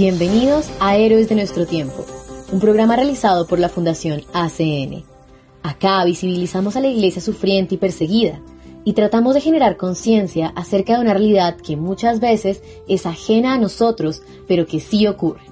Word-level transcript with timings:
Bienvenidos 0.00 0.70
a 0.78 0.96
Héroes 0.96 1.28
de 1.28 1.34
nuestro 1.34 1.66
tiempo, 1.66 2.06
un 2.52 2.60
programa 2.60 2.94
realizado 2.94 3.48
por 3.48 3.58
la 3.58 3.68
Fundación 3.68 4.22
ACN. 4.32 5.02
Acá 5.64 6.04
visibilizamos 6.04 6.76
a 6.76 6.80
la 6.80 6.86
iglesia 6.86 7.20
sufriente 7.20 7.74
y 7.74 7.78
perseguida 7.78 8.40
y 8.84 8.92
tratamos 8.92 9.34
de 9.34 9.40
generar 9.40 9.76
conciencia 9.76 10.52
acerca 10.54 10.94
de 10.94 11.00
una 11.00 11.14
realidad 11.14 11.56
que 11.56 11.76
muchas 11.76 12.20
veces 12.20 12.62
es 12.86 13.06
ajena 13.06 13.54
a 13.54 13.58
nosotros, 13.58 14.22
pero 14.46 14.68
que 14.68 14.78
sí 14.78 15.08
ocurre. 15.08 15.42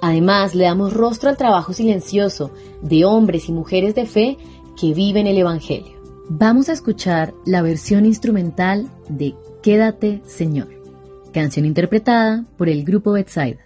Además, 0.00 0.54
le 0.54 0.64
damos 0.64 0.94
rostro 0.94 1.28
al 1.28 1.36
trabajo 1.36 1.74
silencioso 1.74 2.52
de 2.80 3.04
hombres 3.04 3.50
y 3.50 3.52
mujeres 3.52 3.94
de 3.94 4.06
fe 4.06 4.38
que 4.80 4.94
viven 4.94 5.26
el 5.26 5.36
Evangelio. 5.36 6.00
Vamos 6.30 6.70
a 6.70 6.72
escuchar 6.72 7.34
la 7.44 7.60
versión 7.60 8.06
instrumental 8.06 8.88
de 9.10 9.34
Quédate, 9.62 10.22
Señor, 10.24 10.68
canción 11.34 11.66
interpretada 11.66 12.46
por 12.56 12.70
el 12.70 12.82
grupo 12.82 13.12
Betsaida. 13.12 13.65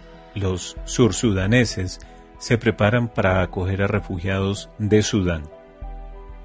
los 0.35 0.77
sursudaneses 0.85 1.99
se 2.37 2.57
preparan 2.57 3.07
para 3.07 3.41
acoger 3.41 3.83
a 3.83 3.87
refugiados 3.87 4.69
de 4.79 5.03
Sudán. 5.03 5.43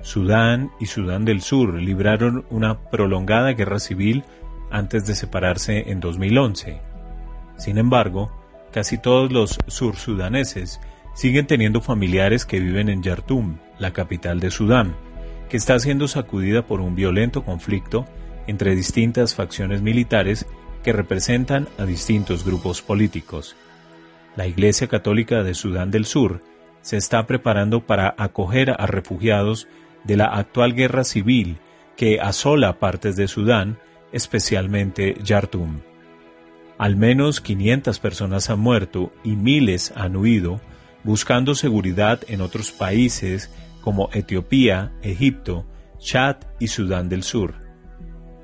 Sudán 0.02 0.70
y 0.78 0.86
Sudán 0.86 1.24
del 1.24 1.40
Sur 1.40 1.74
libraron 1.74 2.44
una 2.50 2.78
prolongada 2.90 3.52
guerra 3.52 3.80
civil 3.80 4.24
antes 4.70 5.06
de 5.06 5.14
separarse 5.14 5.90
en 5.90 6.00
2011. 6.00 6.80
Sin 7.56 7.78
embargo, 7.78 8.30
casi 8.72 8.98
todos 8.98 9.32
los 9.32 9.58
sursudaneses 9.66 10.80
siguen 11.14 11.46
teniendo 11.46 11.80
familiares 11.80 12.44
que 12.44 12.60
viven 12.60 12.88
en 12.88 13.02
Yartum, 13.02 13.56
la 13.78 13.92
capital 13.92 14.38
de 14.38 14.50
Sudán, 14.50 14.94
que 15.48 15.56
está 15.56 15.78
siendo 15.78 16.08
sacudida 16.08 16.66
por 16.66 16.80
un 16.80 16.94
violento 16.94 17.42
conflicto 17.42 18.04
entre 18.46 18.76
distintas 18.76 19.34
facciones 19.34 19.80
militares 19.80 20.46
que 20.84 20.92
representan 20.92 21.68
a 21.78 21.84
distintos 21.84 22.44
grupos 22.44 22.82
políticos 22.82 23.56
la 24.36 24.46
Iglesia 24.46 24.86
Católica 24.86 25.42
de 25.42 25.54
Sudán 25.54 25.90
del 25.90 26.04
Sur 26.04 26.42
se 26.82 26.96
está 26.96 27.26
preparando 27.26 27.84
para 27.84 28.14
acoger 28.16 28.70
a 28.70 28.86
refugiados 28.86 29.66
de 30.04 30.16
la 30.16 30.26
actual 30.26 30.74
guerra 30.74 31.02
civil 31.02 31.56
que 31.96 32.20
asola 32.20 32.78
partes 32.78 33.16
de 33.16 33.26
Sudán, 33.26 33.78
especialmente 34.12 35.16
Yartum. 35.24 35.80
Al 36.78 36.94
menos 36.96 37.40
500 37.40 37.98
personas 37.98 38.50
han 38.50 38.60
muerto 38.60 39.12
y 39.24 39.30
miles 39.30 39.92
han 39.96 40.14
huido 40.16 40.60
buscando 41.02 41.54
seguridad 41.54 42.20
en 42.28 42.40
otros 42.40 42.70
países 42.70 43.50
como 43.80 44.10
Etiopía, 44.12 44.92
Egipto, 45.02 45.64
Chad 45.98 46.36
y 46.58 46.66
Sudán 46.66 47.08
del 47.08 47.22
Sur. 47.22 47.54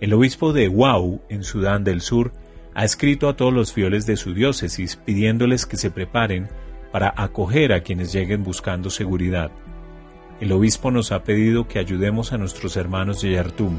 El 0.01 0.15
obispo 0.15 0.53
de 0.53 0.69
Wau, 0.69 1.23
en 1.29 1.45
Sudán 1.45 1.85
del 1.85 2.01
Sur, 2.01 2.33
ha 2.75 2.85
escrito 2.85 3.29
a 3.29 3.37
todos 3.37 3.53
los 3.53 3.73
fieles 3.73 4.07
de 4.07 4.17
su 4.17 4.35
diócesis 4.35 4.97
pidiéndoles 4.97 5.67
que 5.67 5.77
se 5.77 5.91
preparen 5.91 6.49
para 6.91 7.13
acoger 7.17 7.73
a 7.73 7.83
quienes 7.83 8.13
lleguen 8.13 8.45
buscando 8.45 8.91
seguridad. 8.91 9.51
El 10.41 10.53
obispo 10.53 10.91
nos 10.91 11.13
ha 11.13 11.23
pedido 11.23 11.69
que 11.69 11.79
ayudemos 11.79 12.33
a 12.33 12.39
nuestros 12.39 12.77
hermanos 12.77 13.23
de 13.23 13.33
Yartum. 13.33 13.79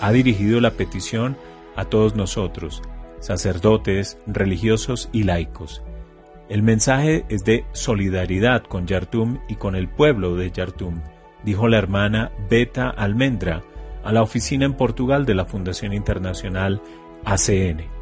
Ha 0.00 0.12
dirigido 0.12 0.60
la 0.60 0.72
petición 0.72 1.36
a 1.76 1.84
todos 1.86 2.14
nosotros, 2.14 2.82
sacerdotes, 3.20 4.18
religiosos 4.26 5.08
y 5.12 5.24
laicos. 5.24 5.82
El 6.48 6.62
mensaje 6.62 7.24
es 7.28 7.44
de 7.44 7.64
solidaridad 7.72 8.62
con 8.62 8.86
Yartum 8.86 9.38
y 9.48 9.56
con 9.56 9.76
el 9.76 9.88
pueblo 9.88 10.36
de 10.36 10.50
Yartum, 10.50 11.00
dijo 11.44 11.68
la 11.68 11.78
hermana 11.78 12.32
Beta 12.48 12.88
Almendra 12.88 13.62
a 14.04 14.12
la 14.12 14.22
oficina 14.22 14.64
en 14.64 14.74
Portugal 14.74 15.26
de 15.26 15.34
la 15.34 15.44
Fundación 15.44 15.92
Internacional 15.92 16.80
ACN. 17.24 17.97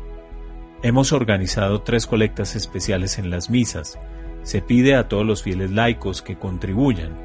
Hemos 0.82 1.12
organizado 1.12 1.82
tres 1.82 2.06
colectas 2.06 2.54
especiales 2.54 3.18
en 3.18 3.30
las 3.30 3.48
misas. 3.48 3.98
Se 4.42 4.60
pide 4.60 4.94
a 4.94 5.08
todos 5.08 5.24
los 5.24 5.42
fieles 5.42 5.70
laicos 5.70 6.22
que 6.22 6.36
contribuyan. 6.36 7.16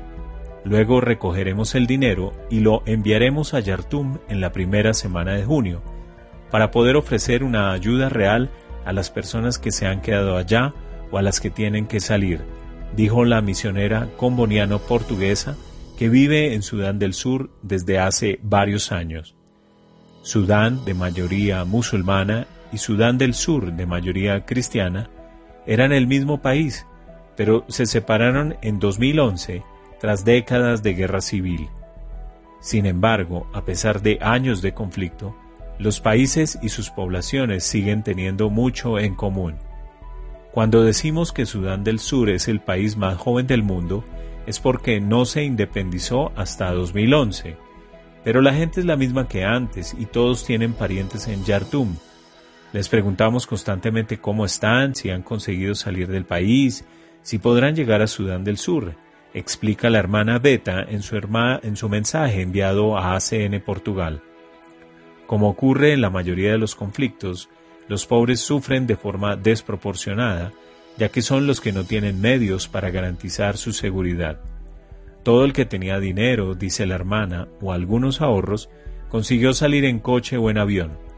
Luego 0.63 1.01
recogeremos 1.01 1.75
el 1.75 1.85
dinero 1.85 2.33
y 2.49 2.61
lo 2.61 2.81
enviaremos 2.85 3.53
a 3.53 3.59
Yartum 3.59 4.19
en 4.29 4.41
la 4.41 4.51
primera 4.51 4.93
semana 4.93 5.33
de 5.33 5.43
junio, 5.43 5.81
para 6.49 6.71
poder 6.71 6.95
ofrecer 6.95 7.43
una 7.43 7.71
ayuda 7.71 8.09
real 8.09 8.51
a 8.85 8.93
las 8.93 9.09
personas 9.09 9.59
que 9.59 9.71
se 9.71 9.87
han 9.87 10.01
quedado 10.01 10.37
allá 10.37 10.73
o 11.11 11.17
a 11.17 11.21
las 11.21 11.39
que 11.39 11.49
tienen 11.49 11.87
que 11.87 11.99
salir, 11.99 12.41
dijo 12.95 13.25
la 13.25 13.41
misionera 13.41 14.09
comboniano 14.17 14.79
portuguesa 14.79 15.57
que 15.97 16.09
vive 16.09 16.53
en 16.53 16.61
Sudán 16.61 16.99
del 16.99 17.13
Sur 17.13 17.51
desde 17.61 17.99
hace 17.99 18.39
varios 18.43 18.91
años. 18.91 19.35
Sudán, 20.21 20.85
de 20.85 20.93
mayoría 20.93 21.63
musulmana, 21.65 22.47
y 22.71 22.77
Sudán 22.77 23.17
del 23.17 23.33
Sur, 23.33 23.73
de 23.73 23.85
mayoría 23.85 24.45
cristiana, 24.45 25.09
eran 25.65 25.91
el 25.91 26.07
mismo 26.07 26.41
país, 26.41 26.85
pero 27.35 27.65
se 27.67 27.85
separaron 27.85 28.55
en 28.61 28.79
2011 28.79 29.63
tras 29.99 30.25
décadas 30.25 30.83
de 30.83 30.93
guerra 30.93 31.21
civil. 31.21 31.69
Sin 32.59 32.85
embargo, 32.85 33.47
a 33.53 33.65
pesar 33.65 34.01
de 34.01 34.19
años 34.21 34.61
de 34.61 34.73
conflicto, 34.73 35.35
los 35.79 35.99
países 35.99 36.59
y 36.61 36.69
sus 36.69 36.89
poblaciones 36.91 37.63
siguen 37.63 38.03
teniendo 38.03 38.49
mucho 38.49 38.99
en 38.99 39.15
común. 39.15 39.55
Cuando 40.51 40.83
decimos 40.83 41.31
que 41.31 41.45
Sudán 41.45 41.83
del 41.83 41.99
Sur 41.99 42.29
es 42.29 42.47
el 42.47 42.59
país 42.59 42.97
más 42.97 43.17
joven 43.17 43.47
del 43.47 43.63
mundo, 43.63 44.03
es 44.45 44.59
porque 44.59 44.99
no 44.99 45.25
se 45.25 45.43
independizó 45.43 46.31
hasta 46.35 46.71
2011. 46.71 47.57
Pero 48.23 48.41
la 48.41 48.53
gente 48.53 48.79
es 48.79 48.85
la 48.85 48.97
misma 48.97 49.27
que 49.27 49.43
antes 49.43 49.95
y 49.97 50.05
todos 50.05 50.45
tienen 50.45 50.73
parientes 50.73 51.27
en 51.27 51.43
Yartum. 51.43 51.95
Les 52.73 52.87
preguntamos 52.87 53.47
constantemente 53.47 54.19
cómo 54.19 54.45
están, 54.45 54.95
si 54.95 55.09
han 55.09 55.23
conseguido 55.23 55.75
salir 55.75 56.07
del 56.07 56.25
país, 56.25 56.85
si 57.21 57.37
podrán 57.37 57.75
llegar 57.75 58.01
a 58.01 58.07
Sudán 58.07 58.43
del 58.43 58.57
Sur, 58.57 58.95
explica 59.33 59.89
la 59.89 59.99
hermana 59.99 60.39
Beta 60.39 60.81
en 60.81 61.01
su, 61.01 61.17
en 61.17 61.75
su 61.75 61.89
mensaje 61.89 62.41
enviado 62.41 62.97
a 62.97 63.15
ACN 63.15 63.61
Portugal. 63.65 64.21
Como 65.27 65.49
ocurre 65.49 65.93
en 65.93 66.01
la 66.01 66.09
mayoría 66.09 66.51
de 66.51 66.57
los 66.57 66.75
conflictos, 66.75 67.49
los 67.87 68.05
pobres 68.05 68.39
sufren 68.39 68.87
de 68.87 68.95
forma 68.95 69.35
desproporcionada, 69.35 70.53
ya 70.97 71.09
que 71.09 71.21
son 71.21 71.47
los 71.47 71.61
que 71.61 71.73
no 71.73 71.83
tienen 71.83 72.21
medios 72.21 72.67
para 72.67 72.89
garantizar 72.89 73.57
su 73.57 73.73
seguridad. 73.73 74.39
Todo 75.23 75.45
el 75.45 75.53
que 75.53 75.65
tenía 75.65 75.99
dinero, 75.99 76.55
dice 76.55 76.85
la 76.85 76.95
hermana, 76.95 77.47
o 77.61 77.73
algunos 77.73 78.21
ahorros, 78.21 78.69
consiguió 79.09 79.53
salir 79.53 79.85
en 79.85 79.99
coche 79.99 80.37
o 80.37 80.49
en 80.49 80.57
avión. 80.57 81.10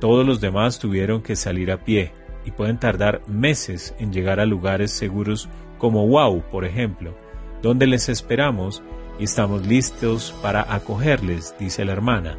Todos 0.00 0.26
los 0.26 0.40
demás 0.40 0.78
tuvieron 0.78 1.22
que 1.22 1.36
salir 1.36 1.72
a 1.72 1.84
pie 1.84 2.12
y 2.44 2.50
pueden 2.52 2.78
tardar 2.78 3.20
meses 3.26 3.94
en 3.98 4.12
llegar 4.12 4.40
a 4.40 4.46
lugares 4.46 4.92
seguros 4.92 5.48
como 5.78 6.06
Wow, 6.06 6.42
por 6.50 6.64
ejemplo, 6.64 7.14
donde 7.62 7.86
les 7.86 8.08
esperamos 8.08 8.82
y 9.18 9.24
estamos 9.24 9.66
listos 9.66 10.34
para 10.42 10.72
acogerles, 10.72 11.54
dice 11.58 11.84
la 11.84 11.92
hermana. 11.92 12.36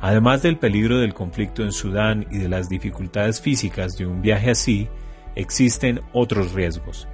Además 0.00 0.42
del 0.42 0.56
peligro 0.56 0.98
del 0.98 1.12
conflicto 1.12 1.62
en 1.62 1.72
Sudán 1.72 2.26
y 2.30 2.38
de 2.38 2.48
las 2.48 2.68
dificultades 2.68 3.40
físicas 3.40 3.98
de 3.98 4.06
un 4.06 4.22
viaje 4.22 4.50
así, 4.50 4.88
existen 5.34 6.00
otros 6.12 6.52
riesgos. 6.52 7.06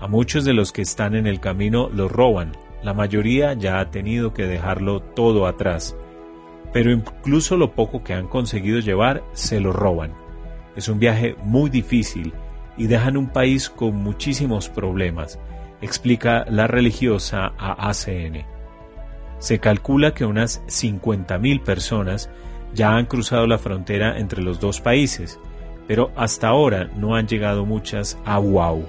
A 0.00 0.06
muchos 0.06 0.44
de 0.44 0.52
los 0.52 0.70
que 0.70 0.82
están 0.82 1.16
en 1.16 1.26
el 1.26 1.40
camino 1.40 1.88
los 1.88 2.12
roban, 2.12 2.52
la 2.82 2.94
mayoría 2.94 3.54
ya 3.54 3.80
ha 3.80 3.90
tenido 3.90 4.32
que 4.32 4.44
dejarlo 4.44 5.00
todo 5.00 5.46
atrás, 5.46 5.96
pero 6.72 6.90
incluso 6.90 7.56
lo 7.56 7.72
poco 7.72 8.02
que 8.02 8.14
han 8.14 8.28
conseguido 8.28 8.80
llevar 8.80 9.24
se 9.32 9.60
lo 9.60 9.72
roban. 9.72 10.12
Es 10.76 10.88
un 10.88 10.98
viaje 10.98 11.36
muy 11.42 11.70
difícil 11.70 12.32
y 12.76 12.86
dejan 12.86 13.16
un 13.16 13.28
país 13.28 13.68
con 13.68 13.96
muchísimos 13.96 14.68
problemas, 14.68 15.38
explica 15.80 16.44
la 16.48 16.66
religiosa 16.66 17.52
a 17.58 17.88
ACN. 17.88 18.44
Se 19.38 19.60
calcula 19.60 20.14
que 20.14 20.24
unas 20.24 20.62
50.000 20.66 21.62
personas 21.62 22.30
ya 22.74 22.96
han 22.96 23.06
cruzado 23.06 23.46
la 23.46 23.58
frontera 23.58 24.18
entre 24.18 24.42
los 24.42 24.60
dos 24.60 24.80
países, 24.80 25.40
pero 25.86 26.12
hasta 26.16 26.48
ahora 26.48 26.90
no 26.96 27.16
han 27.16 27.26
llegado 27.26 27.64
muchas 27.64 28.18
a 28.24 28.38
Wau. 28.38 28.84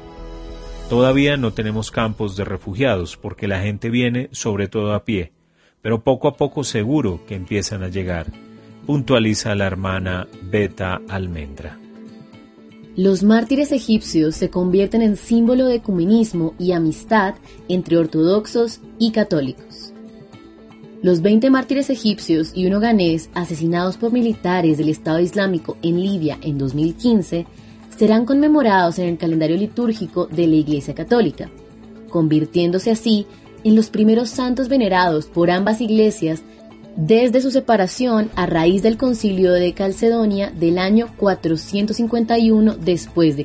Todavía 0.89 1.37
no 1.37 1.53
tenemos 1.53 1.91
campos 1.91 2.35
de 2.35 2.45
refugiados 2.45 3.15
porque 3.15 3.47
la 3.47 3.59
gente 3.61 3.89
viene 3.89 4.27
sobre 4.31 4.67
todo 4.67 4.93
a 4.93 5.05
pie, 5.05 5.33
pero 5.81 6.03
poco 6.03 6.27
a 6.27 6.35
poco 6.35 6.63
seguro 6.63 7.21
que 7.27 7.35
empiezan 7.35 7.83
a 7.83 7.87
llegar, 7.87 8.27
puntualiza 8.85 9.55
la 9.55 9.67
hermana 9.67 10.27
Beta 10.43 11.01
Almendra. 11.07 11.79
Los 12.95 13.23
mártires 13.23 13.71
egipcios 13.71 14.35
se 14.35 14.49
convierten 14.49 15.01
en 15.01 15.15
símbolo 15.15 15.67
de 15.67 15.75
ecumenismo 15.75 16.53
y 16.59 16.73
amistad 16.73 17.35
entre 17.69 17.97
ortodoxos 17.97 18.81
y 18.97 19.11
católicos. 19.11 19.93
Los 21.01 21.21
20 21.21 21.49
mártires 21.49 21.89
egipcios 21.89 22.51
y 22.53 22.65
uno 22.65 22.81
ganés 22.81 23.29
asesinados 23.33 23.95
por 23.95 24.11
militares 24.11 24.77
del 24.77 24.89
Estado 24.89 25.19
Islámico 25.19 25.77
en 25.81 26.01
Libia 26.01 26.37
en 26.41 26.57
2015 26.57 27.45
serán 27.97 28.25
conmemorados 28.25 28.99
en 28.99 29.07
el 29.07 29.17
calendario 29.17 29.55
litúrgico 29.55 30.25
de 30.25 30.47
la 30.47 30.55
Iglesia 30.55 30.93
Católica, 30.93 31.49
convirtiéndose 32.09 32.91
así 32.91 33.27
en 33.63 33.75
los 33.75 33.89
primeros 33.89 34.29
santos 34.29 34.69
venerados 34.69 35.25
por 35.25 35.51
ambas 35.51 35.81
iglesias 35.81 36.41
desde 36.95 37.41
su 37.41 37.51
separación 37.51 38.29
a 38.35 38.45
raíz 38.45 38.83
del 38.83 38.97
concilio 38.97 39.53
de 39.53 39.73
Calcedonia 39.73 40.51
del 40.51 40.77
año 40.77 41.09
451 41.17 42.75
después. 42.75 43.35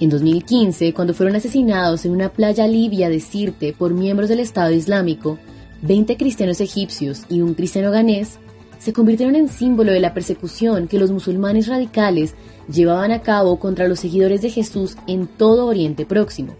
En 0.00 0.10
2015, 0.10 0.92
cuando 0.92 1.14
fueron 1.14 1.36
asesinados 1.36 2.04
en 2.04 2.12
una 2.12 2.28
playa 2.28 2.66
libia 2.66 3.08
de 3.08 3.20
Sirte 3.20 3.72
por 3.72 3.94
miembros 3.94 4.28
del 4.28 4.40
Estado 4.40 4.72
Islámico, 4.72 5.38
20 5.82 6.16
cristianos 6.16 6.60
egipcios 6.60 7.22
y 7.28 7.40
un 7.40 7.54
cristiano 7.54 7.90
ganés 7.90 8.38
se 8.78 8.92
convirtieron 8.92 9.34
en 9.34 9.48
símbolo 9.48 9.92
de 9.92 10.00
la 10.00 10.14
persecución 10.14 10.88
que 10.88 10.98
los 10.98 11.10
musulmanes 11.10 11.68
radicales 11.68 12.34
llevaban 12.70 13.12
a 13.12 13.22
cabo 13.22 13.58
contra 13.58 13.88
los 13.88 14.00
seguidores 14.00 14.42
de 14.42 14.50
Jesús 14.50 14.96
en 15.06 15.26
todo 15.26 15.66
Oriente 15.66 16.06
Próximo. 16.06 16.54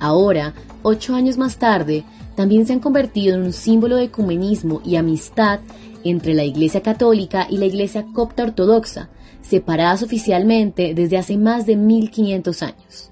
Ahora, 0.00 0.54
ocho 0.82 1.14
años 1.14 1.38
más 1.38 1.58
tarde, 1.58 2.04
también 2.34 2.66
se 2.66 2.72
han 2.72 2.80
convertido 2.80 3.34
en 3.34 3.42
un 3.42 3.52
símbolo 3.52 3.96
de 3.96 4.04
ecumenismo 4.04 4.80
y 4.84 4.96
amistad 4.96 5.60
entre 6.04 6.34
la 6.34 6.44
Iglesia 6.44 6.82
Católica 6.82 7.46
y 7.48 7.58
la 7.58 7.66
Iglesia 7.66 8.06
Copta 8.12 8.44
Ortodoxa, 8.44 9.08
separadas 9.42 10.02
oficialmente 10.02 10.94
desde 10.94 11.18
hace 11.18 11.36
más 11.36 11.66
de 11.66 11.76
1500 11.76 12.62
años. 12.62 13.10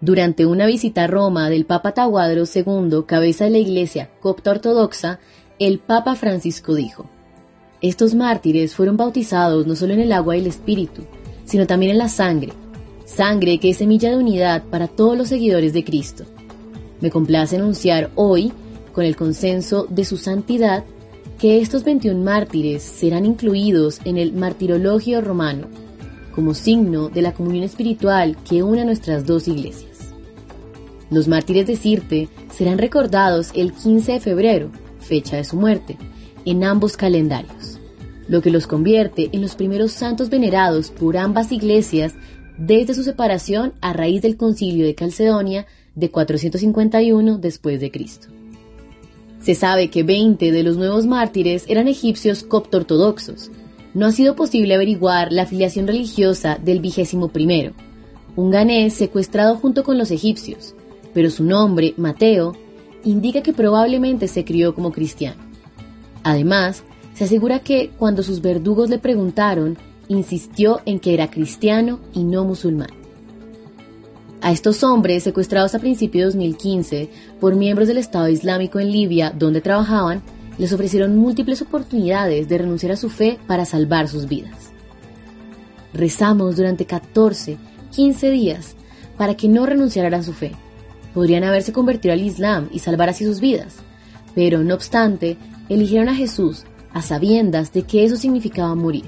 Durante 0.00 0.44
una 0.44 0.66
visita 0.66 1.04
a 1.04 1.06
Roma 1.06 1.48
del 1.48 1.64
Papa 1.64 1.92
Tahuadro 1.92 2.44
II, 2.44 3.04
cabeza 3.06 3.44
de 3.44 3.50
la 3.50 3.58
Iglesia 3.58 4.10
copta 4.20 4.50
ortodoxa, 4.50 5.20
el 5.58 5.78
Papa 5.78 6.16
Francisco 6.16 6.74
dijo, 6.74 7.06
Estos 7.80 8.14
mártires 8.14 8.74
fueron 8.74 8.98
bautizados 8.98 9.66
no 9.66 9.74
solo 9.74 9.94
en 9.94 10.00
el 10.00 10.12
agua 10.12 10.36
y 10.36 10.40
el 10.40 10.46
espíritu, 10.46 11.02
sino 11.44 11.66
también 11.66 11.92
en 11.92 11.98
la 11.98 12.10
sangre, 12.10 12.52
sangre 13.06 13.58
que 13.58 13.70
es 13.70 13.78
semilla 13.78 14.10
de 14.10 14.16
unidad 14.16 14.64
para 14.64 14.88
todos 14.88 15.16
los 15.16 15.28
seguidores 15.28 15.72
de 15.72 15.84
Cristo. 15.84 16.24
Me 17.00 17.10
complace 17.10 17.56
anunciar 17.56 18.10
hoy, 18.16 18.52
con 18.92 19.04
el 19.04 19.16
consenso 19.16 19.86
de 19.88 20.04
su 20.04 20.18
santidad, 20.18 20.84
que 21.38 21.60
estos 21.60 21.84
21 21.84 22.22
mártires 22.22 22.82
serán 22.82 23.24
incluidos 23.24 24.00
en 24.04 24.18
el 24.18 24.32
martirologio 24.32 25.20
romano, 25.20 25.68
como 26.34 26.52
signo 26.52 27.08
de 27.08 27.22
la 27.22 27.32
comunión 27.32 27.64
espiritual 27.64 28.36
que 28.48 28.62
une 28.62 28.82
a 28.82 28.84
nuestras 28.84 29.24
dos 29.24 29.48
iglesias. 29.48 30.12
Los 31.10 31.28
mártires 31.28 31.66
de 31.66 31.76
Sirte 31.76 32.28
serán 32.52 32.78
recordados 32.78 33.52
el 33.54 33.72
15 33.72 34.12
de 34.12 34.20
febrero, 34.20 34.70
fecha 34.98 35.36
de 35.36 35.44
su 35.44 35.56
muerte, 35.56 35.96
en 36.44 36.64
ambos 36.64 36.96
calendarios, 36.96 37.78
lo 38.28 38.42
que 38.42 38.50
los 38.50 38.66
convierte 38.66 39.28
en 39.32 39.42
los 39.42 39.54
primeros 39.54 39.92
santos 39.92 40.30
venerados 40.30 40.90
por 40.90 41.16
ambas 41.16 41.52
iglesias 41.52 42.14
desde 42.58 42.94
su 42.94 43.02
separación 43.02 43.74
a 43.80 43.92
raíz 43.92 44.22
del 44.22 44.36
concilio 44.36 44.86
de 44.86 44.94
Calcedonia 44.94 45.66
de 45.94 46.10
451 46.10 47.38
después 47.38 47.80
de 47.80 47.90
Cristo. 47.90 48.28
Se 49.40 49.54
sabe 49.54 49.90
que 49.90 50.02
20 50.02 50.50
de 50.50 50.62
los 50.62 50.76
nuevos 50.76 51.06
mártires 51.06 51.64
eran 51.68 51.88
egipcios 51.88 52.42
copto-ortodoxos, 52.42 53.50
no 53.94 54.06
ha 54.06 54.12
sido 54.12 54.36
posible 54.36 54.74
averiguar 54.74 55.32
la 55.32 55.42
afiliación 55.42 55.86
religiosa 55.86 56.58
del 56.62 56.80
vigésimo 56.80 57.28
primero, 57.28 57.72
un 58.36 58.50
ganés 58.50 58.94
secuestrado 58.94 59.56
junto 59.56 59.84
con 59.84 59.96
los 59.96 60.10
egipcios, 60.10 60.74
pero 61.14 61.30
su 61.30 61.44
nombre, 61.44 61.94
Mateo, 61.96 62.54
indica 63.04 63.40
que 63.40 63.54
probablemente 63.54 64.28
se 64.28 64.44
crió 64.44 64.74
como 64.74 64.92
cristiano. 64.92 65.40
Además, 66.22 66.82
se 67.14 67.24
asegura 67.24 67.60
que 67.60 67.90
cuando 67.98 68.22
sus 68.22 68.42
verdugos 68.42 68.90
le 68.90 68.98
preguntaron, 68.98 69.78
insistió 70.08 70.80
en 70.86 71.00
que 71.00 71.14
era 71.14 71.30
cristiano 71.30 72.00
y 72.12 72.24
no 72.24 72.44
musulmán. 72.44 72.90
A 74.40 74.52
estos 74.52 74.84
hombres, 74.84 75.22
secuestrados 75.22 75.74
a 75.74 75.78
principios 75.78 76.34
de 76.34 76.38
2015 76.38 77.10
por 77.40 77.56
miembros 77.56 77.88
del 77.88 77.98
Estado 77.98 78.28
Islámico 78.28 78.78
en 78.78 78.92
Libia, 78.92 79.32
donde 79.36 79.60
trabajaban, 79.60 80.22
les 80.58 80.72
ofrecieron 80.72 81.16
múltiples 81.16 81.62
oportunidades 81.62 82.48
de 82.48 82.58
renunciar 82.58 82.92
a 82.92 82.96
su 82.96 83.10
fe 83.10 83.38
para 83.46 83.64
salvar 83.64 84.08
sus 84.08 84.28
vidas. 84.28 84.70
Rezamos 85.92 86.56
durante 86.56 86.84
14, 86.84 87.56
15 87.90 88.30
días 88.30 88.76
para 89.16 89.34
que 89.34 89.48
no 89.48 89.66
renunciaran 89.66 90.14
a 90.14 90.22
su 90.22 90.32
fe. 90.32 90.52
Podrían 91.14 91.44
haberse 91.44 91.72
convertido 91.72 92.12
al 92.12 92.20
Islam 92.20 92.68
y 92.70 92.80
salvar 92.80 93.08
así 93.08 93.24
sus 93.24 93.40
vidas, 93.40 93.76
pero 94.34 94.62
no 94.62 94.74
obstante, 94.74 95.38
eligieron 95.68 96.08
a 96.08 96.14
Jesús 96.14 96.64
a 96.92 97.02
sabiendas 97.02 97.72
de 97.72 97.82
que 97.82 98.04
eso 98.04 98.16
significaba 98.16 98.74
morir, 98.74 99.04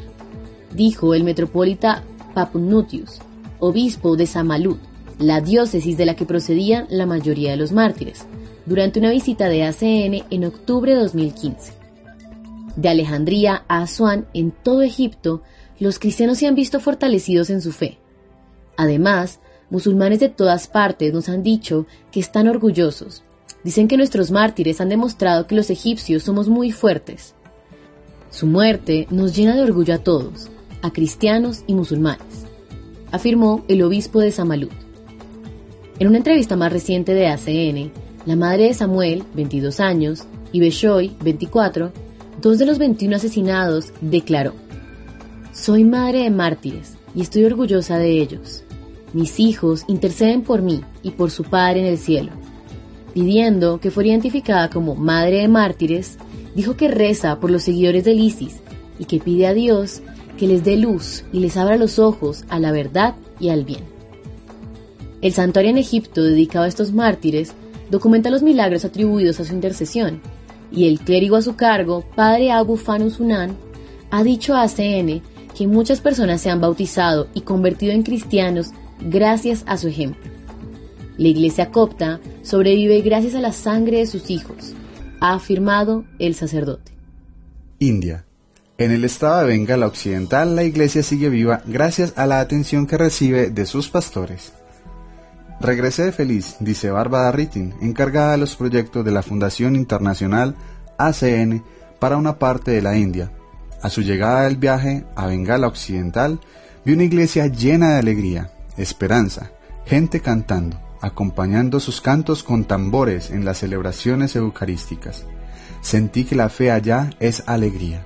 dijo 0.75 1.15
el 1.15 1.25
metropolita 1.25 2.03
Papunutius, 2.35 3.21
obispo 3.59 4.17
de 4.17 4.27
Samalut, 4.27 4.79
la 5.19 5.41
diócesis 5.41 5.97
de 5.97 6.07
la 6.07 6.15
que 6.15 6.27
procedían 6.27 6.87
la 6.91 7.07
mayoría 7.07 7.51
de 7.51 7.57
los 7.57 7.73
mártires, 7.73 8.25
durante 8.67 9.01
una 9.01 9.11
visita 9.11 9.49
de 9.49 9.65
ACN 9.65 10.25
en 10.31 10.45
octubre 10.45 10.95
de 10.95 11.01
2015. 11.01 11.73
De 12.77 12.89
Alejandría 12.89 13.65
a 13.67 13.83
Asuán, 13.83 14.29
en 14.35 14.53
todo 14.53 14.83
Egipto, 14.83 15.43
los 15.81 15.99
cristianos 15.99 16.39
se 16.39 16.47
han 16.47 16.55
visto 16.55 16.79
fortalecidos 16.81 17.51
en 17.51 17.61
su 17.61 17.73
fe. 17.73 17.99
Además, 18.77 19.41
musulmanes 19.71 20.21
de 20.21 20.29
todas 20.29 20.69
partes 20.69 21.13
nos 21.13 21.29
han 21.29 21.43
dicho 21.43 21.87
que 22.13 22.21
están 22.21 22.47
orgullosos. 22.47 23.25
Dicen 23.65 23.89
que 23.89 23.97
nuestros 23.97 24.31
mártires 24.31 24.81
han 24.81 24.89
demostrado 24.89 25.47
que 25.47 25.57
los 25.57 25.71
egipcios 25.71 26.23
somos 26.23 26.49
muy 26.49 26.71
fuertes. 26.71 27.35
Su 28.31 28.47
muerte 28.47 29.07
nos 29.11 29.35
llena 29.35 29.57
de 29.57 29.63
orgullo 29.63 29.95
a 29.95 29.99
todos, 29.99 30.51
a 30.83 30.93
cristianos 30.93 31.63
y 31.67 31.75
musulmanes, 31.75 32.47
afirmó 33.11 33.65
el 33.69 33.83
obispo 33.83 34.21
de 34.21 34.33
Samalud. 34.33 34.71
En 35.99 36.09
una 36.09 36.19
entrevista 36.19 36.57
más 36.57 36.73
reciente 36.73 37.15
de 37.15 37.27
ACN, 37.27 37.93
la 38.27 38.37
madre 38.37 38.65
de 38.65 38.75
Samuel, 38.75 39.25
22 39.35 39.81
años, 39.81 40.25
y 40.53 40.61
Beshoy, 40.61 41.17
24, 41.23 41.93
dos 42.41 42.59
de 42.59 42.67
los 42.67 42.79
21 42.79 43.17
asesinados, 43.17 43.93
declaró, 44.01 44.55
Soy 45.53 45.85
madre 45.85 46.21
de 46.21 46.31
mártires 46.31 46.95
y 47.15 47.23
estoy 47.23 47.45
orgullosa 47.45 47.99
de 47.99 48.21
ellos. 48.21 48.63
Mis 49.13 49.41
hijos 49.41 49.85
interceden 49.89 50.43
por 50.43 50.63
mí 50.63 50.83
y 51.03 51.13
por 51.13 51.31
su 51.31 51.45
Padre 51.45 51.81
en 51.81 51.87
el 51.87 51.99
cielo. 51.99 52.31
Pidiendo 53.15 53.81
que 53.81 53.91
fuera 53.91 54.11
identificada 54.11 54.71
como 54.71 54.95
madre 54.95 55.39
de 55.39 55.49
mártires, 55.49 56.19
dijo 56.55 56.77
que 56.77 56.89
reza 56.89 57.41
por 57.41 57.51
los 57.51 57.63
seguidores 57.63 58.05
del 58.05 58.21
ISIS 58.21 58.61
y 58.99 59.07
que 59.07 59.19
pide 59.19 59.47
a 59.47 59.55
Dios 59.55 60.03
que 60.39 60.47
les 60.47 60.65
dé 60.65 60.77
luz 60.77 61.25
y 61.33 61.41
les 61.41 61.57
abra 61.57 61.77
los 61.77 61.99
ojos 61.99 62.45
a 62.49 62.59
la 62.59 62.73
verdad 62.73 63.15
y 63.41 63.51
al 63.51 63.65
bien. 63.65 63.85
El 65.21 65.33
santuario 65.33 65.71
en 65.71 65.79
Egipto 65.79 66.23
dedicado 66.23 66.65
a 66.65 66.69
estos 66.69 66.93
mártires 66.93 67.53
documenta 67.91 68.31
los 68.31 68.43
milagros 68.43 68.85
atribuidos 68.85 69.41
a 69.41 69.45
su 69.45 69.53
intercesión, 69.53 70.21
y 70.71 70.87
el 70.87 71.01
clérigo 71.01 71.37
a 71.37 71.43
su 71.43 71.57
cargo, 71.57 72.05
padre 72.15 72.53
Abu 72.53 72.77
Fanus 72.77 73.19
Unan, 73.19 73.57
ha 74.11 74.23
dicho 74.23 74.55
a 74.55 74.63
ACN 74.63 75.23
que 75.57 75.67
muchas 75.67 76.01
personas 76.01 76.41
se 76.41 76.51
han 76.51 76.61
bautizado 76.61 77.29
y 77.35 77.41
convertido 77.41 77.93
en 77.93 78.03
cristianos 78.03 78.71
gracias 79.01 79.65
a 79.67 79.77
su 79.77 79.89
ejemplo. 79.89 80.31
La 81.17 81.29
iglesia 81.29 81.71
copta 81.71 82.21
sobrevive 82.43 83.01
gracias 83.01 83.35
a 83.35 83.41
la 83.41 83.53
sangre 83.53 83.99
de 83.99 84.07
sus 84.07 84.31
hijos, 84.31 84.75
ha 85.21 85.35
afirmado 85.35 86.05
el 86.21 86.35
sacerdote. 86.35 86.93
India. 87.81 88.28
En 88.81 88.93
el 88.93 89.05
estado 89.05 89.41
de 89.41 89.47
Bengala 89.47 89.89
Occidental, 89.89 90.55
la 90.55 90.63
iglesia 90.63 91.03
sigue 91.03 91.29
viva 91.29 91.63
gracias 91.67 92.13
a 92.15 92.27
la 92.27 92.39
atención 92.39 92.87
que 92.87 92.97
recibe 92.97 93.51
de 93.51 93.67
sus 93.67 93.89
pastores. 93.89 94.53
Regresé 95.61 96.13
feliz, 96.13 96.55
dice 96.61 96.93
Bárbara 96.93 97.33
Rittin, 97.33 97.75
encargada 97.83 98.33
de 98.33 98.39
los 98.39 98.55
proyectos 98.55 99.05
de 99.05 99.11
la 99.11 99.25
Fundación 99.25 99.75
Internacional 99.75 100.55
ACN 100.97 101.65
para 101.99 102.17
una 102.17 102.39
parte 102.39 102.71
de 102.71 102.81
la 102.81 102.97
India. 102.97 103.33
A 103.83 103.91
su 103.91 104.03
llegada 104.03 104.43
del 104.43 104.59
viaje 104.59 105.05
a 105.17 105.27
Bengala 105.27 105.67
Occidental, 105.67 106.39
vi 106.85 106.93
una 106.93 107.03
iglesia 107.03 107.49
llena 107.49 107.95
de 107.95 107.99
alegría, 107.99 108.53
esperanza, 108.77 109.51
gente 109.87 110.21
cantando, 110.21 110.81
acompañando 111.01 111.81
sus 111.81 112.01
cantos 112.01 112.45
con 112.45 112.65
tambores 112.65 113.31
en 113.31 113.45
las 113.45 113.59
celebraciones 113.59 114.37
eucarísticas. 114.37 115.25
Sentí 115.81 116.23
que 116.23 116.37
la 116.37 116.49
fe 116.49 116.71
allá 116.71 117.11
es 117.19 117.43
alegría. 117.47 118.05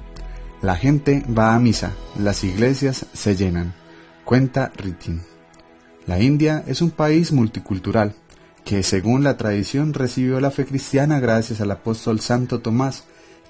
La 0.62 0.76
gente 0.76 1.25
va 1.26 1.57
a 1.57 1.59
misa, 1.59 1.92
las 2.16 2.45
iglesias 2.45 3.07
se 3.12 3.35
llenan, 3.35 3.75
cuenta 4.25 4.71
Ritin. 4.76 5.21
La 6.07 6.21
India 6.21 6.62
es 6.69 6.83
un 6.83 6.92
país 6.92 7.33
multicultural, 7.33 8.14
que 8.64 8.85
según 8.85 9.25
la 9.25 9.37
tradición 9.37 9.92
recibió 9.92 10.38
la 10.38 10.52
fe 10.52 10.64
cristiana 10.64 11.19
gracias 11.19 11.61
al 11.61 11.73
apóstol 11.73 12.21
Santo 12.21 12.61
Tomás, 12.61 13.02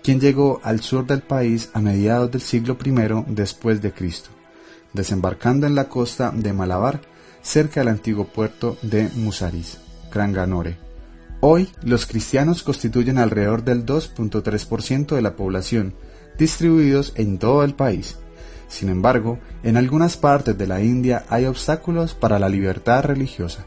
quien 0.02 0.20
llegó 0.20 0.62
al 0.64 0.80
sur 0.80 1.06
del 1.06 1.20
país 1.20 1.68
a 1.74 1.82
mediados 1.82 2.30
del 2.30 2.40
siglo 2.40 2.78
I 2.82 2.92
después 3.26 3.82
de 3.82 3.92
Cristo, 3.92 4.30
desembarcando 4.94 5.66
en 5.66 5.74
la 5.74 5.90
costa 5.90 6.32
de 6.34 6.54
Malabar 6.54 7.02
cerca 7.42 7.80
del 7.80 7.88
antiguo 7.88 8.24
puerto 8.24 8.78
de 8.80 9.10
Musaris, 9.16 9.76
Kranganore. 10.10 10.78
Hoy, 11.40 11.68
los 11.82 12.06
cristianos 12.06 12.62
constituyen 12.62 13.18
alrededor 13.18 13.64
del 13.64 13.84
2.3% 13.84 15.14
de 15.14 15.20
la 15.20 15.36
población, 15.36 15.94
distribuidos 16.38 17.12
en 17.16 17.38
todo 17.38 17.64
el 17.64 17.74
país. 17.74 18.18
Sin 18.68 18.88
embargo, 18.88 19.38
en 19.62 19.76
algunas 19.76 20.16
partes 20.16 20.56
de 20.56 20.66
la 20.66 20.80
India 20.80 21.24
hay 21.28 21.44
obstáculos 21.44 22.14
para 22.14 22.38
la 22.38 22.48
libertad 22.48 23.04
religiosa. 23.04 23.66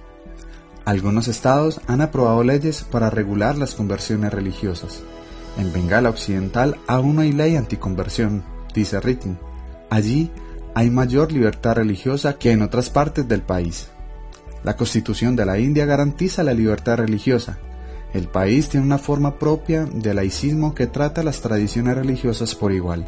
Algunos 0.83 1.27
estados 1.27 1.81
han 1.87 2.01
aprobado 2.01 2.43
leyes 2.43 2.83
para 2.83 3.09
regular 3.09 3.57
las 3.57 3.75
conversiones 3.75 4.33
religiosas. 4.33 5.01
En 5.57 5.71
Bengala 5.71 6.09
Occidental 6.09 6.77
aún 6.87 7.15
no 7.15 7.21
hay 7.21 7.31
ley 7.31 7.55
anticonversión, 7.55 8.43
dice 8.73 8.99
Ritting. 8.99 9.37
Allí 9.89 10.31
hay 10.73 10.89
mayor 10.89 11.31
libertad 11.31 11.75
religiosa 11.75 12.37
que 12.37 12.51
en 12.51 12.61
otras 12.61 12.89
partes 12.89 13.27
del 13.27 13.41
país. 13.41 13.87
La 14.63 14.75
Constitución 14.75 15.35
de 15.35 15.45
la 15.45 15.59
India 15.59 15.85
garantiza 15.85 16.43
la 16.43 16.53
libertad 16.53 16.97
religiosa. 16.97 17.57
El 18.15 18.29
país 18.29 18.69
tiene 18.69 18.85
una 18.85 18.97
forma 18.97 19.37
propia 19.37 19.83
de 19.83 20.13
laicismo 20.13 20.73
que 20.73 20.87
trata 20.87 21.21
las 21.21 21.41
tradiciones 21.41 21.95
religiosas 21.95 22.55
por 22.55 22.71
igual. 22.71 23.05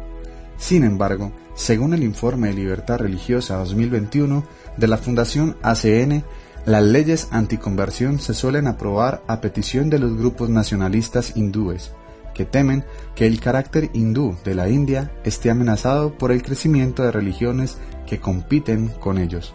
Sin 0.58 0.84
embargo, 0.84 1.32
según 1.54 1.94
el 1.94 2.02
informe 2.02 2.48
de 2.48 2.54
Libertad 2.54 2.98
Religiosa 2.98 3.56
2021 3.56 4.44
de 4.76 4.86
la 4.86 4.98
Fundación 4.98 5.56
ACN, 5.62 6.24
las 6.66 6.82
leyes 6.82 7.28
anticonversión 7.30 8.18
se 8.18 8.34
suelen 8.34 8.66
aprobar 8.66 9.22
a 9.28 9.40
petición 9.40 9.88
de 9.88 9.98
los 9.98 10.14
grupos 10.14 10.50
nacionalistas 10.50 11.38
hindúes, 11.38 11.92
que 12.34 12.44
temen 12.44 12.84
que 13.14 13.26
el 13.26 13.40
carácter 13.40 13.88
hindú 13.94 14.36
de 14.44 14.54
la 14.54 14.68
India 14.68 15.10
esté 15.24 15.48
amenazado 15.48 16.18
por 16.18 16.32
el 16.32 16.42
crecimiento 16.42 17.02
de 17.02 17.12
religiones 17.12 17.78
que 18.06 18.20
compiten 18.20 18.88
con 18.88 19.16
ellos. 19.16 19.54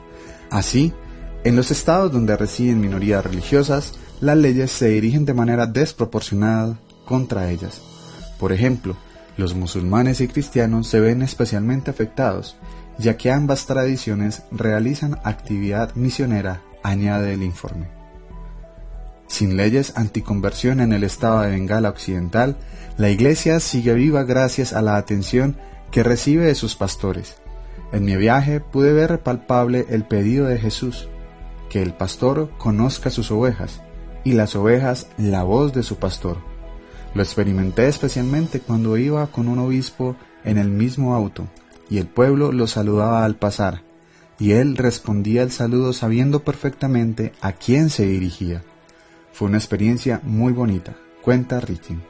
Así, 0.50 0.94
en 1.44 1.56
los 1.56 1.70
estados 1.70 2.12
donde 2.12 2.38
residen 2.38 2.82
minorías 2.82 3.24
religiosas, 3.24 3.94
las 4.22 4.38
leyes 4.38 4.72
se 4.72 4.90
dirigen 4.90 5.26
de 5.26 5.34
manera 5.34 5.66
desproporcionada 5.66 6.78
contra 7.06 7.50
ellas. 7.50 7.82
Por 8.40 8.52
ejemplo, 8.52 8.96
los 9.38 9.56
musulmanes 9.56 10.22
y 10.22 10.28
cristianos 10.28 10.88
se 10.88 11.00
ven 11.00 11.22
especialmente 11.22 11.90
afectados, 11.90 12.56
ya 12.98 13.18
que 13.18 13.32
ambas 13.32 13.66
tradiciones 13.66 14.44
realizan 14.52 15.20
actividad 15.24 15.96
misionera, 15.96 16.62
añade 16.84 17.34
el 17.34 17.44
informe. 17.44 17.88
Sin 19.28 19.58
leyes 19.58 19.94
anticonversión 19.96 20.80
en 20.80 20.94
el 20.94 21.04
estado 21.04 21.42
de 21.42 21.52
Bengala 21.52 21.90
Occidental, 21.90 22.58
la 22.98 23.10
Iglesia 23.10 23.60
sigue 23.60 23.94
viva 23.94 24.24
gracias 24.24 24.74
a 24.74 24.82
la 24.82 24.98
atención 24.98 25.58
que 25.92 26.04
recibe 26.04 26.46
de 26.46 26.56
sus 26.56 26.76
pastores. 26.76 27.38
En 27.92 28.06
mi 28.06 28.16
viaje 28.16 28.60
pude 28.60 28.94
ver 28.94 29.22
palpable 29.22 29.86
el 29.90 30.04
pedido 30.04 30.46
de 30.46 30.60
Jesús, 30.60 31.08
que 31.70 31.82
el 31.82 31.94
pastor 31.94 32.52
conozca 32.60 33.10
sus 33.10 33.32
ovejas, 33.32 33.82
y 34.24 34.34
las 34.34 34.56
ovejas 34.56 35.08
la 35.18 35.44
voz 35.44 35.74
de 35.74 35.84
su 35.84 35.98
pastor. 35.98 36.38
Lo 37.14 37.22
experimenté 37.22 37.88
especialmente 37.88 38.60
cuando 38.60 38.98
iba 38.98 39.28
con 39.28 39.48
un 39.48 39.60
obispo 39.60 40.16
en 40.44 40.58
el 40.58 40.70
mismo 40.70 41.14
auto, 41.14 41.48
y 41.90 41.98
el 41.98 42.08
pueblo 42.08 42.52
lo 42.52 42.68
saludaba 42.68 43.26
al 43.26 43.36
pasar, 43.36 43.84
y 44.40 44.54
él 44.54 44.78
respondía 44.78 45.44
el 45.44 45.52
saludo 45.52 45.94
sabiendo 45.94 46.44
perfectamente 46.44 47.34
a 47.42 47.52
quién 47.54 47.90
se 47.90 48.06
dirigía. 48.06 48.64
Fue 49.32 49.48
una 49.48 49.58
experiencia 49.58 50.22
muy 50.24 50.54
bonita, 50.54 50.96
cuenta 51.22 51.60
Richin. 51.60 52.02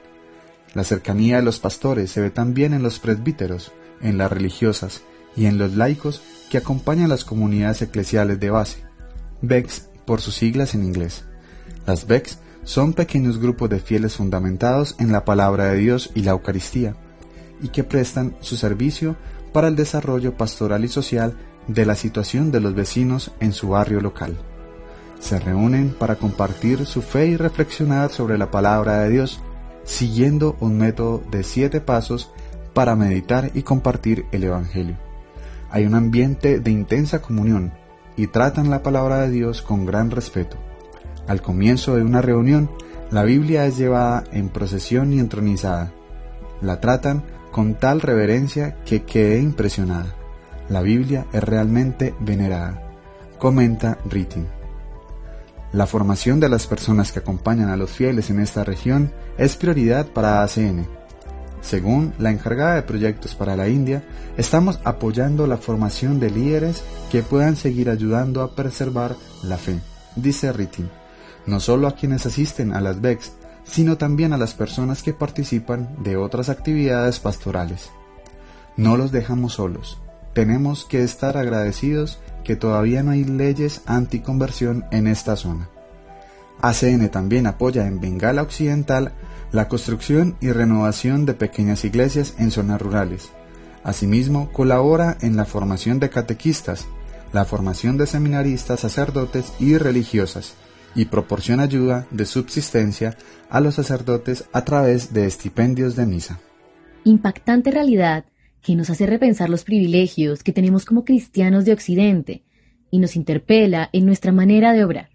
La 0.74 0.84
cercanía 0.84 1.38
de 1.38 1.43
los 1.43 1.60
pastores 1.60 2.12
se 2.12 2.22
ve 2.22 2.29
también 2.32 2.74
en 2.74 2.82
los 2.82 3.00
presbíteros, 3.00 3.72
en 4.01 4.17
las 4.17 4.32
religiosas 4.32 5.03
y 5.36 5.46
en 5.46 5.58
los 5.58 5.75
laicos 5.75 6.22
que 6.50 6.58
acompañan 6.58 7.10
las 7.10 7.25
comunidades 7.25 7.82
eclesiales 7.82 8.39
de 8.39 8.50
base, 8.50 8.84
BECS 9.41 9.89
por 10.05 10.22
sus 10.22 10.36
siglas 10.36 10.75
en 10.75 10.84
inglés. 10.84 11.25
Las 11.86 12.08
BECS 12.08 12.40
son 12.63 12.94
pequeños 12.94 13.40
grupos 13.40 13.70
de 13.70 13.80
fieles 13.80 14.16
fundamentados 14.16 14.96
en 15.00 15.12
la 15.12 15.25
palabra 15.25 15.66
de 15.66 15.78
Dios 15.78 16.12
y 16.16 16.22
la 16.22 16.32
Eucaristía, 16.32 16.96
y 17.62 17.70
que 17.70 17.84
prestan 17.84 18.36
su 18.40 18.56
servicio 18.56 19.16
para 19.52 19.68
el 19.68 19.75
desarrollo 19.75 20.36
pastoral 20.38 20.86
y 20.86 20.88
social 20.88 21.36
de 21.68 21.86
la 21.86 21.96
situación 21.96 22.52
de 22.52 22.60
los 22.60 22.74
vecinos 22.74 23.32
en 23.40 23.54
su 23.54 23.70
barrio 23.70 24.02
local 24.02 24.38
se 25.24 25.40
reúnen 25.40 25.96
para 25.98 26.18
compartir 26.18 26.86
su 26.86 27.02
fe 27.02 27.28
y 27.28 27.38
reflexionar 27.38 28.12
sobre 28.12 28.38
la 28.38 28.52
palabra 28.52 29.00
de 29.00 29.10
Dios, 29.10 29.40
siguiendo 29.86 30.58
un 30.60 30.78
método 30.78 31.24
de 31.32 31.44
siete 31.44 31.80
pasos 31.80 32.30
para 32.74 32.98
meditar 32.98 33.52
y 33.54 33.63
compartir 33.63 34.25
el 34.34 34.44
Evangelio. 34.44 34.98
Hay 35.72 35.86
un 35.86 35.96
ambiente 35.96 36.60
de 36.60 36.72
intensa 36.72 37.22
comunión 37.22 37.72
y 38.18 38.28
tratan 38.28 38.70
la 38.70 38.84
palabra 38.84 39.22
de 39.22 39.32
Dios 39.32 39.62
con 39.62 39.86
gran 39.86 40.12
respeto. 40.12 40.58
Al 41.27 41.42
comienzo 41.42 41.96
de 41.96 42.03
una 42.03 42.22
reunión, 42.22 42.70
la 43.12 43.24
Biblia 43.24 43.65
es 43.65 43.77
llevada 43.77 44.24
en 44.32 44.50
procesión 44.50 45.13
y 45.13 45.20
entronizada. 45.20 45.94
La 46.62 46.82
tratan 46.82 47.24
con 47.51 47.75
tal 47.75 48.01
reverencia 48.01 48.77
que 48.84 49.03
quedé 49.03 49.39
impresionada. 49.39 50.15
La 50.70 50.82
Biblia 50.82 51.25
es 51.32 51.44
realmente 51.44 52.13
venerada, 52.20 52.82
comenta 53.38 54.00
Ritting. 54.10 54.48
La 55.72 55.88
formación 55.88 56.39
de 56.39 56.50
las 56.50 56.68
personas 56.68 57.12
que 57.12 57.20
acompañan 57.20 57.70
a 57.70 57.77
los 57.77 57.92
fieles 57.92 58.30
en 58.30 58.39
esta 58.39 58.63
región 58.63 59.12
es 59.38 59.56
prioridad 59.56 60.08
para 60.08 60.44
ACN. 60.44 60.88
Según 61.62 62.13
la 62.20 62.32
encargada 62.32 62.75
de 62.75 62.84
proyectos 62.84 63.36
para 63.36 63.56
la 63.56 63.70
India, 63.70 64.03
estamos 64.38 64.80
apoyando 64.84 65.48
la 65.48 65.58
formación 65.58 66.20
de 66.20 66.30
líderes 66.30 66.84
que 67.12 67.24
puedan 67.24 67.56
seguir 67.56 67.89
ayudando 67.89 68.42
a 68.42 68.56
preservar 68.56 69.15
la 69.44 69.58
fe, 69.58 69.80
dice 70.15 70.51
Ritin, 70.51 70.89
no 71.45 71.59
solo 71.59 71.88
a 71.88 71.95
quienes 71.95 72.25
asisten 72.25 72.73
a 72.73 72.81
las 72.81 73.01
BECs, 73.01 73.33
sino 73.63 73.97
también 73.97 74.33
a 74.33 74.38
las 74.38 74.53
personas 74.53 75.03
que 75.03 75.13
participan 75.13 75.95
de 76.03 76.17
otras 76.17 76.50
actividades 76.50 77.19
pastorales. 77.19 77.91
no 78.75 78.97
los 78.97 79.12
dejamos 79.12 79.53
solos. 79.53 80.00
Tenemos 80.33 80.85
que 80.85 81.03
estar 81.03 81.38
agradecidos 81.38 82.19
que 82.43 82.55
todavía 82.55 83.03
no 83.03 83.12
hay 83.12 83.23
leyes 83.23 83.81
anticonversión 83.85 84.83
en 84.89 85.05
esta 85.05 85.35
zona. 85.35 85.69
ACN 86.59 87.07
también 87.09 87.45
apoya 87.45 87.85
en 87.85 88.00
Bengala 88.00 88.41
Occidental 88.41 89.12
la 89.51 89.67
construcción 89.67 90.35
y 90.41 90.51
renovación 90.51 91.27
de 91.27 91.35
pequeñas 91.35 91.85
iglesias 91.85 92.33
en 92.39 92.50
zonas 92.50 92.81
rurales. 92.81 93.29
Asimismo, 93.83 94.51
colabora 94.51 95.17
en 95.21 95.35
la 95.35 95.45
formación 95.45 96.00
de 96.00 96.09
catequistas, 96.09 96.88
la 97.31 97.45
formación 97.45 97.97
de 97.97 98.07
seminaristas, 98.07 98.79
sacerdotes 98.79 99.53
y 99.59 99.77
religiosas, 99.77 100.55
y 100.95 101.05
proporciona 101.05 101.63
ayuda 101.63 102.07
de 102.12 102.25
subsistencia 102.25 103.17
a 103.50 103.59
los 103.59 103.75
sacerdotes 103.75 104.45
a 104.53 104.63
través 104.63 105.13
de 105.13 105.25
estipendios 105.25 105.95
de 105.95 106.05
misa. 106.05 106.39
Impactante 107.03 107.71
realidad 107.71 108.25
que 108.62 108.75
nos 108.75 108.89
hace 108.89 109.05
repensar 109.05 109.50
los 109.50 109.63
privilegios 109.63 110.43
que 110.43 110.53
tenemos 110.53 110.85
como 110.85 111.03
cristianos 111.03 111.65
de 111.65 111.73
Occidente 111.73 112.43
y 112.89 113.00
nos 113.00 113.15
interpela 113.15 113.89
en 113.91 114.05
nuestra 114.05 114.31
manera 114.31 114.73
de 114.73 114.83
obrar. 114.83 115.09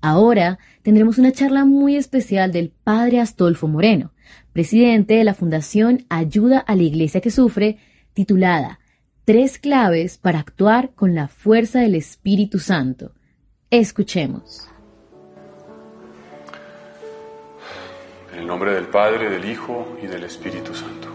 Ahora 0.00 0.58
tendremos 0.82 1.18
una 1.18 1.32
charla 1.32 1.64
muy 1.64 1.96
especial 1.96 2.52
del 2.52 2.70
Padre 2.70 3.20
Astolfo 3.20 3.68
Moreno, 3.68 4.12
presidente 4.52 5.14
de 5.14 5.24
la 5.24 5.34
Fundación 5.34 6.06
Ayuda 6.08 6.58
a 6.60 6.76
la 6.76 6.82
Iglesia 6.82 7.20
que 7.20 7.30
Sufre, 7.30 7.78
titulada 8.14 8.78
Tres 9.24 9.58
claves 9.58 10.18
para 10.18 10.38
actuar 10.38 10.94
con 10.94 11.16
la 11.16 11.26
fuerza 11.26 11.80
del 11.80 11.96
Espíritu 11.96 12.60
Santo. 12.60 13.12
Escuchemos. 13.70 14.68
En 18.36 18.42
el 18.42 18.48
nombre 18.48 18.74
del 18.74 18.88
Padre, 18.88 19.30
del 19.30 19.46
Hijo 19.46 19.96
y 20.02 20.06
del 20.06 20.24
Espíritu 20.24 20.74
Santo. 20.74 21.08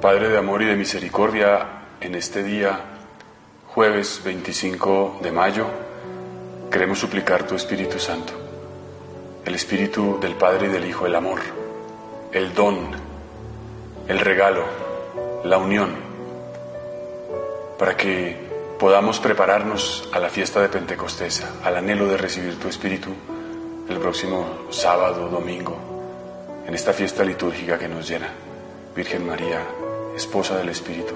Padre 0.00 0.30
de 0.30 0.38
amor 0.38 0.62
y 0.62 0.64
de 0.64 0.76
misericordia, 0.76 1.82
en 2.00 2.14
este 2.14 2.42
día, 2.42 2.80
jueves 3.66 4.22
25 4.24 5.18
de 5.22 5.30
mayo, 5.30 5.66
queremos 6.70 7.00
suplicar 7.00 7.46
tu 7.46 7.54
Espíritu 7.54 7.98
Santo, 7.98 8.32
el 9.44 9.54
Espíritu 9.54 10.18
del 10.22 10.36
Padre 10.36 10.68
y 10.68 10.70
del 10.70 10.86
Hijo, 10.86 11.04
el 11.04 11.14
amor, 11.14 11.40
el 12.32 12.54
don, 12.54 12.78
el 14.08 14.20
regalo, 14.20 14.64
la 15.44 15.58
unión, 15.58 15.96
para 17.78 17.94
que 17.94 18.38
podamos 18.78 19.20
prepararnos 19.20 20.08
a 20.14 20.18
la 20.18 20.30
fiesta 20.30 20.62
de 20.62 20.70
Pentecostés, 20.70 21.44
al 21.62 21.76
anhelo 21.76 22.06
de 22.06 22.16
recibir 22.16 22.58
tu 22.58 22.68
Espíritu 22.68 23.10
el 23.90 23.98
próximo 23.98 24.66
sábado, 24.70 25.28
domingo, 25.28 25.76
en 26.64 26.74
esta 26.74 26.92
fiesta 26.92 27.24
litúrgica 27.24 27.76
que 27.76 27.88
nos 27.88 28.08
llena. 28.08 28.28
Virgen 28.94 29.26
María, 29.26 29.62
esposa 30.16 30.56
del 30.56 30.68
Espíritu, 30.68 31.14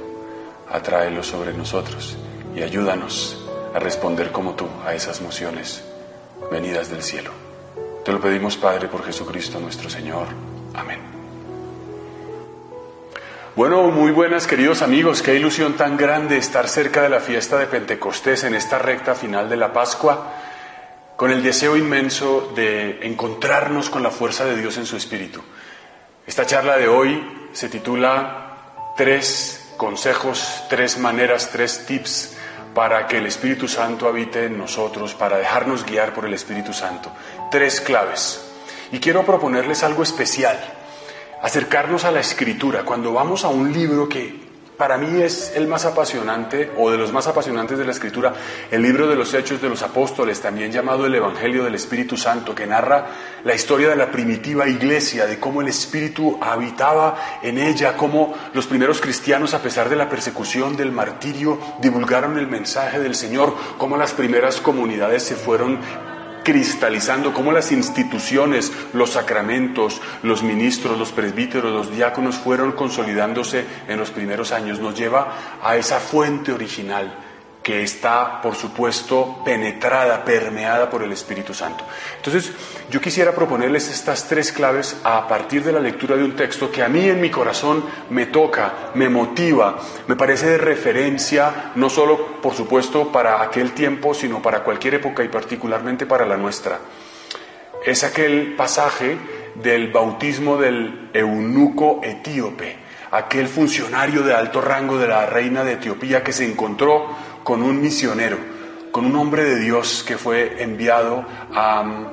atráelo 0.68 1.22
sobre 1.22 1.52
nosotros 1.52 2.16
y 2.54 2.62
ayúdanos 2.62 3.46
a 3.74 3.78
responder 3.78 4.32
como 4.32 4.54
tú 4.54 4.66
a 4.84 4.92
esas 4.92 5.20
mociones 5.20 5.84
venidas 6.50 6.90
del 6.90 7.02
cielo. 7.02 7.30
Te 8.04 8.12
lo 8.12 8.20
pedimos, 8.20 8.56
Padre, 8.56 8.88
por 8.88 9.04
Jesucristo 9.04 9.60
nuestro 9.60 9.88
Señor. 9.88 10.26
Amén. 10.74 11.00
Bueno, 13.54 13.84
muy 13.84 14.10
buenas 14.10 14.48
queridos 14.48 14.82
amigos, 14.82 15.22
qué 15.22 15.36
ilusión 15.36 15.74
tan 15.74 15.96
grande 15.96 16.38
estar 16.38 16.68
cerca 16.68 17.02
de 17.02 17.08
la 17.08 17.20
fiesta 17.20 17.56
de 17.56 17.66
Pentecostés 17.66 18.42
en 18.42 18.56
esta 18.56 18.80
recta 18.80 19.14
final 19.14 19.48
de 19.48 19.56
la 19.56 19.72
Pascua, 19.72 20.32
con 21.16 21.30
el 21.30 21.42
deseo 21.42 21.76
inmenso 21.76 22.52
de 22.54 23.06
encontrarnos 23.06 23.90
con 23.90 24.02
la 24.02 24.10
fuerza 24.10 24.44
de 24.44 24.56
Dios 24.56 24.76
en 24.78 24.86
su 24.86 24.96
Espíritu. 24.96 25.42
Esta 26.26 26.46
charla 26.46 26.76
de 26.76 26.88
hoy 26.88 27.48
se 27.52 27.68
titula 27.68 28.92
tres 28.96 29.72
consejos, 29.76 30.64
tres 30.68 30.98
maneras, 30.98 31.50
tres 31.52 31.86
tips 31.86 32.36
para 32.74 33.06
que 33.06 33.18
el 33.18 33.26
Espíritu 33.26 33.68
Santo 33.68 34.08
habite 34.08 34.46
en 34.46 34.58
nosotros, 34.58 35.14
para 35.14 35.38
dejarnos 35.38 35.86
guiar 35.86 36.12
por 36.12 36.24
el 36.24 36.34
Espíritu 36.34 36.72
Santo. 36.72 37.12
Tres 37.50 37.80
claves. 37.80 38.44
Y 38.90 38.98
quiero 38.98 39.24
proponerles 39.24 39.84
algo 39.84 40.02
especial, 40.02 40.58
acercarnos 41.40 42.04
a 42.04 42.10
la 42.10 42.20
escritura. 42.20 42.84
Cuando 42.84 43.12
vamos 43.12 43.44
a 43.44 43.48
un 43.48 43.72
libro 43.72 44.08
que 44.08 44.40
para 44.76 44.98
mí 44.98 45.22
es 45.22 45.52
el 45.54 45.68
más 45.68 45.84
apasionante 45.84 46.72
o 46.76 46.90
de 46.90 46.98
los 46.98 47.12
más 47.12 47.26
apasionantes 47.26 47.78
de 47.78 47.84
la 47.84 47.92
escritura, 47.92 48.34
el 48.70 48.82
libro 48.82 49.06
de 49.06 49.14
los 49.14 49.32
Hechos 49.32 49.62
de 49.62 49.68
los 49.68 49.82
Apóstoles, 49.82 50.40
también 50.40 50.72
llamado 50.72 51.06
el 51.06 51.14
Evangelio 51.14 51.64
del 51.64 51.74
Espíritu 51.74 52.16
Santo, 52.16 52.54
que 52.54 52.66
narra 52.66 53.06
la 53.44 53.54
historia 53.54 53.88
de 53.88 53.96
la 53.96 54.10
primitiva 54.10 54.68
iglesia, 54.68 55.26
de 55.26 55.38
cómo 55.38 55.60
el 55.60 55.68
Espíritu 55.68 56.38
habitaba 56.40 57.16
en 57.42 57.58
ella, 57.58 57.96
cómo 57.96 58.34
los 58.52 58.66
primeros 58.66 59.00
cristianos, 59.00 59.54
a 59.54 59.62
pesar 59.62 59.88
de 59.88 59.96
la 59.96 60.08
persecución, 60.08 60.76
del 60.76 60.92
martirio, 60.92 61.58
divulgaron 61.80 62.38
el 62.38 62.48
mensaje 62.48 62.98
del 62.98 63.14
Señor, 63.14 63.54
cómo 63.78 63.96
las 63.96 64.12
primeras 64.12 64.60
comunidades 64.60 65.22
se 65.22 65.36
fueron 65.36 65.78
cristalizando, 66.44 67.32
cómo 67.32 67.50
las 67.50 67.72
instituciones, 67.72 68.72
los 68.92 69.10
sacramentos, 69.10 70.00
los 70.22 70.42
ministros, 70.42 70.98
los 70.98 71.10
presbíteros, 71.10 71.72
los 71.72 71.90
diáconos 71.90 72.36
fueron 72.36 72.72
consolidándose 72.72 73.64
en 73.88 73.98
los 73.98 74.10
primeros 74.10 74.52
años, 74.52 74.78
nos 74.78 74.96
lleva 74.96 75.58
a 75.62 75.76
esa 75.76 75.98
fuente 75.98 76.52
original 76.52 77.18
que 77.64 77.82
está, 77.82 78.42
por 78.42 78.56
supuesto, 78.56 79.40
penetrada, 79.42 80.22
permeada 80.22 80.90
por 80.90 81.02
el 81.02 81.10
Espíritu 81.10 81.54
Santo. 81.54 81.82
Entonces, 82.18 82.52
yo 82.90 83.00
quisiera 83.00 83.32
proponerles 83.34 83.88
estas 83.88 84.28
tres 84.28 84.52
claves 84.52 84.98
a 85.02 85.26
partir 85.26 85.64
de 85.64 85.72
la 85.72 85.80
lectura 85.80 86.14
de 86.14 86.24
un 86.24 86.36
texto 86.36 86.70
que 86.70 86.82
a 86.82 86.88
mí 86.88 87.08
en 87.08 87.22
mi 87.22 87.30
corazón 87.30 87.82
me 88.10 88.26
toca, 88.26 88.90
me 88.92 89.08
motiva, 89.08 89.78
me 90.06 90.14
parece 90.14 90.46
de 90.46 90.58
referencia, 90.58 91.72
no 91.76 91.88
solo, 91.88 92.42
por 92.42 92.54
supuesto, 92.54 93.10
para 93.10 93.40
aquel 93.40 93.72
tiempo, 93.72 94.12
sino 94.12 94.42
para 94.42 94.62
cualquier 94.62 94.96
época 94.96 95.24
y 95.24 95.28
particularmente 95.28 96.04
para 96.04 96.26
la 96.26 96.36
nuestra. 96.36 96.80
Es 97.86 98.04
aquel 98.04 98.56
pasaje 98.56 99.16
del 99.54 99.90
bautismo 99.90 100.58
del 100.58 101.08
eunuco 101.14 102.00
etíope, 102.02 102.76
aquel 103.10 103.48
funcionario 103.48 104.22
de 104.22 104.34
alto 104.34 104.60
rango 104.60 104.98
de 104.98 105.08
la 105.08 105.24
reina 105.24 105.64
de 105.64 105.74
Etiopía 105.74 106.22
que 106.22 106.32
se 106.32 106.44
encontró 106.44 107.33
con 107.44 107.62
un 107.62 107.80
misionero, 107.80 108.38
con 108.90 109.04
un 109.04 109.14
hombre 109.16 109.44
de 109.44 109.60
Dios 109.60 110.02
que 110.06 110.16
fue 110.16 110.62
enviado 110.62 111.24
a 111.54 111.82
mm, 111.84 112.06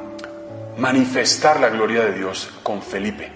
manifestar 0.78 1.60
la 1.60 1.70
gloria 1.70 2.04
de 2.04 2.14
Dios 2.14 2.52
con 2.62 2.84
Felipe. 2.84 3.32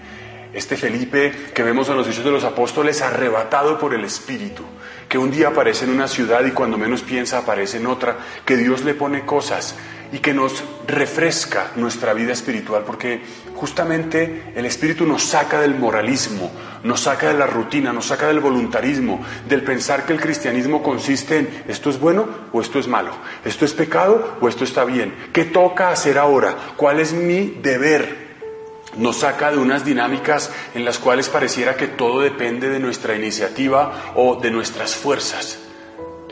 Este 0.52 0.76
Felipe 0.76 1.32
que 1.54 1.62
vemos 1.62 1.88
en 1.88 1.96
los 1.96 2.06
Hechos 2.06 2.24
de 2.24 2.30
los 2.30 2.44
Apóstoles 2.44 3.02
arrebatado 3.02 3.78
por 3.78 3.94
el 3.94 4.04
Espíritu, 4.04 4.62
que 5.08 5.18
un 5.18 5.30
día 5.30 5.48
aparece 5.48 5.84
en 5.84 5.90
una 5.90 6.06
ciudad 6.06 6.44
y 6.44 6.52
cuando 6.52 6.78
menos 6.78 7.02
piensa 7.02 7.38
aparece 7.38 7.78
en 7.78 7.86
otra, 7.86 8.18
que 8.44 8.56
Dios 8.56 8.84
le 8.84 8.94
pone 8.94 9.24
cosas 9.24 9.74
y 10.12 10.18
que 10.18 10.34
nos 10.34 10.62
refresca 10.86 11.72
nuestra 11.76 12.14
vida 12.14 12.32
espiritual, 12.32 12.84
porque 12.84 13.22
justamente 13.54 14.52
el 14.54 14.66
Espíritu 14.66 15.04
nos 15.06 15.24
saca 15.24 15.60
del 15.60 15.74
moralismo, 15.74 16.50
nos 16.86 17.00
saca 17.00 17.28
de 17.28 17.38
la 17.38 17.46
rutina, 17.46 17.92
nos 17.92 18.06
saca 18.06 18.28
del 18.28 18.40
voluntarismo, 18.40 19.20
del 19.48 19.62
pensar 19.62 20.06
que 20.06 20.12
el 20.12 20.20
cristianismo 20.20 20.82
consiste 20.82 21.38
en 21.38 21.64
esto 21.68 21.90
es 21.90 22.00
bueno 22.00 22.26
o 22.52 22.60
esto 22.60 22.78
es 22.78 22.88
malo, 22.88 23.12
esto 23.44 23.64
es 23.64 23.74
pecado 23.74 24.38
o 24.40 24.48
esto 24.48 24.64
está 24.64 24.84
bien, 24.84 25.14
¿qué 25.32 25.44
toca 25.44 25.90
hacer 25.90 26.18
ahora? 26.18 26.56
¿Cuál 26.76 27.00
es 27.00 27.12
mi 27.12 27.58
deber? 27.62 28.26
Nos 28.96 29.18
saca 29.18 29.50
de 29.50 29.58
unas 29.58 29.84
dinámicas 29.84 30.50
en 30.74 30.84
las 30.84 30.98
cuales 30.98 31.28
pareciera 31.28 31.76
que 31.76 31.88
todo 31.88 32.20
depende 32.20 32.70
de 32.70 32.80
nuestra 32.80 33.14
iniciativa 33.14 34.12
o 34.14 34.36
de 34.36 34.50
nuestras 34.50 34.94
fuerzas 34.94 35.58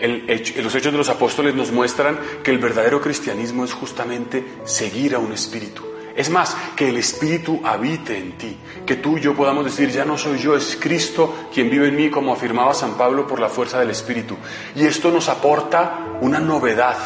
los 0.03 0.75
hechos 0.75 0.93
de 0.93 0.99
los 0.99 1.09
apóstoles 1.09 1.55
nos 1.55 1.71
muestran 1.71 2.19
que 2.43 2.51
el 2.51 2.59
verdadero 2.59 3.01
cristianismo 3.01 3.65
es 3.65 3.73
justamente 3.73 4.45
seguir 4.65 5.15
a 5.15 5.19
un 5.19 5.33
espíritu. 5.33 5.94
Es 6.17 6.31
más, 6.31 6.57
que 6.77 6.89
el 6.91 6.97
Espíritu 6.97 7.61
habite 7.65 8.17
en 8.17 8.39
ti, 8.39 8.57
que 8.87 8.97
tú 8.97 9.19
y 9.19 9.21
yo 9.21 9.35
podamos 9.35 9.65
decir, 9.65 9.91
ya 9.91 10.05
no 10.05 10.17
soy 10.17 10.39
yo, 10.39 10.57
es 10.57 10.79
Cristo 10.81 11.49
quien 11.53 11.69
vive 11.69 11.89
en 11.89 11.97
mí, 11.97 12.09
como 12.09 12.33
afirmaba 12.33 12.73
San 12.73 12.95
Pablo, 12.95 13.27
por 13.27 13.41
la 13.41 13.49
fuerza 13.49 13.81
del 13.81 13.91
Espíritu. 13.91 14.37
Y 14.77 14.87
esto 14.87 15.11
nos 15.11 15.29
aporta 15.29 16.07
una 16.21 16.39
novedad, 16.39 16.97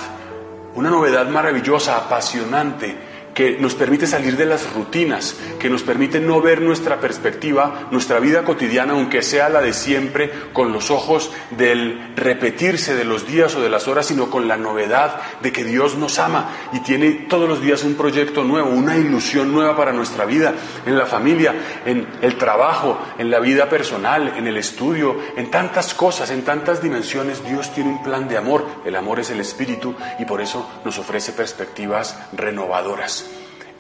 una 0.75 0.91
novedad 0.91 1.27
maravillosa, 1.29 1.97
apasionante, 1.97 3.08
que 3.39 3.57
nos 3.57 3.77
permite 3.77 4.09
salir 4.09 4.37
de 4.37 4.47
las 4.47 4.73
rutinas, 4.73 5.37
que 5.61 5.71
nos 5.71 5.85
permite 5.85 6.19
no 6.19 6.41
ver 6.41 6.61
nuestra 6.61 6.99
perspectiva, 6.99 7.87
nuestra 7.93 8.19
vida 8.19 8.43
cotidiana, 8.43 8.95
aunque 8.95 9.23
sea 9.23 9.49
la 9.49 9.61
de 9.61 9.73
siempre, 9.73 10.33
con 10.53 10.73
los 10.73 10.91
ojos 10.91 11.31
del 11.53 12.17
repetirse 12.17 12.97
de 12.97 13.05
los 13.05 13.29
días 13.29 13.55
o 13.55 13.61
de 13.61 13.71
las 13.71 13.87
horas, 13.87 14.07
sino 14.07 14.29
con 14.29 14.49
la 14.49 14.57
novedad 14.57 15.21
de 15.41 15.53
que 15.53 15.63
Dios 15.63 15.97
nos 15.97 16.19
ama 16.19 16.49
y 16.73 16.81
tiene 16.81 17.13
todos 17.29 17.49
los 17.49 17.61
días 17.61 17.85
un 17.85 17.95
proyecto 17.95 18.43
nuevo, 18.43 18.71
una 18.71 18.97
ilusión 18.97 19.53
nueva 19.53 19.77
para 19.77 19.93
nuestra 19.93 20.25
vida, 20.25 20.55
en 20.85 20.99
la 20.99 21.07
familia, 21.07 21.55
en 21.87 22.09
el 22.21 22.37
trabajo, 22.39 22.99
en 23.19 23.31
la 23.31 23.39
vida 23.39 23.69
personal, 23.69 24.35
en 24.37 24.49
el 24.49 24.57
estudio, 24.57 25.17
en 25.37 25.49
tantas 25.49 25.95
cosas, 25.95 26.31
en 26.31 26.43
tantas 26.43 26.83
dimensiones. 26.83 27.45
Dios 27.45 27.73
tiene 27.73 27.91
un 27.91 28.03
plan 28.03 28.29
de 28.29 28.37
amor, 28.37 28.67
el 28.85 28.97
amor 28.97 29.21
es 29.21 29.31
el 29.31 29.39
espíritu 29.39 29.95
y 30.19 30.25
por 30.25 30.41
eso 30.41 30.69
nos 30.85 30.99
ofrece 30.99 31.31
perspectivas 31.31 32.19
renovadoras. 32.33 33.28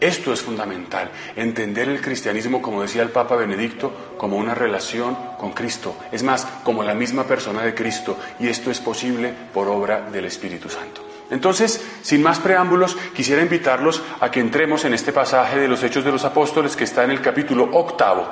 Esto 0.00 0.32
es 0.32 0.42
fundamental, 0.42 1.10
entender 1.34 1.88
el 1.88 2.00
cristianismo, 2.00 2.62
como 2.62 2.82
decía 2.82 3.02
el 3.02 3.10
Papa 3.10 3.34
Benedicto, 3.34 4.14
como 4.16 4.36
una 4.36 4.54
relación 4.54 5.16
con 5.36 5.52
Cristo. 5.52 5.96
Es 6.12 6.22
más, 6.22 6.46
como 6.62 6.84
la 6.84 6.94
misma 6.94 7.24
persona 7.24 7.62
de 7.62 7.74
Cristo. 7.74 8.16
Y 8.38 8.46
esto 8.46 8.70
es 8.70 8.78
posible 8.78 9.34
por 9.52 9.66
obra 9.66 10.02
del 10.02 10.26
Espíritu 10.26 10.68
Santo. 10.68 11.04
Entonces, 11.30 11.84
sin 12.02 12.22
más 12.22 12.38
preámbulos, 12.38 12.96
quisiera 13.14 13.42
invitarlos 13.42 14.00
a 14.20 14.30
que 14.30 14.38
entremos 14.38 14.84
en 14.84 14.94
este 14.94 15.12
pasaje 15.12 15.58
de 15.58 15.68
los 15.68 15.82
Hechos 15.82 16.04
de 16.04 16.12
los 16.12 16.24
Apóstoles 16.24 16.76
que 16.76 16.84
está 16.84 17.02
en 17.02 17.10
el 17.10 17.20
capítulo 17.20 17.68
octavo, 17.72 18.26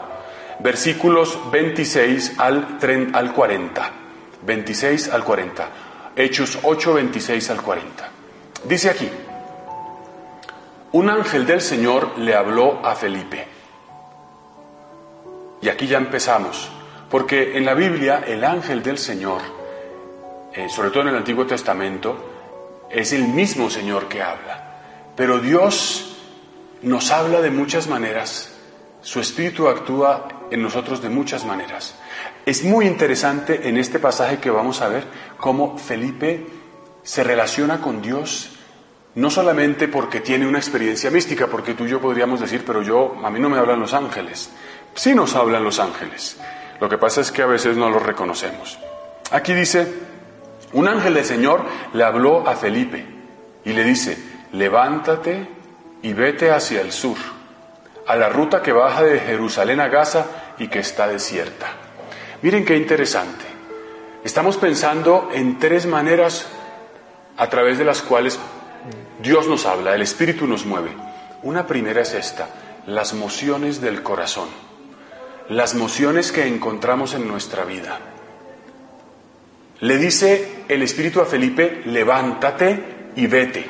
versículos 0.60 1.38
26 1.50 2.34
al, 2.38 2.78
al 3.12 3.32
40. 3.32 3.90
26 4.46 5.08
al 5.08 5.24
40. 5.24 5.68
Hechos 6.14 6.60
8, 6.62 6.94
26 6.94 7.50
al 7.50 7.60
40. 7.60 8.08
Dice 8.64 8.88
aquí, 8.88 9.10
un 10.96 11.10
ángel 11.10 11.44
del 11.44 11.60
Señor 11.60 12.18
le 12.18 12.34
habló 12.34 12.80
a 12.82 12.94
Felipe. 12.94 13.46
Y 15.60 15.68
aquí 15.68 15.86
ya 15.86 15.98
empezamos, 15.98 16.70
porque 17.10 17.58
en 17.58 17.66
la 17.66 17.74
Biblia 17.74 18.24
el 18.26 18.42
ángel 18.42 18.82
del 18.82 18.96
Señor, 18.96 19.42
eh, 20.54 20.70
sobre 20.70 20.88
todo 20.88 21.02
en 21.02 21.08
el 21.08 21.16
Antiguo 21.16 21.46
Testamento, 21.46 22.86
es 22.90 23.12
el 23.12 23.28
mismo 23.28 23.68
Señor 23.68 24.08
que 24.08 24.22
habla. 24.22 25.12
Pero 25.14 25.38
Dios 25.38 26.16
nos 26.80 27.10
habla 27.10 27.42
de 27.42 27.50
muchas 27.50 27.88
maneras, 27.88 28.56
su 29.02 29.20
Espíritu 29.20 29.68
actúa 29.68 30.28
en 30.50 30.62
nosotros 30.62 31.02
de 31.02 31.10
muchas 31.10 31.44
maneras. 31.44 31.94
Es 32.46 32.64
muy 32.64 32.86
interesante 32.86 33.68
en 33.68 33.76
este 33.76 33.98
pasaje 33.98 34.38
que 34.38 34.48
vamos 34.48 34.80
a 34.80 34.88
ver 34.88 35.04
cómo 35.36 35.76
Felipe 35.76 36.46
se 37.02 37.22
relaciona 37.22 37.82
con 37.82 38.00
Dios 38.00 38.55
no 39.16 39.30
solamente 39.30 39.88
porque 39.88 40.20
tiene 40.20 40.46
una 40.46 40.58
experiencia 40.58 41.10
mística, 41.10 41.46
porque 41.46 41.74
tú 41.74 41.86
y 41.86 41.88
yo 41.88 42.00
podríamos 42.00 42.38
decir, 42.38 42.64
pero 42.66 42.82
yo, 42.82 43.16
a 43.24 43.30
mí 43.30 43.40
no 43.40 43.48
me 43.48 43.58
hablan 43.58 43.80
los 43.80 43.94
ángeles. 43.94 44.50
Sí 44.94 45.14
nos 45.14 45.34
hablan 45.34 45.64
los 45.64 45.80
ángeles. 45.80 46.36
Lo 46.80 46.88
que 46.88 46.98
pasa 46.98 47.22
es 47.22 47.32
que 47.32 47.42
a 47.42 47.46
veces 47.46 47.78
no 47.78 47.88
los 47.88 48.02
reconocemos. 48.02 48.78
Aquí 49.30 49.54
dice, 49.54 49.90
un 50.74 50.86
ángel 50.86 51.14
del 51.14 51.24
Señor 51.24 51.64
le 51.94 52.04
habló 52.04 52.46
a 52.46 52.56
Felipe 52.56 53.06
y 53.64 53.72
le 53.72 53.84
dice, 53.84 54.18
levántate 54.52 55.48
y 56.02 56.12
vete 56.12 56.50
hacia 56.50 56.82
el 56.82 56.92
sur, 56.92 57.16
a 58.06 58.16
la 58.16 58.28
ruta 58.28 58.60
que 58.60 58.72
baja 58.72 59.02
de 59.02 59.18
Jerusalén 59.18 59.80
a 59.80 59.88
Gaza 59.88 60.26
y 60.58 60.68
que 60.68 60.80
está 60.80 61.08
desierta. 61.08 61.68
Miren 62.42 62.66
qué 62.66 62.76
interesante. 62.76 63.46
Estamos 64.24 64.58
pensando 64.58 65.30
en 65.32 65.58
tres 65.58 65.86
maneras 65.86 66.46
a 67.38 67.48
través 67.48 67.78
de 67.78 67.84
las 67.86 68.02
cuales 68.02 68.38
Dios 69.26 69.48
nos 69.48 69.66
habla, 69.66 69.92
el 69.92 70.02
Espíritu 70.02 70.46
nos 70.46 70.64
mueve. 70.66 70.92
Una 71.42 71.66
primera 71.66 72.00
es 72.00 72.14
esta, 72.14 72.48
las 72.86 73.12
mociones 73.12 73.80
del 73.80 74.04
corazón, 74.04 74.48
las 75.48 75.74
mociones 75.74 76.30
que 76.30 76.46
encontramos 76.46 77.12
en 77.12 77.26
nuestra 77.26 77.64
vida. 77.64 77.98
Le 79.80 79.98
dice 79.98 80.64
el 80.68 80.80
Espíritu 80.80 81.20
a 81.20 81.26
Felipe, 81.26 81.82
levántate 81.86 83.10
y 83.16 83.26
vete. 83.26 83.68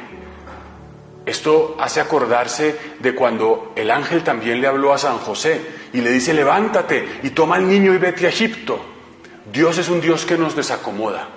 Esto 1.25 1.77
hace 1.81 2.03
acordarse 2.03 2.79
de 3.01 3.14
cuando 3.14 3.73
el 3.77 3.90
ángel 3.90 4.23
también 4.23 4.61
le 4.61 4.66
habló 4.66 4.92
a 4.92 4.99
San 4.99 5.16
José 5.16 5.59
y 5.95 6.03
le 6.03 6.11
dice, 6.11 6.35
levántate 6.35 7.21
y 7.23 7.31
toma 7.31 7.57
al 7.57 7.66
niño 7.66 7.95
y 7.95 7.99
vete 7.99 8.27
a 8.27 8.29
Egipto. 8.29 8.79
Dios 9.51 9.79
es 9.79 9.88
un 9.88 10.03
Dios 10.03 10.27
que 10.27 10.37
nos 10.37 10.55
desacomoda. 10.55 11.31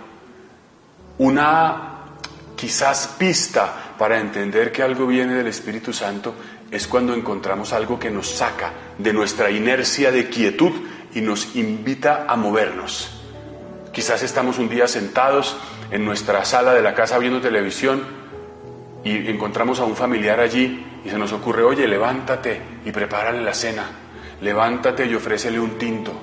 Una 1.19 1.85
quizás 2.57 3.15
pista 3.17 3.88
para 3.99 4.21
entender 4.21 4.71
que 4.71 4.81
algo 4.81 5.05
viene 5.05 5.35
del 5.35 5.47
Espíritu 5.47 5.91
Santo 5.91 6.33
es 6.71 6.87
cuando 6.87 7.13
encontramos 7.13 7.73
algo 7.73 7.99
que 7.99 8.09
nos 8.09 8.29
saca 8.29 8.71
de 8.97 9.11
nuestra 9.11 9.51
inercia 9.51 10.09
de 10.09 10.29
quietud 10.29 10.71
y 11.13 11.19
nos 11.19 11.57
invita 11.57 12.25
a 12.25 12.37
movernos. 12.37 13.19
Quizás 13.91 14.23
estamos 14.23 14.57
un 14.57 14.69
día 14.69 14.87
sentados 14.87 15.57
en 15.91 16.05
nuestra 16.05 16.45
sala 16.45 16.73
de 16.73 16.81
la 16.81 16.95
casa 16.95 17.19
viendo 17.19 17.41
televisión 17.41 18.01
y 19.03 19.29
encontramos 19.29 19.81
a 19.81 19.83
un 19.83 19.97
familiar 19.97 20.39
allí 20.39 20.85
y 21.03 21.09
se 21.09 21.17
nos 21.17 21.33
ocurre, 21.33 21.63
oye, 21.63 21.85
levántate 21.85 22.61
y 22.85 22.93
prepárale 22.93 23.41
la 23.41 23.53
cena, 23.53 23.83
levántate 24.39 25.07
y 25.07 25.15
ofrécele 25.15 25.59
un 25.59 25.77
tinto, 25.77 26.13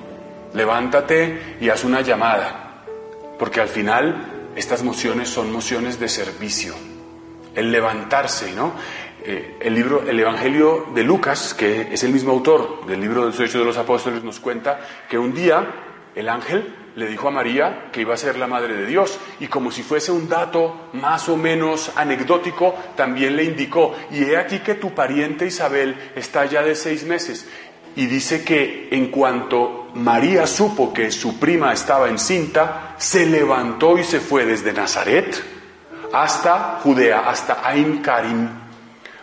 levántate 0.54 1.56
y 1.60 1.68
haz 1.68 1.84
una 1.84 2.00
llamada, 2.00 2.84
porque 3.38 3.60
al 3.60 3.68
final 3.68 4.52
estas 4.56 4.82
mociones 4.82 5.28
son 5.28 5.52
mociones 5.52 6.00
de 6.00 6.08
servicio. 6.08 6.95
El 7.56 7.72
levantarse, 7.72 8.52
¿no? 8.52 8.74
Eh, 9.28 9.56
el 9.58 9.74
libro, 9.74 10.08
el 10.08 10.20
Evangelio 10.20 10.86
de 10.94 11.02
Lucas, 11.02 11.52
que 11.52 11.92
es 11.92 12.04
el 12.04 12.12
mismo 12.12 12.30
autor 12.30 12.86
del 12.86 13.00
libro 13.00 13.22
de 13.22 13.26
los 13.32 13.40
Hechos 13.40 13.60
de 13.60 13.64
los 13.64 13.76
Apóstoles, 13.76 14.22
nos 14.22 14.38
cuenta 14.38 14.78
que 15.10 15.18
un 15.18 15.34
día 15.34 15.66
el 16.14 16.28
ángel 16.28 16.72
le 16.94 17.08
dijo 17.08 17.26
a 17.26 17.32
María 17.32 17.88
que 17.90 18.02
iba 18.02 18.14
a 18.14 18.16
ser 18.16 18.38
la 18.38 18.46
madre 18.46 18.74
de 18.74 18.86
Dios 18.86 19.18
y 19.40 19.48
como 19.48 19.72
si 19.72 19.82
fuese 19.82 20.12
un 20.12 20.28
dato 20.28 20.90
más 20.92 21.28
o 21.28 21.36
menos 21.36 21.90
anecdótico, 21.96 22.74
también 22.96 23.34
le 23.34 23.42
indicó, 23.42 23.96
y 24.12 24.22
he 24.22 24.36
aquí 24.36 24.60
que 24.60 24.74
tu 24.76 24.94
pariente 24.94 25.46
Isabel 25.46 26.12
está 26.14 26.46
ya 26.46 26.62
de 26.62 26.76
seis 26.76 27.04
meses. 27.04 27.48
Y 27.96 28.06
dice 28.06 28.44
que 28.44 28.88
en 28.92 29.08
cuanto 29.08 29.90
María 29.94 30.46
supo 30.46 30.92
que 30.92 31.10
su 31.10 31.40
prima 31.40 31.72
estaba 31.72 32.08
encinta, 32.08 32.94
se 32.98 33.26
levantó 33.26 33.98
y 33.98 34.04
se 34.04 34.20
fue 34.20 34.44
desde 34.44 34.72
Nazaret 34.72 35.55
hasta 36.12 36.80
Judea, 36.82 37.28
hasta 37.28 37.60
Ain 37.66 38.02
Karim, 38.02 38.48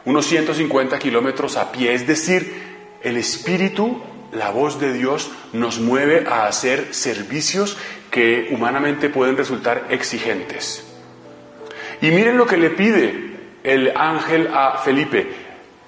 unos 0.06 0.26
150 0.26 0.98
kilómetros 1.00 1.58
a 1.58 1.72
pie. 1.72 1.94
Es 1.94 2.06
decir, 2.08 2.98
el 3.02 3.18
Espíritu, 3.18 4.02
la 4.32 4.50
voz 4.50 4.80
de 4.80 4.94
Dios, 4.94 5.32
nos 5.54 5.80
mueve 5.80 6.26
a 6.28 6.48
hacer 6.48 6.94
servicios 6.94 7.78
que 8.12 8.50
humanamente 8.52 9.10
pueden 9.10 9.38
resultar 9.38 9.88
exigentes. 9.90 10.84
Y 12.02 12.12
miren 12.12 12.38
lo 12.38 12.46
que 12.46 12.58
le 12.58 12.70
pide 12.70 13.34
el 13.64 13.96
ángel 13.96 14.50
a 14.54 14.78
Felipe. 14.78 15.44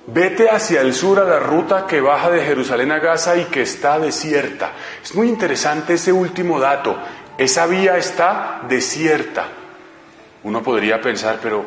Vete 0.08 0.50
hacia 0.50 0.82
el 0.82 0.94
sur 0.94 1.20
a 1.20 1.24
la 1.24 1.40
ruta 1.40 1.88
que 1.88 2.00
baja 2.00 2.30
de 2.30 2.44
Jerusalén 2.44 2.92
a 2.92 3.00
Gaza 3.00 3.38
y 3.38 3.46
que 3.46 3.64
está 3.64 4.00
desierta. 4.00 4.72
Es 5.04 5.16
muy 5.16 5.28
interesante 5.28 5.96
ese 5.96 6.12
último 6.12 6.60
dato. 6.60 6.98
Esa 7.38 7.66
vía 7.66 7.98
está 7.98 8.62
desierta. 8.70 9.48
Uno 10.46 10.62
podría 10.62 11.02
pensar, 11.02 11.40
pero 11.42 11.66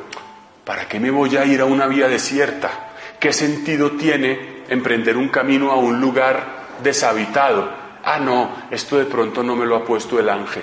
¿para 0.65 0.87
qué 0.87 1.01
me 1.01 1.11
voy 1.11 1.37
a 1.37 1.45
ir 1.45 1.61
a 1.61 1.65
una 1.65 1.89
vía 1.89 2.07
desierta? 2.07 2.93
¿Qué 3.19 3.33
sentido 3.33 3.91
tiene 3.93 4.63
emprender 4.69 5.17
un 5.17 5.31
camino 5.31 5.73
a 5.73 5.75
un 5.75 6.01
lugar 6.01 6.77
deshabitado? 6.81 7.69
Ah, 8.05 8.21
no, 8.21 8.53
esto 8.71 8.97
de 8.97 9.07
pronto 9.07 9.43
no 9.43 9.57
me 9.57 9.67
lo 9.67 9.75
ha 9.75 9.85
puesto 9.85 10.21
el 10.21 10.29
ángel. 10.29 10.63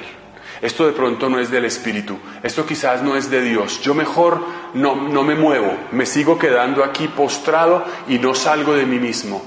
Esto 0.61 0.85
de 0.85 0.93
pronto 0.93 1.27
no 1.27 1.39
es 1.39 1.51
del 1.51 1.65
Espíritu, 1.65 2.17
esto 2.41 2.65
quizás 2.65 3.03
no 3.03 3.17
es 3.17 3.29
de 3.29 3.41
Dios. 3.41 3.81
Yo 3.81 3.93
mejor 3.93 4.39
no, 4.73 4.95
no 4.95 5.23
me 5.23 5.35
muevo, 5.35 5.75
me 5.91 6.05
sigo 6.05 6.39
quedando 6.39 6.85
aquí 6.85 7.09
postrado 7.09 7.83
y 8.07 8.17
no 8.17 8.33
salgo 8.33 8.75
de 8.75 8.85
mí 8.85 8.97
mismo. 8.97 9.43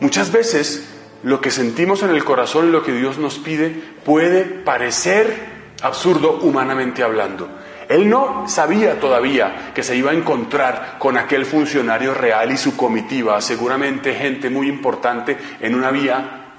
Muchas 0.00 0.30
veces 0.30 0.86
lo 1.22 1.40
que 1.40 1.50
sentimos 1.50 2.02
en 2.02 2.10
el 2.10 2.24
corazón 2.24 2.72
lo 2.72 2.82
que 2.82 2.92
Dios 2.92 3.16
nos 3.16 3.38
pide 3.38 3.70
puede 4.04 4.44
parecer 4.44 5.48
absurdo 5.80 6.40
humanamente 6.42 7.02
hablando. 7.02 7.48
Él 7.90 8.08
no 8.08 8.48
sabía 8.48 9.00
todavía 9.00 9.72
que 9.74 9.82
se 9.82 9.96
iba 9.96 10.12
a 10.12 10.14
encontrar 10.14 10.94
con 11.00 11.18
aquel 11.18 11.44
funcionario 11.44 12.14
real 12.14 12.52
y 12.52 12.56
su 12.56 12.76
comitiva, 12.76 13.40
seguramente 13.40 14.14
gente 14.14 14.48
muy 14.48 14.68
importante 14.68 15.36
en 15.58 15.74
una 15.74 15.90
vía 15.90 16.52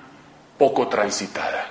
poco 0.58 0.90
transitada. 0.90 1.68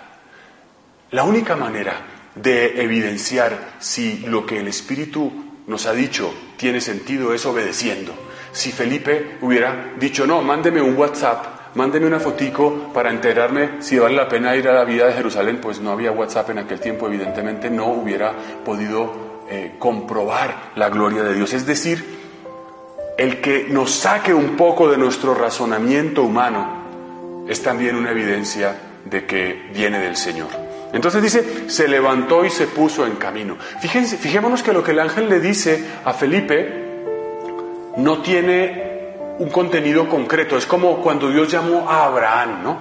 La 1.10 1.24
única 1.24 1.56
manera 1.56 1.92
de 2.34 2.82
evidenciar 2.82 3.74
si 3.78 4.20
lo 4.20 4.46
que 4.46 4.60
el 4.60 4.68
Espíritu 4.68 5.30
nos 5.66 5.84
ha 5.84 5.92
dicho 5.92 6.32
tiene 6.56 6.80
sentido 6.80 7.34
es 7.34 7.44
obedeciendo. 7.44 8.14
Si 8.52 8.72
Felipe 8.72 9.36
hubiera 9.42 9.92
dicho, 9.98 10.26
no, 10.26 10.40
mándeme 10.40 10.80
un 10.80 10.96
WhatsApp, 10.96 11.74
mándeme 11.74 12.06
una 12.06 12.18
fotico 12.18 12.90
para 12.94 13.10
enterarme 13.10 13.82
si 13.82 13.98
vale 13.98 14.16
la 14.16 14.26
pena 14.26 14.56
ir 14.56 14.66
a 14.68 14.72
la 14.72 14.84
vida 14.84 15.06
de 15.06 15.12
Jerusalén, 15.12 15.58
pues 15.60 15.80
no 15.80 15.92
había 15.92 16.12
WhatsApp 16.12 16.48
en 16.48 16.60
aquel 16.60 16.80
tiempo, 16.80 17.08
evidentemente 17.08 17.68
no 17.68 17.88
hubiera 17.88 18.32
podido 18.64 19.29
eh, 19.50 19.72
comprobar 19.80 20.70
la 20.76 20.88
gloria 20.88 21.24
de 21.24 21.34
Dios. 21.34 21.52
Es 21.52 21.66
decir, 21.66 22.04
el 23.18 23.40
que 23.40 23.66
nos 23.68 23.90
saque 23.90 24.32
un 24.32 24.56
poco 24.56 24.88
de 24.88 24.96
nuestro 24.96 25.34
razonamiento 25.34 26.22
humano 26.22 27.44
es 27.48 27.60
también 27.60 27.96
una 27.96 28.12
evidencia 28.12 28.76
de 29.04 29.26
que 29.26 29.70
viene 29.74 29.98
del 29.98 30.16
Señor. 30.16 30.48
Entonces 30.92 31.20
dice, 31.20 31.68
se 31.68 31.88
levantó 31.88 32.44
y 32.44 32.50
se 32.50 32.68
puso 32.68 33.04
en 33.04 33.16
camino. 33.16 33.56
Fíjense, 33.80 34.16
fijémonos 34.18 34.62
que 34.62 34.72
lo 34.72 34.84
que 34.84 34.92
el 34.92 35.00
ángel 35.00 35.28
le 35.28 35.40
dice 35.40 35.84
a 36.04 36.12
Felipe 36.12 36.84
no 37.96 38.22
tiene 38.22 39.14
un 39.40 39.48
contenido 39.50 40.08
concreto. 40.08 40.56
Es 40.56 40.66
como 40.66 41.02
cuando 41.02 41.28
Dios 41.28 41.50
llamó 41.50 41.90
a 41.90 42.04
Abraham, 42.04 42.62
¿no? 42.62 42.78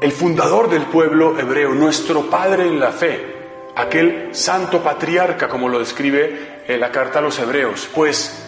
El 0.00 0.10
fundador 0.10 0.68
del 0.68 0.82
pueblo 0.82 1.38
hebreo, 1.38 1.72
nuestro 1.72 2.28
padre 2.28 2.66
en 2.66 2.80
la 2.80 2.90
fe, 2.90 3.37
aquel 3.78 4.30
santo 4.32 4.82
patriarca, 4.82 5.48
como 5.48 5.68
lo 5.68 5.78
describe 5.78 6.62
en 6.66 6.80
la 6.80 6.90
carta 6.90 7.20
a 7.20 7.22
los 7.22 7.38
hebreos. 7.38 7.88
Pues 7.94 8.44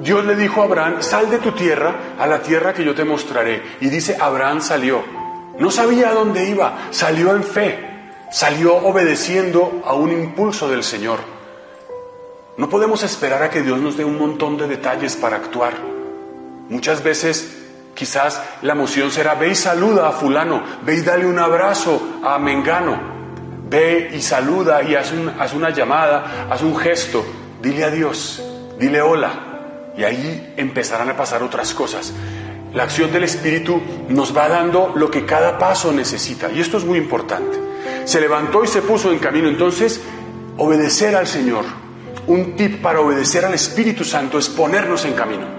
Dios 0.00 0.24
le 0.26 0.36
dijo 0.36 0.60
a 0.60 0.64
Abraham, 0.64 0.96
sal 1.00 1.30
de 1.30 1.38
tu 1.38 1.52
tierra 1.52 2.14
a 2.18 2.26
la 2.26 2.42
tierra 2.42 2.74
que 2.74 2.84
yo 2.84 2.94
te 2.94 3.04
mostraré. 3.04 3.62
Y 3.80 3.88
dice, 3.88 4.16
Abraham 4.20 4.60
salió. 4.60 5.02
No 5.58 5.70
sabía 5.70 6.10
a 6.10 6.12
dónde 6.12 6.50
iba, 6.50 6.88
salió 6.90 7.34
en 7.34 7.42
fe, 7.42 7.78
salió 8.30 8.76
obedeciendo 8.76 9.82
a 9.86 9.94
un 9.94 10.12
impulso 10.12 10.68
del 10.68 10.84
Señor. 10.84 11.20
No 12.58 12.68
podemos 12.68 13.02
esperar 13.02 13.42
a 13.42 13.48
que 13.48 13.62
Dios 13.62 13.80
nos 13.80 13.96
dé 13.96 14.04
un 14.04 14.18
montón 14.18 14.58
de 14.58 14.68
detalles 14.68 15.16
para 15.16 15.36
actuar. 15.36 15.72
Muchas 16.68 17.02
veces 17.02 17.56
quizás 17.94 18.42
la 18.60 18.74
emoción 18.74 19.10
será, 19.10 19.34
ve 19.34 19.48
y 19.48 19.54
saluda 19.54 20.08
a 20.08 20.12
fulano, 20.12 20.62
ve 20.82 20.96
y 20.96 21.00
dale 21.00 21.24
un 21.24 21.38
abrazo 21.38 22.20
a 22.22 22.38
Mengano, 22.38 23.15
ve 23.68 24.10
y 24.14 24.22
saluda 24.22 24.82
y 24.82 24.94
haz, 24.94 25.12
una 25.12 25.70
llamada, 25.70 26.48
haz 26.50 26.62
un 26.62 26.76
gesto, 26.76 27.24
dile 27.60 27.84
adiós, 27.84 28.42
dile 28.78 29.02
hola. 29.02 29.42
Y 29.96 30.04
ahí 30.04 30.54
empezarán 30.56 31.08
a 31.08 31.16
pasar 31.16 31.42
otras 31.42 31.72
cosas. 31.72 32.12
La 32.74 32.82
acción 32.82 33.10
del 33.10 33.24
Espíritu 33.24 33.80
nos 34.08 34.36
va 34.36 34.48
dando 34.48 34.92
lo 34.94 35.10
que 35.10 35.24
cada 35.24 35.58
paso 35.58 35.92
necesita. 35.92 36.52
Y 36.52 36.60
esto 36.60 36.76
es 36.76 36.84
muy 36.84 36.98
importante. 36.98 37.58
Se 38.04 38.20
levantó 38.20 38.62
y 38.62 38.68
se 38.68 38.82
puso 38.82 39.10
en 39.10 39.18
camino. 39.18 39.48
Entonces, 39.48 40.02
obedecer 40.58 41.16
al 41.16 41.26
Señor. 41.26 41.64
Un 42.26 42.56
tip 42.56 42.82
para 42.82 43.00
obedecer 43.00 43.46
al 43.46 43.54
Espíritu 43.54 44.04
Santo 44.04 44.38
es 44.38 44.50
ponernos 44.50 45.06
en 45.06 45.14
camino. 45.14 45.55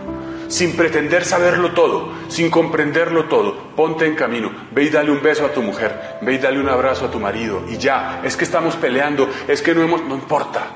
Sin 0.47 0.77
pretender 0.77 1.25
saberlo 1.25 1.73
todo, 1.73 2.09
sin 2.29 2.49
comprenderlo 2.49 3.25
todo. 3.25 3.75
Ponte 3.75 4.05
en 4.05 4.15
camino. 4.15 4.51
Ve 4.71 4.83
y 4.83 4.89
dale 4.89 5.11
un 5.11 5.21
beso 5.21 5.45
a 5.45 5.51
tu 5.51 5.61
mujer. 5.61 6.19
Ve 6.21 6.33
y 6.33 6.37
dale 6.37 6.59
un 6.59 6.69
abrazo 6.69 7.05
a 7.05 7.11
tu 7.11 7.19
marido. 7.19 7.63
Y 7.69 7.77
ya, 7.77 8.21
es 8.23 8.37
que 8.37 8.45
estamos 8.45 8.75
peleando, 8.75 9.29
es 9.47 9.61
que 9.61 9.75
no 9.75 9.83
hemos... 9.83 10.03
No 10.03 10.15
importa. 10.15 10.67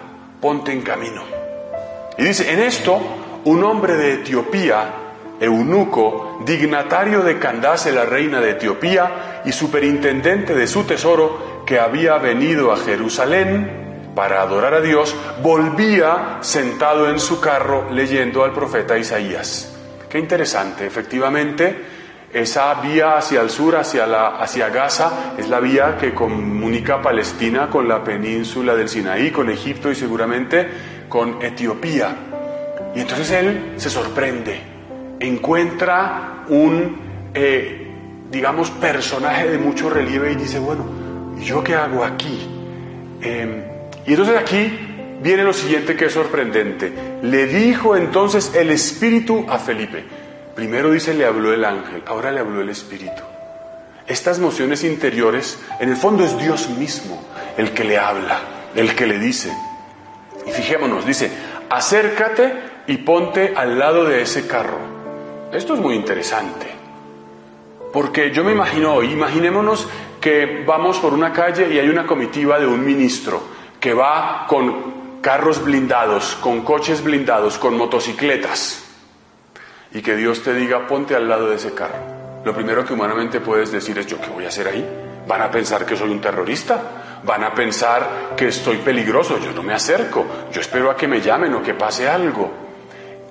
Ponte 0.42 0.72
en 0.72 0.82
camino. 0.82 1.22
Y 2.18 2.24
dice, 2.24 2.52
en 2.52 2.60
esto 2.60 3.00
un 3.46 3.64
hombre 3.64 3.96
de 3.96 4.14
Etiopía, 4.16 4.94
eunuco, 5.40 6.42
dignatario 6.46 7.22
de 7.22 7.40
Candace, 7.40 7.92
la 7.92 8.06
reina 8.06 8.40
de 8.40 8.52
Etiopía, 8.52 9.42
y 9.46 9.52
superintendente 9.52 10.54
de 10.54 10.68
su 10.68 10.84
tesoro, 10.84 11.64
que 11.66 11.80
había 11.80 12.18
venido 12.18 12.72
a 12.72 12.78
Jerusalén 12.78 13.91
para 14.16 14.42
adorar 14.42 14.74
a 14.74 14.82
Dios, 14.82 15.16
volvía 15.42 16.40
sentado 16.42 17.10
en 17.10 17.20
su 17.20 17.40
carro 17.40 17.90
leyendo 17.92 18.44
al 18.44 18.54
profeta 18.54 18.98
Isaías. 18.98 19.74
Qué 20.10 20.20
interesante, 20.20 20.86
efectivamente, 20.86 22.02
esa 22.34 22.74
vía 22.76 23.18
hacia 23.18 23.42
el 23.42 23.50
sur, 23.50 23.76
hacia, 23.76 24.06
la, 24.08 24.38
hacia 24.38 24.70
Gaza, 24.70 25.34
es 25.38 25.50
la 25.50 25.60
vía 25.60 25.98
que 25.98 26.14
comunica 26.14 27.02
Palestina 27.02 27.70
con 27.70 27.88
la 27.88 28.04
península 28.04 28.76
del 28.76 28.90
Sinaí, 28.90 29.32
con 29.32 29.50
Egipto 29.50 29.92
y 29.92 29.96
seguramente 29.96 30.68
con 31.10 31.42
Etiopía. 31.42 32.16
Y 32.96 33.02
entonces 33.02 33.32
él 33.32 33.74
se 33.78 33.90
sorprende, 33.90 34.60
encuentra 35.20 36.44
un, 36.50 37.30
eh, 37.34 37.88
digamos, 38.30 38.70
personaje 38.72 39.50
de 39.50 39.58
mucho 39.58 39.90
relieve 39.90 40.32
y 40.32 40.36
dice, 40.36 40.60
bueno, 40.60 40.86
¿yo 41.40 41.64
qué 41.64 41.76
hago 41.76 42.04
aquí? 42.04 42.50
Em, 43.22 43.71
y 44.06 44.12
entonces 44.12 44.38
aquí 44.38 45.18
viene 45.22 45.44
lo 45.44 45.54
siguiente 45.54 45.96
que 45.96 46.06
es 46.06 46.14
sorprendente. 46.14 46.92
Le 47.22 47.46
dijo 47.46 47.96
entonces 47.96 48.54
el 48.56 48.72
Espíritu 48.72 49.46
a 49.50 49.60
Felipe. 49.60 50.04
Primero 50.56 50.92
dice, 50.92 51.14
le 51.14 51.26
habló 51.26 51.54
el 51.54 51.64
ángel, 51.64 52.04
ahora 52.06 52.32
le 52.32 52.40
habló 52.40 52.62
el 52.62 52.70
Espíritu. 52.70 53.22
Estas 54.08 54.40
mociones 54.40 54.84
interiores, 54.84 55.60
en 55.80 55.90
el 55.90 55.96
fondo 55.96 56.26
es 56.26 56.38
Dios 56.38 56.70
mismo 56.70 57.22
el 57.58 57.72
que 57.72 57.84
le 57.84 57.98
habla, 57.98 58.40
el 58.76 58.96
que 58.96 59.06
le 59.08 59.20
dice. 59.20 59.52
Y 60.46 60.52
fijémonos, 60.52 61.06
dice, 61.06 61.32
acércate 61.70 62.54
y 62.88 62.98
ponte 62.98 63.54
al 63.56 63.78
lado 63.78 64.06
de 64.06 64.22
ese 64.22 64.48
carro. 64.48 64.80
Esto 65.54 65.76
es 65.76 65.80
muy 65.80 65.96
interesante. 65.96 66.68
Porque 67.94 68.32
yo 68.32 68.44
me 68.44 68.54
imagino 68.54 69.04
imaginémonos 69.04 69.88
que 70.20 70.64
vamos 70.66 70.98
por 70.98 71.14
una 71.14 71.32
calle 71.34 71.74
y 71.74 71.80
hay 71.80 71.90
una 71.90 72.08
comitiva 72.08 72.60
de 72.60 72.66
un 72.66 72.84
ministro 72.84 73.61
que 73.82 73.94
va 73.94 74.46
con 74.48 75.20
carros 75.22 75.64
blindados, 75.64 76.38
con 76.40 76.62
coches 76.62 77.04
blindados, 77.04 77.58
con 77.58 77.76
motocicletas. 77.76 78.86
Y 79.94 80.02
que 80.02 80.16
Dios 80.16 80.44
te 80.44 80.54
diga, 80.54 80.88
ponte 80.88 81.16
al 81.16 81.28
lado 81.28 81.50
de 81.50 81.56
ese 81.58 81.74
carro. 81.74 81.98
Lo 82.46 82.54
primero 82.54 82.86
que 82.86 82.94
humanamente 82.94 83.42
puedes 83.42 83.72
decir 83.72 83.98
es, 83.98 84.08
¿yo 84.08 84.22
qué 84.22 84.30
voy 84.30 84.46
a 84.46 84.50
hacer 84.50 84.68
ahí? 84.68 84.88
¿Van 85.28 85.42
a 85.42 85.52
pensar 85.52 85.86
que 85.86 85.98
soy 85.98 86.12
un 86.12 86.22
terrorista? 86.22 87.20
¿Van 87.24 87.44
a 87.44 87.54
pensar 87.54 88.34
que 88.38 88.48
estoy 88.48 88.78
peligroso? 88.78 89.40
Yo 89.40 89.52
no 89.52 89.64
me 89.64 89.74
acerco. 89.74 90.26
Yo 90.52 90.62
espero 90.62 90.90
a 90.90 90.96
que 90.96 91.08
me 91.08 91.20
llamen 91.20 91.54
o 91.56 91.64
que 91.64 91.74
pase 91.74 92.08
algo. 92.08 92.52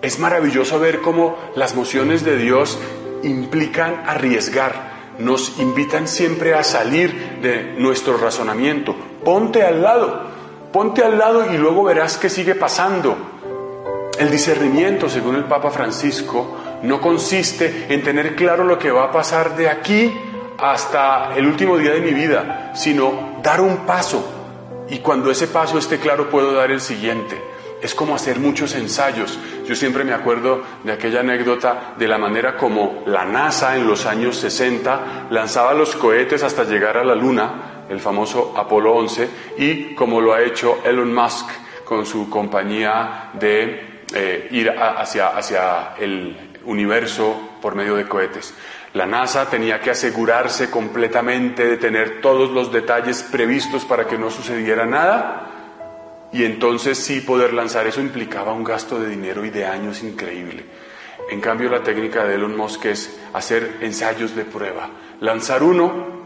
Es 0.02 0.18
maravilloso 0.18 0.80
ver 0.80 1.00
cómo 1.00 1.38
las 1.54 1.74
mociones 1.74 2.24
de 2.24 2.36
Dios 2.36 2.78
implican 3.22 4.02
arriesgar, 4.06 5.14
nos 5.18 5.58
invitan 5.58 6.08
siempre 6.08 6.54
a 6.54 6.64
salir 6.64 7.38
de 7.42 7.74
nuestro 7.78 8.16
razonamiento. 8.16 8.96
Ponte 9.24 9.62
al 9.62 9.82
lado, 9.82 10.29
ponte 10.72 11.02
al 11.02 11.18
lado 11.18 11.52
y 11.52 11.56
luego 11.56 11.84
verás 11.84 12.16
qué 12.16 12.28
sigue 12.28 12.54
pasando. 12.54 13.16
El 14.18 14.30
discernimiento, 14.30 15.08
según 15.08 15.36
el 15.36 15.44
Papa 15.44 15.70
Francisco, 15.70 16.56
no 16.82 17.00
consiste 17.00 17.86
en 17.88 18.02
tener 18.02 18.34
claro 18.36 18.64
lo 18.64 18.78
que 18.78 18.90
va 18.90 19.04
a 19.04 19.12
pasar 19.12 19.56
de 19.56 19.68
aquí 19.68 20.12
hasta 20.58 21.34
el 21.34 21.46
último 21.46 21.78
día 21.78 21.92
de 21.92 22.00
mi 22.00 22.12
vida, 22.12 22.72
sino 22.74 23.38
dar 23.42 23.60
un 23.60 23.78
paso. 23.78 24.22
Y 24.88 24.98
cuando 24.98 25.30
ese 25.30 25.46
paso 25.46 25.78
esté 25.78 25.98
claro, 25.98 26.28
puedo 26.28 26.52
dar 26.52 26.70
el 26.70 26.80
siguiente 26.80 27.50
es 27.82 27.94
como 27.94 28.14
hacer 28.14 28.38
muchos 28.38 28.74
ensayos. 28.74 29.38
Yo 29.66 29.74
siempre 29.74 30.04
me 30.04 30.12
acuerdo 30.12 30.62
de 30.84 30.92
aquella 30.92 31.20
anécdota 31.20 31.94
de 31.98 32.08
la 32.08 32.18
manera 32.18 32.56
como 32.56 33.02
la 33.06 33.24
NASA 33.24 33.76
en 33.76 33.86
los 33.86 34.06
años 34.06 34.36
60 34.36 35.28
lanzaba 35.30 35.74
los 35.74 35.96
cohetes 35.96 36.42
hasta 36.42 36.64
llegar 36.64 36.96
a 36.96 37.04
la 37.04 37.14
Luna, 37.14 37.69
el 37.90 38.00
famoso 38.00 38.54
Apolo 38.56 38.94
11, 38.94 39.28
y 39.58 39.94
como 39.94 40.20
lo 40.20 40.32
ha 40.32 40.42
hecho 40.42 40.78
Elon 40.84 41.12
Musk 41.12 41.50
con 41.84 42.06
su 42.06 42.30
compañía 42.30 43.30
de 43.34 44.02
eh, 44.14 44.48
ir 44.52 44.70
hacia, 44.70 45.36
hacia 45.36 45.96
el 45.98 46.36
universo 46.64 47.56
por 47.60 47.74
medio 47.74 47.96
de 47.96 48.06
cohetes. 48.06 48.54
La 48.94 49.06
NASA 49.06 49.50
tenía 49.50 49.80
que 49.80 49.90
asegurarse 49.90 50.70
completamente 50.70 51.64
de 51.64 51.76
tener 51.76 52.20
todos 52.20 52.50
los 52.50 52.72
detalles 52.72 53.22
previstos 53.22 53.84
para 53.84 54.06
que 54.06 54.18
no 54.18 54.30
sucediera 54.30 54.86
nada 54.86 55.50
y 56.32 56.44
entonces 56.44 56.98
sí 56.98 57.20
poder 57.20 57.52
lanzar 57.52 57.86
eso 57.86 58.00
implicaba 58.00 58.52
un 58.52 58.64
gasto 58.64 59.00
de 59.00 59.08
dinero 59.08 59.44
y 59.44 59.50
de 59.50 59.66
años 59.66 60.02
increíble. 60.02 60.64
En 61.30 61.40
cambio 61.40 61.70
la 61.70 61.82
técnica 61.82 62.24
de 62.24 62.34
Elon 62.34 62.56
Musk 62.56 62.86
es 62.86 63.20
hacer 63.32 63.78
ensayos 63.80 64.34
de 64.34 64.44
prueba, 64.44 64.90
lanzar 65.20 65.62
uno 65.62 66.19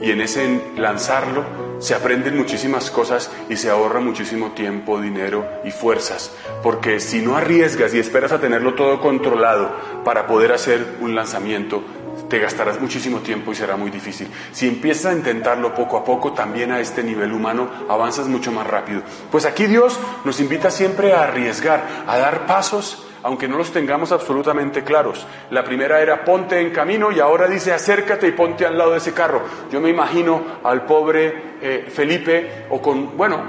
y 0.00 0.10
en 0.10 0.20
ese 0.20 0.60
lanzarlo 0.76 1.44
se 1.78 1.94
aprenden 1.94 2.36
muchísimas 2.36 2.90
cosas 2.90 3.30
y 3.48 3.56
se 3.56 3.70
ahorra 3.70 4.00
muchísimo 4.00 4.52
tiempo, 4.52 5.00
dinero 5.00 5.46
y 5.64 5.70
fuerzas. 5.70 6.32
Porque 6.62 7.00
si 7.00 7.20
no 7.20 7.36
arriesgas 7.36 7.94
y 7.94 7.98
esperas 7.98 8.32
a 8.32 8.40
tenerlo 8.40 8.74
todo 8.74 9.00
controlado 9.00 9.70
para 10.04 10.26
poder 10.26 10.52
hacer 10.52 10.96
un 11.00 11.14
lanzamiento, 11.14 11.82
te 12.28 12.38
gastarás 12.38 12.80
muchísimo 12.80 13.20
tiempo 13.20 13.52
y 13.52 13.54
será 13.54 13.76
muy 13.76 13.90
difícil. 13.90 14.28
Si 14.52 14.68
empiezas 14.68 15.12
a 15.12 15.16
intentarlo 15.16 15.74
poco 15.74 15.96
a 15.96 16.04
poco, 16.04 16.32
también 16.32 16.72
a 16.72 16.80
este 16.80 17.02
nivel 17.02 17.32
humano, 17.32 17.68
avanzas 17.88 18.26
mucho 18.26 18.52
más 18.52 18.66
rápido. 18.66 19.02
Pues 19.30 19.46
aquí 19.46 19.66
Dios 19.66 19.98
nos 20.24 20.40
invita 20.40 20.70
siempre 20.70 21.12
a 21.12 21.22
arriesgar, 21.22 22.04
a 22.06 22.18
dar 22.18 22.46
pasos, 22.46 23.07
aunque 23.22 23.48
no 23.48 23.56
los 23.56 23.72
tengamos 23.72 24.12
absolutamente 24.12 24.84
claros. 24.84 25.26
La 25.50 25.64
primera 25.64 26.00
era 26.00 26.24
ponte 26.24 26.60
en 26.60 26.70
camino 26.70 27.10
y 27.12 27.20
ahora 27.20 27.46
dice 27.46 27.72
acércate 27.72 28.28
y 28.28 28.32
ponte 28.32 28.66
al 28.66 28.76
lado 28.78 28.92
de 28.92 28.98
ese 28.98 29.12
carro. 29.12 29.42
Yo 29.70 29.80
me 29.80 29.90
imagino 29.90 30.42
al 30.64 30.84
pobre 30.86 31.56
eh, 31.60 31.86
Felipe 31.88 32.66
o 32.70 32.80
con, 32.80 33.16
bueno, 33.16 33.42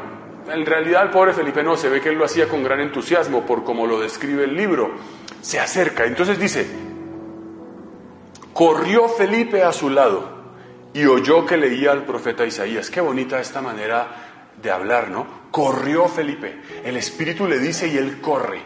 en 0.51 0.65
realidad 0.65 1.01
al 1.03 1.11
pobre 1.11 1.33
Felipe 1.33 1.63
no, 1.63 1.77
se 1.77 1.89
ve 1.89 2.01
que 2.01 2.09
él 2.09 2.15
lo 2.15 2.25
hacía 2.25 2.47
con 2.47 2.63
gran 2.63 2.79
entusiasmo 2.79 3.45
por 3.45 3.63
como 3.63 3.85
lo 3.85 3.99
describe 3.99 4.43
el 4.43 4.55
libro. 4.55 4.91
Se 5.41 5.59
acerca, 5.59 6.05
entonces 6.05 6.39
dice, 6.39 6.67
Corrió 8.59 9.07
Felipe 9.07 9.63
a 9.63 9.71
su 9.71 9.89
lado 9.89 10.27
y 10.93 11.05
oyó 11.05 11.45
que 11.45 11.55
leía 11.55 11.91
al 11.91 12.05
profeta 12.05 12.45
Isaías. 12.45 12.89
Qué 12.89 12.99
bonita 12.99 13.39
esta 13.39 13.61
manera 13.61 14.07
de 14.61 14.69
hablar, 14.69 15.09
¿no? 15.09 15.25
Corrió 15.49 16.09
Felipe. 16.09 16.59
El 16.83 16.97
Espíritu 16.97 17.47
le 17.47 17.57
dice 17.59 17.87
y 17.87 17.95
él 17.95 18.19
corre. 18.19 18.61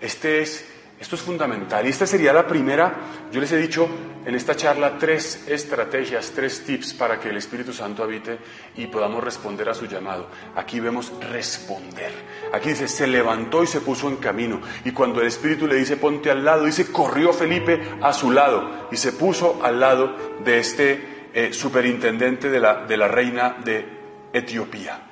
Este 0.00 0.42
es 0.42 0.64
esto 0.98 1.14
es 1.14 1.22
fundamental. 1.22 1.84
Y 1.84 1.90
esta 1.90 2.06
sería 2.06 2.32
la 2.32 2.46
primera, 2.46 2.94
yo 3.30 3.38
les 3.38 3.52
he 3.52 3.58
dicho 3.58 3.86
en 4.24 4.34
esta 4.34 4.56
charla 4.56 4.96
tres 4.98 5.44
estrategias, 5.46 6.32
tres 6.34 6.64
tips 6.64 6.94
para 6.94 7.20
que 7.20 7.28
el 7.28 7.36
Espíritu 7.36 7.74
Santo 7.74 8.02
habite 8.02 8.38
y 8.76 8.86
podamos 8.86 9.22
responder 9.22 9.68
a 9.68 9.74
su 9.74 9.86
llamado. 9.86 10.28
Aquí 10.54 10.80
vemos 10.80 11.12
responder. 11.30 12.12
Aquí 12.50 12.70
dice, 12.70 12.88
se 12.88 13.06
levantó 13.06 13.62
y 13.62 13.66
se 13.66 13.82
puso 13.82 14.08
en 14.08 14.16
camino. 14.16 14.62
Y 14.86 14.92
cuando 14.92 15.20
el 15.20 15.26
Espíritu 15.26 15.66
le 15.66 15.76
dice, 15.76 15.98
ponte 15.98 16.30
al 16.30 16.42
lado, 16.42 16.64
dice, 16.64 16.90
corrió 16.90 17.34
Felipe 17.34 17.78
a 18.00 18.14
su 18.14 18.30
lado 18.30 18.88
y 18.90 18.96
se 18.96 19.12
puso 19.12 19.60
al 19.62 19.78
lado 19.78 20.16
de 20.42 20.58
este 20.58 21.28
eh, 21.34 21.52
superintendente 21.52 22.48
de 22.48 22.58
la, 22.58 22.86
de 22.86 22.96
la 22.96 23.08
reina 23.08 23.56
de 23.62 23.86
Etiopía. 24.32 25.05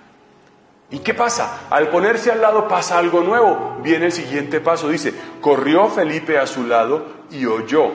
¿Y 0.95 1.01
qué 1.01 1.13
pasa? 1.13 1.67
Al 1.71 1.89
ponerse 1.89 2.31
al 2.31 2.41
lado 2.41 2.69
pasa 2.69 2.99
algo 2.99 3.21
nuevo. 3.21 3.79
Viene 3.83 4.07
el 4.07 4.13
siguiente 4.13 4.61
paso. 4.61 4.89
Dice, 4.89 5.13
corrió 5.41 5.89
Felipe 5.89 6.39
a 6.39 6.47
su 6.47 6.63
lado 6.63 7.05
y 7.33 7.47
oyó 7.47 7.91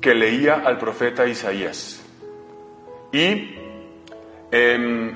que 0.00 0.12
leía 0.12 0.64
al 0.66 0.78
profeta 0.78 1.28
Isaías. 1.28 2.02
Y 3.12 3.54
em, 4.50 5.14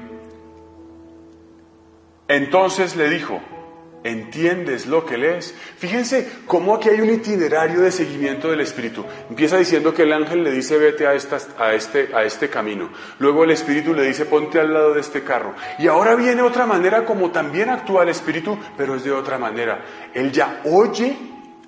entonces 2.28 2.94
le 2.94 3.10
dijo, 3.10 3.40
¿Entiendes 4.06 4.86
lo 4.86 5.04
que 5.04 5.18
lees? 5.18 5.52
Fíjense 5.78 6.30
cómo 6.46 6.76
aquí 6.76 6.88
hay 6.90 7.00
un 7.00 7.10
itinerario 7.10 7.80
de 7.80 7.90
seguimiento 7.90 8.48
del 8.48 8.60
Espíritu. 8.60 9.04
Empieza 9.28 9.56
diciendo 9.56 9.92
que 9.92 10.02
el 10.02 10.12
ángel 10.12 10.44
le 10.44 10.52
dice 10.52 10.78
vete 10.78 11.08
a, 11.08 11.10
a, 11.10 11.74
este, 11.74 12.14
a 12.14 12.22
este 12.22 12.48
camino. 12.48 12.90
Luego 13.18 13.42
el 13.42 13.50
Espíritu 13.50 13.94
le 13.94 14.04
dice 14.04 14.24
ponte 14.24 14.60
al 14.60 14.72
lado 14.72 14.94
de 14.94 15.00
este 15.00 15.24
carro. 15.24 15.54
Y 15.80 15.88
ahora 15.88 16.14
viene 16.14 16.42
otra 16.42 16.66
manera 16.66 17.04
como 17.04 17.32
también 17.32 17.68
actúa 17.68 18.04
el 18.04 18.10
Espíritu, 18.10 18.56
pero 18.76 18.94
es 18.94 19.02
de 19.02 19.10
otra 19.10 19.38
manera. 19.38 19.84
Él 20.14 20.30
ya 20.30 20.60
oye 20.66 21.16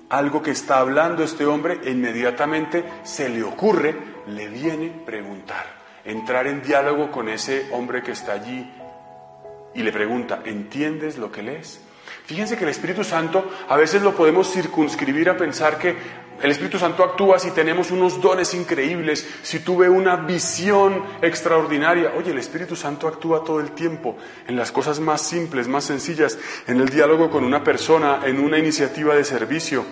algo 0.07 0.41
que 0.41 0.51
está 0.51 0.79
hablando 0.79 1.23
este 1.25 1.45
hombre 1.45 1.81
e 1.83 1.91
inmediatamente 1.91 2.85
se 3.03 3.27
le 3.27 3.43
ocurre, 3.43 3.95
le 4.27 4.47
viene 4.47 4.91
preguntar. 5.05 5.65
Entrar 6.05 6.47
en 6.47 6.61
diálogo 6.61 7.11
con 7.11 7.27
ese 7.27 7.67
hombre 7.71 8.01
que 8.01 8.13
está 8.13 8.31
allí 8.31 8.65
y 9.75 9.83
le 9.83 9.91
pregunta, 9.91 10.41
¿entiendes 10.45 11.17
lo 11.17 11.33
que 11.33 11.43
lees? 11.43 11.81
Fíjense 12.29 12.57
que 12.57 12.63
el 12.63 12.69
Espíritu 12.69 13.03
Santo 13.03 13.49
a 13.67 13.75
veces 13.75 14.03
lo 14.03 14.13
podemos 14.13 14.51
circunscribir 14.51 15.31
a 15.31 15.35
pensar 15.35 15.79
que 15.79 15.95
el 16.43 16.51
Espíritu 16.51 16.77
Santo 16.77 17.03
actúa 17.03 17.39
si 17.39 17.49
tenemos 17.49 17.89
unos 17.89 18.21
dones 18.21 18.53
increíbles, 18.53 19.27
si 19.41 19.61
tuve 19.61 19.89
una 19.89 20.15
visión 20.15 21.03
extraordinaria. 21.23 22.13
Oye, 22.15 22.29
el 22.29 22.37
Espíritu 22.37 22.75
Santo 22.75 23.07
actúa 23.07 23.43
todo 23.43 23.59
el 23.59 23.71
tiempo 23.71 24.15
en 24.47 24.55
las 24.55 24.71
cosas 24.71 24.99
más 24.99 25.23
simples, 25.23 25.67
más 25.67 25.85
sencillas, 25.85 26.37
en 26.67 26.79
el 26.79 26.89
diálogo 26.89 27.31
con 27.31 27.43
una 27.43 27.63
persona, 27.63 28.19
en 28.23 28.39
una 28.39 28.59
iniciativa 28.59 29.15
de 29.15 29.23
servicio. 29.23 29.83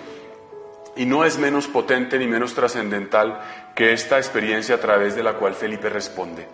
Y 0.95 1.07
no 1.07 1.25
es 1.25 1.39
menos 1.39 1.65
potente 1.65 2.19
ni 2.19 2.27
menos 2.27 2.53
trascendental 2.53 3.41
que 3.75 3.93
esta 3.93 4.17
experiencia 4.17 4.75
a 4.75 4.79
través 4.79 5.15
de 5.15 5.23
la 5.23 5.33
cual 5.33 5.55
Felipe 5.55 5.89
responde. 5.89 6.47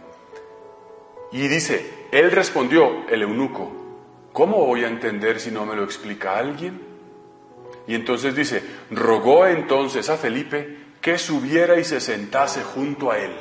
Y 1.33 1.49
dice, 1.49 2.07
él 2.13 2.31
respondió, 2.31 3.05
el 3.09 3.23
eunuco, 3.23 3.82
¿Cómo 4.33 4.65
voy 4.65 4.83
a 4.83 4.87
entender 4.87 5.39
si 5.39 5.51
no 5.51 5.63
me 5.63 5.75
lo 5.75 5.83
explica 5.83 6.37
alguien? 6.37 6.81
Y 7.87 7.93
entonces 7.93 8.35
dice, 8.35 8.63
rogó 8.89 9.45
entonces 9.45 10.09
a 10.09 10.17
Felipe 10.17 10.77
que 10.99 11.19
subiera 11.19 11.79
y 11.79 11.83
se 11.83 12.01
sentase 12.01 12.63
junto 12.63 13.11
a 13.11 13.19
él. 13.19 13.31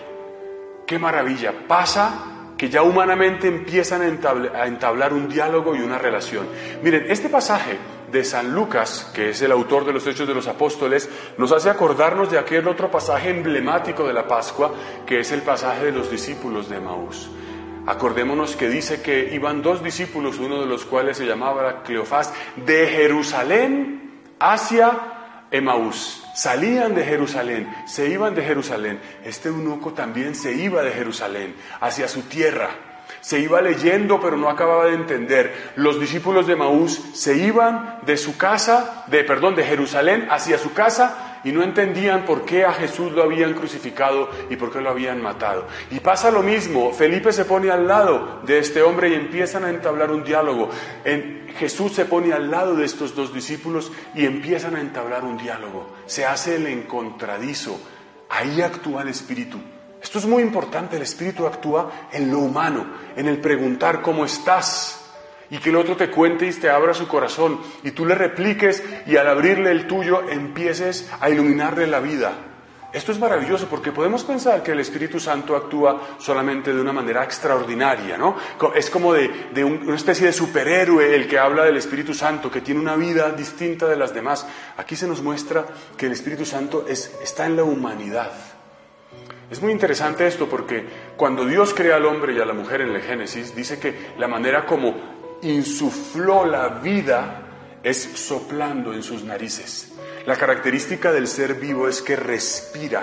¡Qué 0.87 0.99
maravilla! 0.99 1.67
Pasa 1.67 2.53
que 2.59 2.69
ya 2.69 2.83
humanamente 2.83 3.49
empiezan 3.49 4.03
a 4.03 4.67
entablar 4.67 5.15
un 5.15 5.29
diálogo 5.29 5.75
y 5.75 5.81
una 5.81 5.97
relación. 5.97 6.47
Miren, 6.83 7.11
este 7.11 7.31
pasaje 7.31 7.79
de 8.11 8.23
San 8.23 8.55
Lucas, 8.55 9.11
que 9.15 9.31
es 9.31 9.41
el 9.41 9.51
autor 9.51 9.87
de 9.87 9.95
los 9.95 10.07
Hechos 10.07 10.29
de 10.29 10.35
los 10.35 10.47
Apóstoles, 10.47 11.09
nos 11.39 11.53
hace 11.53 11.71
acordarnos 11.71 12.31
de 12.31 12.39
aquel 12.39 12.69
otro 12.69 12.91
pasaje 12.91 13.31
emblemático 13.31 14.07
de 14.07 14.13
la 14.13 14.29
Pascua, 14.29 14.75
que 15.07 15.21
es 15.21 15.33
el 15.33 15.41
pasaje 15.41 15.87
de 15.87 15.93
los 15.93 16.11
discípulos 16.11 16.69
de 16.69 16.79
Maús. 16.79 17.31
Acordémonos 17.87 18.55
que 18.55 18.69
dice 18.69 19.03
que 19.03 19.35
iban 19.35 19.61
dos 19.61 19.83
discípulos, 19.83 20.39
uno 20.39 20.61
de 20.61 20.67
los 20.67 20.85
cuales 20.85 21.17
se 21.17 21.27
llamaba 21.27 21.83
Cleofás, 21.83 22.33
de 22.55 22.87
Jerusalén 22.87 24.21
hacia 24.39 25.47
Emaús. 25.51 26.23
Salían 26.35 26.95
de 26.95 27.05
Jerusalén, 27.05 27.69
se 27.87 28.09
iban 28.09 28.35
de 28.35 28.43
Jerusalén. 28.43 29.01
Este 29.25 29.49
eunuco 29.49 29.93
también 29.93 30.35
se 30.35 30.53
iba 30.53 30.83
de 30.83 30.93
Jerusalén 30.93 31.57
hacia 31.81 32.07
su 32.07 32.23
tierra. 32.23 32.71
Se 33.21 33.41
iba 33.41 33.61
leyendo, 33.61 34.21
pero 34.21 34.37
no 34.37 34.49
acababa 34.49 34.87
de 34.87 34.95
entender. 34.95 35.73
Los 35.77 36.01
discípulos 36.01 36.47
de 36.47 36.55
Emaús 36.55 37.01
se 37.15 37.37
iban 37.37 37.99
de 38.07 38.17
su 38.17 38.37
casa, 38.37 39.05
de 39.09 39.25
perdón, 39.25 39.55
de 39.55 39.65
Jerusalén 39.65 40.29
hacia 40.31 40.57
su 40.57 40.73
casa 40.73 41.32
y 41.45 41.53
no 41.53 41.63
entendían 41.63 42.25
por 42.25 42.45
qué 42.45 42.65
a 42.65 42.73
Jesús 42.73 43.13
lo 43.13 43.23
habían 43.23 43.55
crucificado 43.55 44.29
y 44.51 44.57
por 44.57 44.73
qué 44.73 44.81
lo 44.81 44.91
habían 44.91 45.23
matado. 45.23 45.67
Y 45.91 46.01
pasa 46.01 46.31
lo 46.31 46.43
mismo, 46.43 46.93
Felipe 46.93 47.33
se 47.33 47.45
pone 47.45 47.71
al 47.71 47.87
lado 47.87 48.41
de 48.45 48.59
este 48.59 48.83
hombre 48.83 49.11
y 49.11 49.15
empiezan 49.15 49.65
a 49.65 49.71
entablar 49.71 50.11
un 50.11 50.25
diálogo. 50.25 50.71
En, 51.05 51.43
Jesús 51.59 51.93
se 51.93 52.07
pone 52.07 52.33
al 52.33 52.51
lado 52.51 52.75
de 52.75 52.85
estos 52.85 53.15
dos 53.15 53.33
discípulos 53.35 53.93
y 54.15 54.25
empiezan 54.25 54.77
a 54.77 54.81
entablar 54.81 55.25
un 55.25 55.37
diálogo. 55.37 55.95
Se 56.07 56.25
hace 56.25 56.57
el 56.57 56.67
encontradizo. 56.67 57.79
Ahí 58.31 58.63
actúa 58.63 59.03
el 59.03 59.09
Espíritu. 59.09 59.59
Esto 60.03 60.19
es 60.19 60.27
muy 60.27 60.43
importante, 60.43 60.97
el 60.97 61.03
Espíritu 61.03 61.47
actúa 61.47 62.09
en 62.13 62.31
lo 62.31 62.41
humano, 62.41 62.87
en 63.15 63.29
el 63.29 63.39
preguntar 63.39 64.03
cómo 64.03 64.25
estás 64.25 65.02
y 65.53 65.59
que 65.59 65.69
el 65.69 65.77
otro 65.77 65.99
te 65.99 66.09
cuente 66.09 66.47
y 66.47 66.53
te 66.55 66.71
abra 66.71 66.95
su 66.95 67.07
corazón 67.07 67.61
y 67.85 67.91
tú 67.91 68.07
le 68.07 68.15
repliques 68.15 68.83
y 69.07 69.19
al 69.19 69.29
abrirle 69.29 69.71
el 69.71 69.87
tuyo 69.87 70.27
empieces 70.31 71.13
a 71.21 71.29
iluminarle 71.29 71.87
la 71.87 72.01
vida. 72.01 72.33
Esto 72.91 73.13
es 73.13 73.19
maravilloso 73.19 73.69
porque 73.69 73.93
podemos 73.93 74.25
pensar 74.25 74.63
que 74.63 74.73
el 74.73 74.81
Espíritu 74.81 75.21
Santo 75.21 75.55
actúa 75.55 76.17
solamente 76.19 76.73
de 76.73 76.81
una 76.81 76.95
manera 76.95 77.23
extraordinaria, 77.23 78.17
¿no? 78.17 78.35
Es 78.75 78.89
como 78.89 79.13
de, 79.13 79.63
una 79.63 79.97
especie 79.97 80.27
de 80.27 80.33
superhéroe 80.33 81.15
el 81.15 81.29
que 81.29 81.39
habla 81.39 81.65
del 81.65 81.77
Espíritu 81.77 82.15
Santo, 82.15 82.51
que 82.51 82.63
tiene 82.63 82.81
una 82.81 82.97
vida 82.97 83.31
distinta 83.33 83.87
de 83.87 83.97
las 83.97 84.15
demás. 84.15 84.47
Aquí 84.79 84.97
se 84.97 85.07
nos 85.07 85.21
muestra 85.21 85.67
que 85.99 86.07
el 86.07 86.13
Espíritu 86.13 86.47
Santo 86.47 86.87
es, 86.89 87.15
está 87.23 87.45
en 87.45 87.57
la 87.57 87.65
humanidad. 87.65 88.33
Es 89.51 89.61
muy 89.61 89.71
interesante 89.71 90.27
esto 90.27 90.49
porque 90.49 90.87
cuando 91.19 91.45
Dios 91.45 91.75
crea 91.75 91.97
al 91.97 92.07
hombre 92.07 92.33
y 92.33 92.41
a 92.41 92.47
la 92.47 92.55
mujer 92.55 92.81
en 92.81 92.95
el 92.95 93.03
Génesis, 93.03 93.55
dice 93.55 93.79
que 93.79 94.13
la 94.17 94.29
manera 94.29 94.65
como 94.65 95.22
insufló 95.43 96.47
la 96.47 96.69
vida 96.69 97.43
es 97.83 98.01
soplando 98.15 98.95
en 98.95 99.03
sus 99.03 99.25
narices. 99.25 99.93
La 100.27 100.37
característica 100.37 101.13
del 101.13 101.27
ser 101.27 101.55
vivo 101.55 101.89
es 101.89 102.01
que 102.01 102.17
respira. 102.17 103.03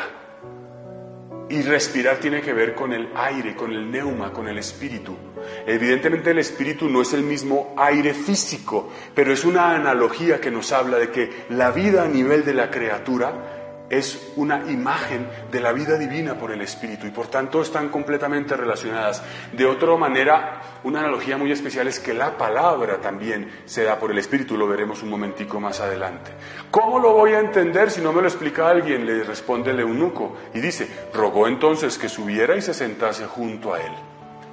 Y 1.49 1.61
respirar 1.63 2.17
tiene 2.17 2.41
que 2.41 2.53
ver 2.53 2.75
con 2.75 2.93
el 2.93 3.09
aire, 3.15 3.55
con 3.55 3.71
el 3.71 3.89
neuma, 3.89 4.31
con 4.31 4.47
el 4.47 4.57
espíritu. 4.59 5.17
Evidentemente 5.65 6.31
el 6.31 6.37
espíritu 6.37 6.87
no 6.87 7.01
es 7.01 7.13
el 7.13 7.23
mismo 7.23 7.73
aire 7.75 8.13
físico, 8.13 8.91
pero 9.15 9.33
es 9.33 9.43
una 9.43 9.75
analogía 9.75 10.39
que 10.39 10.51
nos 10.51 10.71
habla 10.71 10.97
de 10.97 11.09
que 11.09 11.45
la 11.49 11.71
vida 11.71 12.03
a 12.03 12.07
nivel 12.07 12.45
de 12.45 12.53
la 12.53 12.69
criatura 12.69 13.58
es 13.89 14.31
una 14.35 14.69
imagen 14.69 15.27
de 15.51 15.59
la 15.59 15.71
vida 15.71 15.97
divina 15.97 16.35
por 16.35 16.51
el 16.51 16.61
Espíritu 16.61 17.07
y 17.07 17.11
por 17.11 17.27
tanto 17.27 17.61
están 17.61 17.89
completamente 17.89 18.55
relacionadas. 18.55 19.23
De 19.51 19.65
otra 19.65 19.95
manera, 19.97 20.61
una 20.83 20.99
analogía 20.99 21.37
muy 21.37 21.51
especial 21.51 21.87
es 21.87 21.99
que 21.99 22.13
la 22.13 22.37
palabra 22.37 23.01
también 23.01 23.49
se 23.65 23.83
da 23.83 23.97
por 23.97 24.11
el 24.11 24.19
Espíritu, 24.19 24.57
lo 24.57 24.67
veremos 24.67 25.01
un 25.01 25.09
momentico 25.09 25.59
más 25.59 25.79
adelante. 25.79 26.31
¿Cómo 26.69 26.99
lo 26.99 27.13
voy 27.13 27.33
a 27.33 27.39
entender 27.39 27.89
si 27.89 28.01
no 28.01 28.13
me 28.13 28.21
lo 28.21 28.27
explica 28.27 28.69
alguien? 28.69 29.05
Le 29.05 29.23
responde 29.23 29.71
el 29.71 29.79
eunuco 29.79 30.37
y 30.53 30.59
dice, 30.59 30.87
rogó 31.13 31.47
entonces 31.47 31.97
que 31.97 32.09
subiera 32.09 32.55
y 32.55 32.61
se 32.61 32.73
sentase 32.73 33.25
junto 33.25 33.73
a 33.73 33.81
él. 33.81 33.91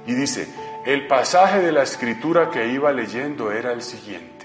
Y 0.07 0.13
dice, 0.13 0.47
el 0.85 1.05
pasaje 1.05 1.61
de 1.61 1.71
la 1.71 1.83
escritura 1.83 2.49
que 2.49 2.67
iba 2.67 2.91
leyendo 2.91 3.51
era 3.51 3.71
el 3.71 3.81
siguiente. 3.81 4.37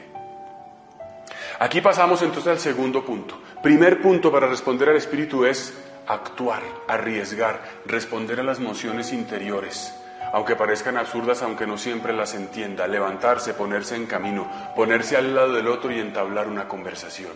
Aquí 1.60 1.80
pasamos 1.80 2.20
entonces 2.22 2.50
al 2.50 2.58
segundo 2.58 3.04
punto. 3.04 3.38
Primer 3.62 4.02
punto 4.02 4.32
para 4.32 4.48
responder 4.48 4.88
al 4.88 4.96
Espíritu 4.96 5.44
es 5.44 5.72
actuar, 6.08 6.64
arriesgar, 6.88 7.62
responder 7.86 8.40
a 8.40 8.42
las 8.42 8.58
mociones 8.58 9.12
interiores, 9.12 9.94
aunque 10.32 10.56
parezcan 10.56 10.96
absurdas, 10.96 11.42
aunque 11.42 11.64
no 11.64 11.78
siempre 11.78 12.12
las 12.12 12.34
entienda, 12.34 12.88
levantarse, 12.88 13.54
ponerse 13.54 13.94
en 13.94 14.06
camino, 14.06 14.50
ponerse 14.74 15.16
al 15.16 15.32
lado 15.36 15.52
del 15.52 15.68
otro 15.68 15.92
y 15.92 16.00
entablar 16.00 16.48
una 16.48 16.66
conversación. 16.66 17.30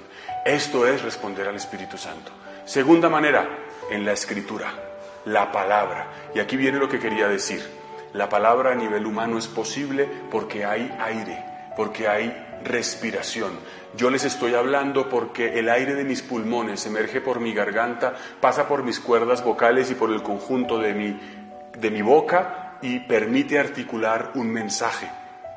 Esto 0.45 0.89
es 0.89 1.03
responder 1.03 1.47
al 1.47 1.55
Espíritu 1.55 1.97
Santo. 1.97 2.33
Segunda 2.65 3.09
manera, 3.09 3.49
en 3.89 4.05
la 4.05 4.11
escritura, 4.11 4.73
la 5.27 5.53
palabra. 5.53 6.09
Y 6.35 6.41
aquí 6.41 6.57
viene 6.57 6.79
lo 6.79 6.89
que 6.89 6.99
quería 6.99 7.29
decir. 7.29 7.65
La 8.15 8.29
palabra 8.29 8.73
a 8.73 8.75
nivel 8.75 9.07
humano 9.07 9.39
es 9.39 9.47
posible 9.47 10.09
porque 10.29 10.65
hay 10.65 10.93
aire, 10.99 11.45
porque 11.77 12.09
hay 12.09 12.56
respiración. 12.67 13.53
Yo 13.97 14.11
les 14.11 14.25
estoy 14.25 14.55
hablando 14.55 15.09
porque 15.09 15.59
el 15.59 15.71
aire 15.71 15.95
de 15.95 16.05
mis 16.05 16.21
pulmones 16.21 16.85
emerge 16.87 17.21
por 17.21 17.41
mi 17.41 17.55
garganta, 17.55 18.15
pasa 18.41 18.69
por 18.69 18.83
mis 18.83 19.01
cuerdas 19.01 19.43
vocales 19.43 19.91
y 19.91 19.95
por 19.95 20.13
el 20.13 20.23
conjunto 20.23 20.79
de 20.79 20.93
mi, 20.93 21.19
de 21.79 21.91
mi 21.91 22.03
boca 22.03 22.79
y 22.83 23.01
permite 23.01 23.59
articular 23.59 24.33
un 24.35 24.49
mensaje. 24.49 25.11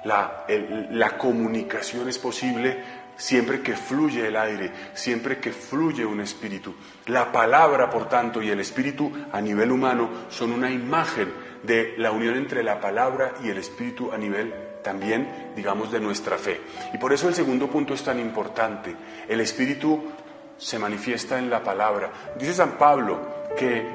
La, 0.06 0.46
la 0.92 1.18
comunicación 1.18 2.08
es 2.08 2.18
posible 2.18 2.82
siempre 3.18 3.62
que 3.62 3.76
fluye 3.76 4.28
el 4.28 4.38
aire, 4.38 4.72
siempre 4.94 5.40
que 5.40 5.52
fluye 5.52 6.06
un 6.06 6.22
espíritu. 6.22 6.74
La 7.08 7.34
palabra, 7.34 7.90
por 7.90 8.08
tanto, 8.08 8.42
y 8.42 8.50
el 8.50 8.62
espíritu 8.62 9.12
a 9.34 9.42
nivel 9.42 9.72
humano 9.72 10.10
son 10.30 10.54
una 10.54 10.72
imagen 10.72 11.34
de 11.64 11.96
la 11.98 12.12
unión 12.12 12.38
entre 12.38 12.64
la 12.64 12.80
palabra 12.80 13.34
y 13.44 13.50
el 13.50 13.58
espíritu 13.58 14.14
a 14.14 14.18
nivel 14.18 14.69
también, 14.84 15.54
digamos, 15.56 15.92
de 15.92 16.00
nuestra 16.00 16.38
fe. 16.38 16.62
Y 16.94 16.98
por 16.98 17.14
eso 17.14 17.28
el 17.28 17.36
segundo 17.36 17.68
punto 17.68 17.94
es 17.94 18.04
tan 18.04 18.20
importante. 18.20 18.96
El 19.28 19.42
Espíritu 19.42 20.12
se 20.58 20.80
manifiesta 20.80 21.40
en 21.40 21.50
la 21.50 21.64
palabra. 21.64 22.12
Dice 22.38 22.54
San 22.54 22.72
Pablo 22.78 23.20
que 23.58 23.86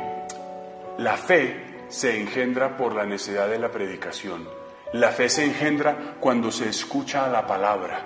la 0.98 1.16
fe 1.16 1.86
se 1.88 2.20
engendra 2.20 2.76
por 2.76 2.94
la 2.94 3.04
necesidad 3.04 3.48
de 3.48 3.58
la 3.58 3.70
predicación. 3.70 4.48
La 4.92 5.10
fe 5.10 5.28
se 5.28 5.44
engendra 5.44 6.16
cuando 6.20 6.50
se 6.50 6.68
escucha 6.68 7.28
la 7.28 7.46
palabra. 7.46 8.00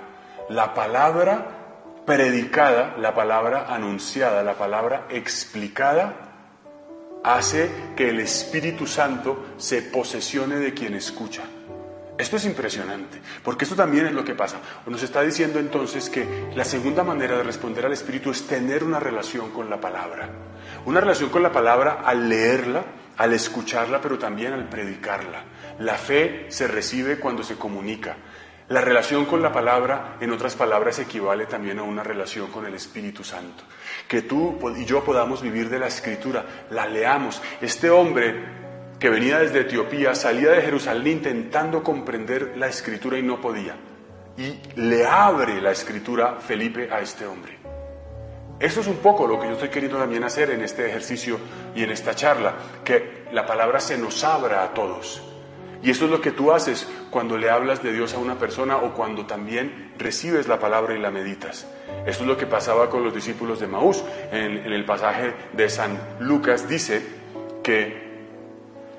La 0.49 0.73
palabra 0.73 1.47
predicada, 2.05 2.95
la 2.97 3.13
palabra 3.13 3.67
anunciada, 3.69 4.41
la 4.41 4.55
palabra 4.55 5.05
explicada, 5.09 6.15
hace 7.23 7.69
que 7.95 8.09
el 8.09 8.19
Espíritu 8.19 8.87
Santo 8.87 9.53
se 9.57 9.83
posesione 9.83 10.55
de 10.55 10.73
quien 10.73 10.95
escucha. 10.95 11.43
Esto 12.19 12.35
es 12.35 12.43
impresionante, 12.43 13.21
porque 13.45 13.63
esto 13.63 13.77
también 13.77 14.07
es 14.07 14.11
lo 14.11 14.25
que 14.25 14.35
pasa. 14.35 14.59
Nos 14.85 15.01
está 15.01 15.21
diciendo 15.21 15.57
entonces 15.57 16.09
que 16.09 16.49
la 16.53 16.65
segunda 16.65 17.01
manera 17.01 17.37
de 17.37 17.43
responder 17.43 17.85
al 17.85 17.93
Espíritu 17.93 18.29
es 18.29 18.45
tener 18.45 18.83
una 18.83 18.99
relación 18.99 19.51
con 19.51 19.69
la 19.69 19.79
palabra. 19.79 20.29
Una 20.85 20.99
relación 20.99 21.29
con 21.29 21.43
la 21.43 21.53
palabra 21.53 22.01
al 22.03 22.27
leerla, 22.27 22.83
al 23.15 23.31
escucharla, 23.31 24.01
pero 24.01 24.19
también 24.19 24.51
al 24.51 24.67
predicarla. 24.67 25.45
La 25.79 25.93
fe 25.93 26.47
se 26.49 26.67
recibe 26.67 27.19
cuando 27.19 27.41
se 27.41 27.55
comunica. 27.55 28.17
La 28.67 28.81
relación 28.81 29.23
con 29.23 29.41
la 29.41 29.53
palabra, 29.53 30.17
en 30.19 30.31
otras 30.33 30.55
palabras, 30.55 30.99
equivale 30.99 31.45
también 31.45 31.79
a 31.79 31.83
una 31.83 32.03
relación 32.03 32.51
con 32.51 32.65
el 32.65 32.73
Espíritu 32.73 33.23
Santo. 33.23 33.63
Que 34.09 34.23
tú 34.23 34.59
y 34.75 34.83
yo 34.83 35.05
podamos 35.05 35.41
vivir 35.41 35.69
de 35.69 35.79
la 35.79 35.87
escritura, 35.87 36.67
la 36.69 36.85
leamos. 36.85 37.41
Este 37.61 37.89
hombre 37.89 38.58
que 38.99 39.09
venía 39.09 39.39
desde 39.39 39.61
Etiopía, 39.61 40.13
salía 40.13 40.51
de 40.51 40.61
Jerusalén 40.61 41.07
intentando 41.07 41.81
comprender 41.83 42.53
la 42.57 42.67
escritura 42.67 43.17
y 43.17 43.23
no 43.23 43.39
podía. 43.39 43.77
Y 44.37 44.59
le 44.75 45.05
abre 45.05 45.61
la 45.61 45.71
escritura 45.71 46.37
Felipe 46.39 46.89
a 46.91 46.99
este 46.99 47.25
hombre. 47.25 47.57
Eso 48.59 48.81
es 48.81 48.87
un 48.87 48.97
poco 48.97 49.25
lo 49.25 49.39
que 49.39 49.47
yo 49.47 49.53
estoy 49.53 49.69
queriendo 49.69 49.97
también 49.97 50.25
hacer 50.25 50.49
en 50.51 50.61
este 50.61 50.85
ejercicio 50.85 51.39
y 51.73 51.83
en 51.83 51.91
esta 51.91 52.13
charla, 52.13 52.55
que 52.83 53.23
la 53.31 53.45
palabra 53.45 53.79
se 53.79 53.97
nos 53.97 54.21
abra 54.25 54.63
a 54.63 54.73
todos. 54.73 55.23
Y 55.81 55.91
eso 55.91 56.05
es 56.05 56.11
lo 56.11 56.19
que 56.19 56.31
tú 56.31 56.51
haces 56.51 56.85
cuando 57.09 57.37
le 57.37 57.49
hablas 57.49 57.81
de 57.81 57.93
Dios 57.93 58.13
a 58.13 58.17
una 58.17 58.37
persona 58.37 58.75
o 58.77 58.93
cuando 58.93 59.25
también 59.25 59.93
recibes 59.97 60.49
la 60.49 60.59
palabra 60.59 60.93
y 60.93 60.99
la 60.99 61.09
meditas. 61.09 61.65
Eso 62.05 62.21
es 62.23 62.27
lo 62.27 62.35
que 62.35 62.47
pasaba 62.47 62.89
con 62.89 63.01
los 63.01 63.13
discípulos 63.13 63.61
de 63.61 63.67
Maús. 63.67 64.03
En 64.33 64.57
el 64.57 64.83
pasaje 64.83 65.33
de 65.53 65.69
San 65.69 65.97
Lucas 66.19 66.67
dice 66.67 67.01
que 67.63 68.08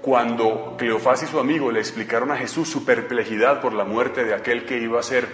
cuando 0.03 0.77
Cleofás 0.79 1.23
y 1.23 1.27
su 1.27 1.39
amigo 1.39 1.71
le 1.71 1.81
explicaron 1.81 2.31
a 2.31 2.37
Jesús 2.37 2.69
su 2.69 2.85
perplejidad 2.85 3.61
por 3.61 3.75
la 3.75 3.85
muerte 3.85 4.25
de 4.25 4.35
aquel 4.35 4.65
que 4.65 4.79
iba 4.79 4.99
a 4.99 5.03
ser 5.03 5.29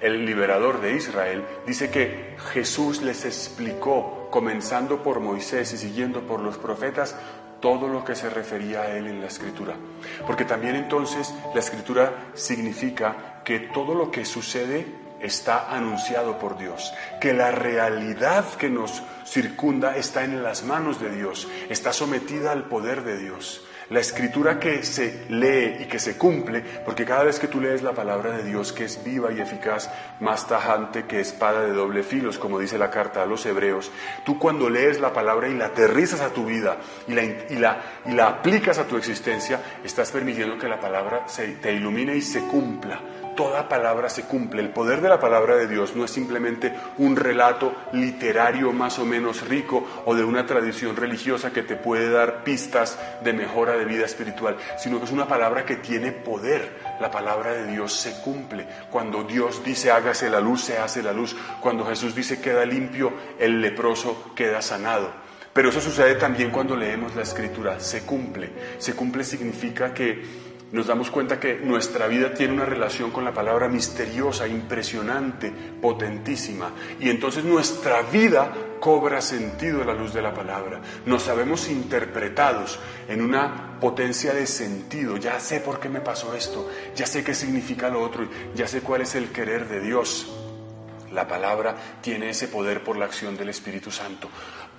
el 0.00 0.24
liberador 0.24 0.80
de 0.80 0.94
Israel, 0.94 1.44
dice 1.66 1.90
que 1.90 2.36
Jesús 2.52 3.02
les 3.02 3.24
explicó, 3.24 4.28
comenzando 4.30 5.02
por 5.02 5.20
Moisés 5.20 5.72
y 5.72 5.78
siguiendo 5.78 6.22
por 6.22 6.40
los 6.40 6.58
profetas, 6.58 7.16
todo 7.60 7.88
lo 7.88 8.04
que 8.04 8.14
se 8.14 8.30
refería 8.30 8.82
a 8.82 8.96
él 8.96 9.06
en 9.06 9.20
la 9.20 9.26
escritura. 9.26 9.74
Porque 10.26 10.44
también 10.44 10.76
entonces 10.76 11.34
la 11.54 11.60
escritura 11.60 12.30
significa 12.34 13.42
que 13.44 13.60
todo 13.60 13.94
lo 13.94 14.10
que 14.10 14.24
sucede 14.24 14.86
está 15.20 15.70
anunciado 15.70 16.38
por 16.38 16.56
Dios, 16.56 16.94
que 17.20 17.34
la 17.34 17.50
realidad 17.50 18.46
que 18.54 18.70
nos 18.70 19.02
circunda 19.26 19.96
está 19.96 20.24
en 20.24 20.42
las 20.42 20.64
manos 20.64 20.98
de 20.98 21.14
Dios, 21.14 21.46
está 21.68 21.92
sometida 21.92 22.52
al 22.52 22.64
poder 22.64 23.02
de 23.02 23.18
Dios 23.18 23.66
la 23.90 24.00
escritura 24.00 24.58
que 24.58 24.82
se 24.82 25.26
lee 25.28 25.82
y 25.82 25.84
que 25.86 25.98
se 25.98 26.16
cumple, 26.16 26.62
porque 26.84 27.04
cada 27.04 27.24
vez 27.24 27.38
que 27.38 27.48
tú 27.48 27.60
lees 27.60 27.82
la 27.82 27.92
palabra 27.92 28.36
de 28.36 28.44
Dios, 28.44 28.72
que 28.72 28.84
es 28.84 29.02
viva 29.04 29.32
y 29.32 29.40
eficaz, 29.40 29.90
más 30.20 30.46
tajante 30.46 31.04
que 31.04 31.20
espada 31.20 31.62
de 31.62 31.72
doble 31.72 32.02
filos, 32.02 32.38
como 32.38 32.58
dice 32.58 32.78
la 32.78 32.90
carta 32.90 33.22
a 33.22 33.26
los 33.26 33.44
hebreos, 33.46 33.90
tú 34.24 34.38
cuando 34.38 34.70
lees 34.70 35.00
la 35.00 35.12
palabra 35.12 35.48
y 35.48 35.54
la 35.54 35.66
aterrizas 35.66 36.20
a 36.20 36.30
tu 36.30 36.46
vida 36.46 36.78
y 37.08 37.14
la, 37.14 37.24
y 37.24 37.56
la, 37.56 37.82
y 38.06 38.12
la 38.12 38.28
aplicas 38.28 38.78
a 38.78 38.86
tu 38.86 38.96
existencia, 38.96 39.60
estás 39.84 40.10
permitiendo 40.10 40.56
que 40.56 40.68
la 40.68 40.80
palabra 40.80 41.24
se, 41.26 41.48
te 41.56 41.72
ilumine 41.72 42.16
y 42.16 42.22
se 42.22 42.40
cumpla 42.40 43.00
toda 43.40 43.70
palabra 43.70 44.10
se 44.10 44.24
cumple. 44.24 44.60
El 44.60 44.68
poder 44.68 45.00
de 45.00 45.08
la 45.08 45.18
palabra 45.18 45.56
de 45.56 45.66
Dios 45.66 45.96
no 45.96 46.04
es 46.04 46.10
simplemente 46.10 46.74
un 46.98 47.16
relato 47.16 47.74
literario 47.94 48.70
más 48.70 48.98
o 48.98 49.06
menos 49.06 49.48
rico 49.48 49.82
o 50.04 50.14
de 50.14 50.24
una 50.24 50.44
tradición 50.44 50.94
religiosa 50.94 51.50
que 51.50 51.62
te 51.62 51.74
puede 51.74 52.10
dar 52.10 52.44
pistas 52.44 52.98
de 53.24 53.32
mejora 53.32 53.78
de 53.78 53.86
vida 53.86 54.04
espiritual, 54.04 54.58
sino 54.76 54.98
que 54.98 55.06
es 55.06 55.10
una 55.10 55.26
palabra 55.26 55.64
que 55.64 55.76
tiene 55.76 56.12
poder. 56.12 56.80
La 57.00 57.10
palabra 57.10 57.54
de 57.54 57.72
Dios 57.72 57.94
se 57.94 58.20
cumple. 58.20 58.66
Cuando 58.90 59.24
Dios 59.24 59.64
dice 59.64 59.90
hágase 59.90 60.28
la 60.28 60.40
luz, 60.40 60.64
se 60.64 60.76
hace 60.76 61.02
la 61.02 61.14
luz. 61.14 61.34
Cuando 61.62 61.86
Jesús 61.86 62.14
dice 62.14 62.42
queda 62.42 62.66
limpio, 62.66 63.10
el 63.38 63.62
leproso 63.62 64.34
queda 64.36 64.60
sanado. 64.60 65.08
Pero 65.54 65.70
eso 65.70 65.80
sucede 65.80 66.16
también 66.16 66.50
cuando 66.50 66.76
leemos 66.76 67.16
la 67.16 67.22
escritura. 67.22 67.80
Se 67.80 68.02
cumple. 68.02 68.50
Se 68.76 68.94
cumple 68.94 69.24
significa 69.24 69.94
que 69.94 70.49
nos 70.72 70.86
damos 70.86 71.10
cuenta 71.10 71.40
que 71.40 71.56
nuestra 71.56 72.06
vida 72.06 72.32
tiene 72.32 72.54
una 72.54 72.64
relación 72.64 73.10
con 73.10 73.24
la 73.24 73.34
palabra 73.34 73.68
misteriosa, 73.68 74.46
impresionante, 74.46 75.50
potentísima. 75.80 76.70
Y 77.00 77.10
entonces 77.10 77.44
nuestra 77.44 78.02
vida 78.02 78.52
cobra 78.78 79.20
sentido 79.20 79.82
a 79.82 79.84
la 79.84 79.94
luz 79.94 80.14
de 80.14 80.22
la 80.22 80.32
palabra. 80.32 80.80
Nos 81.06 81.24
sabemos 81.24 81.68
interpretados 81.68 82.78
en 83.08 83.20
una 83.20 83.78
potencia 83.80 84.32
de 84.32 84.46
sentido. 84.46 85.16
Ya 85.16 85.40
sé 85.40 85.60
por 85.60 85.80
qué 85.80 85.88
me 85.88 86.00
pasó 86.00 86.34
esto, 86.34 86.70
ya 86.94 87.06
sé 87.06 87.24
qué 87.24 87.34
significa 87.34 87.88
lo 87.88 88.00
otro, 88.00 88.28
ya 88.54 88.68
sé 88.68 88.80
cuál 88.80 89.02
es 89.02 89.14
el 89.16 89.30
querer 89.30 89.68
de 89.68 89.80
Dios. 89.80 90.28
La 91.12 91.26
palabra 91.26 91.74
tiene 92.00 92.30
ese 92.30 92.46
poder 92.46 92.84
por 92.84 92.96
la 92.96 93.06
acción 93.06 93.36
del 93.36 93.48
Espíritu 93.48 93.90
Santo. 93.90 94.30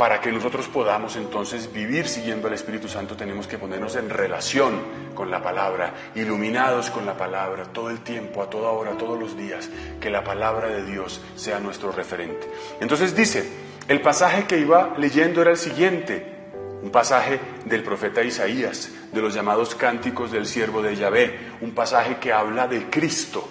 Para 0.02 0.20
que 0.20 0.32
nosotros 0.32 0.68
podamos 0.68 1.16
entonces 1.16 1.72
vivir 1.72 2.08
siguiendo 2.08 2.48
al 2.48 2.56
Espíritu 2.56 2.88
Santo 2.88 3.16
tenemos 3.16 3.46
que 3.46 3.60
ponernos 3.60 3.96
en 3.96 4.10
relación 4.10 4.82
con 5.14 5.30
la 5.30 5.44
palabra, 5.44 5.94
iluminados 6.16 6.90
con 6.90 7.06
la 7.06 7.16
palabra 7.16 7.66
todo 7.66 7.92
el 7.92 8.00
tiempo, 8.00 8.42
a 8.42 8.50
toda 8.50 8.72
hora, 8.72 8.98
todos 8.98 9.20
los 9.20 9.38
días, 9.38 9.70
que 10.00 10.10
la 10.10 10.24
palabra 10.24 10.70
de 10.70 10.86
Dios 10.86 11.22
sea 11.36 11.60
nuestro 11.60 11.92
referente. 11.92 12.50
Entonces 12.80 13.16
dice, 13.16 13.48
el 13.88 14.02
pasaje 14.02 14.46
que 14.46 14.58
iba 14.58 14.96
leyendo 14.98 15.44
era 15.44 15.52
el 15.52 15.58
siguiente, 15.58 16.26
un 16.82 16.90
pasaje 16.90 17.40
del 17.66 17.84
profeta 17.84 18.24
Isaías, 18.24 18.90
de 19.12 19.22
los 19.22 19.36
llamados 19.36 19.76
cánticos 19.76 20.32
del 20.32 20.48
siervo 20.48 20.82
de 20.82 20.96
Yahvé, 20.96 21.38
un 21.62 21.76
pasaje 21.76 22.18
que 22.18 22.34
habla 22.34 22.68
de 22.68 22.90
Cristo, 22.90 23.48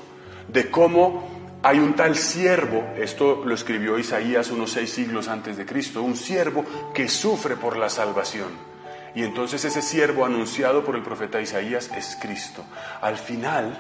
de 0.48 0.68
cómo 0.68 1.39
hay 1.62 1.78
un 1.78 1.94
tal 1.94 2.16
siervo, 2.16 2.94
esto 2.96 3.42
lo 3.44 3.54
escribió 3.54 3.98
Isaías 3.98 4.50
unos 4.50 4.72
seis 4.72 4.90
siglos 4.90 5.28
antes 5.28 5.58
de 5.58 5.66
Cristo, 5.66 6.02
un 6.02 6.16
siervo 6.16 6.64
que 6.94 7.08
sufre 7.08 7.56
por 7.56 7.76
la 7.76 7.90
salvación. 7.90 8.48
Y 9.14 9.24
entonces 9.24 9.64
ese 9.64 9.82
siervo 9.82 10.24
anunciado 10.24 10.84
por 10.84 10.96
el 10.96 11.02
profeta 11.02 11.40
Isaías 11.40 11.90
es 11.96 12.16
Cristo. 12.20 12.64
Al 13.02 13.18
final, 13.18 13.76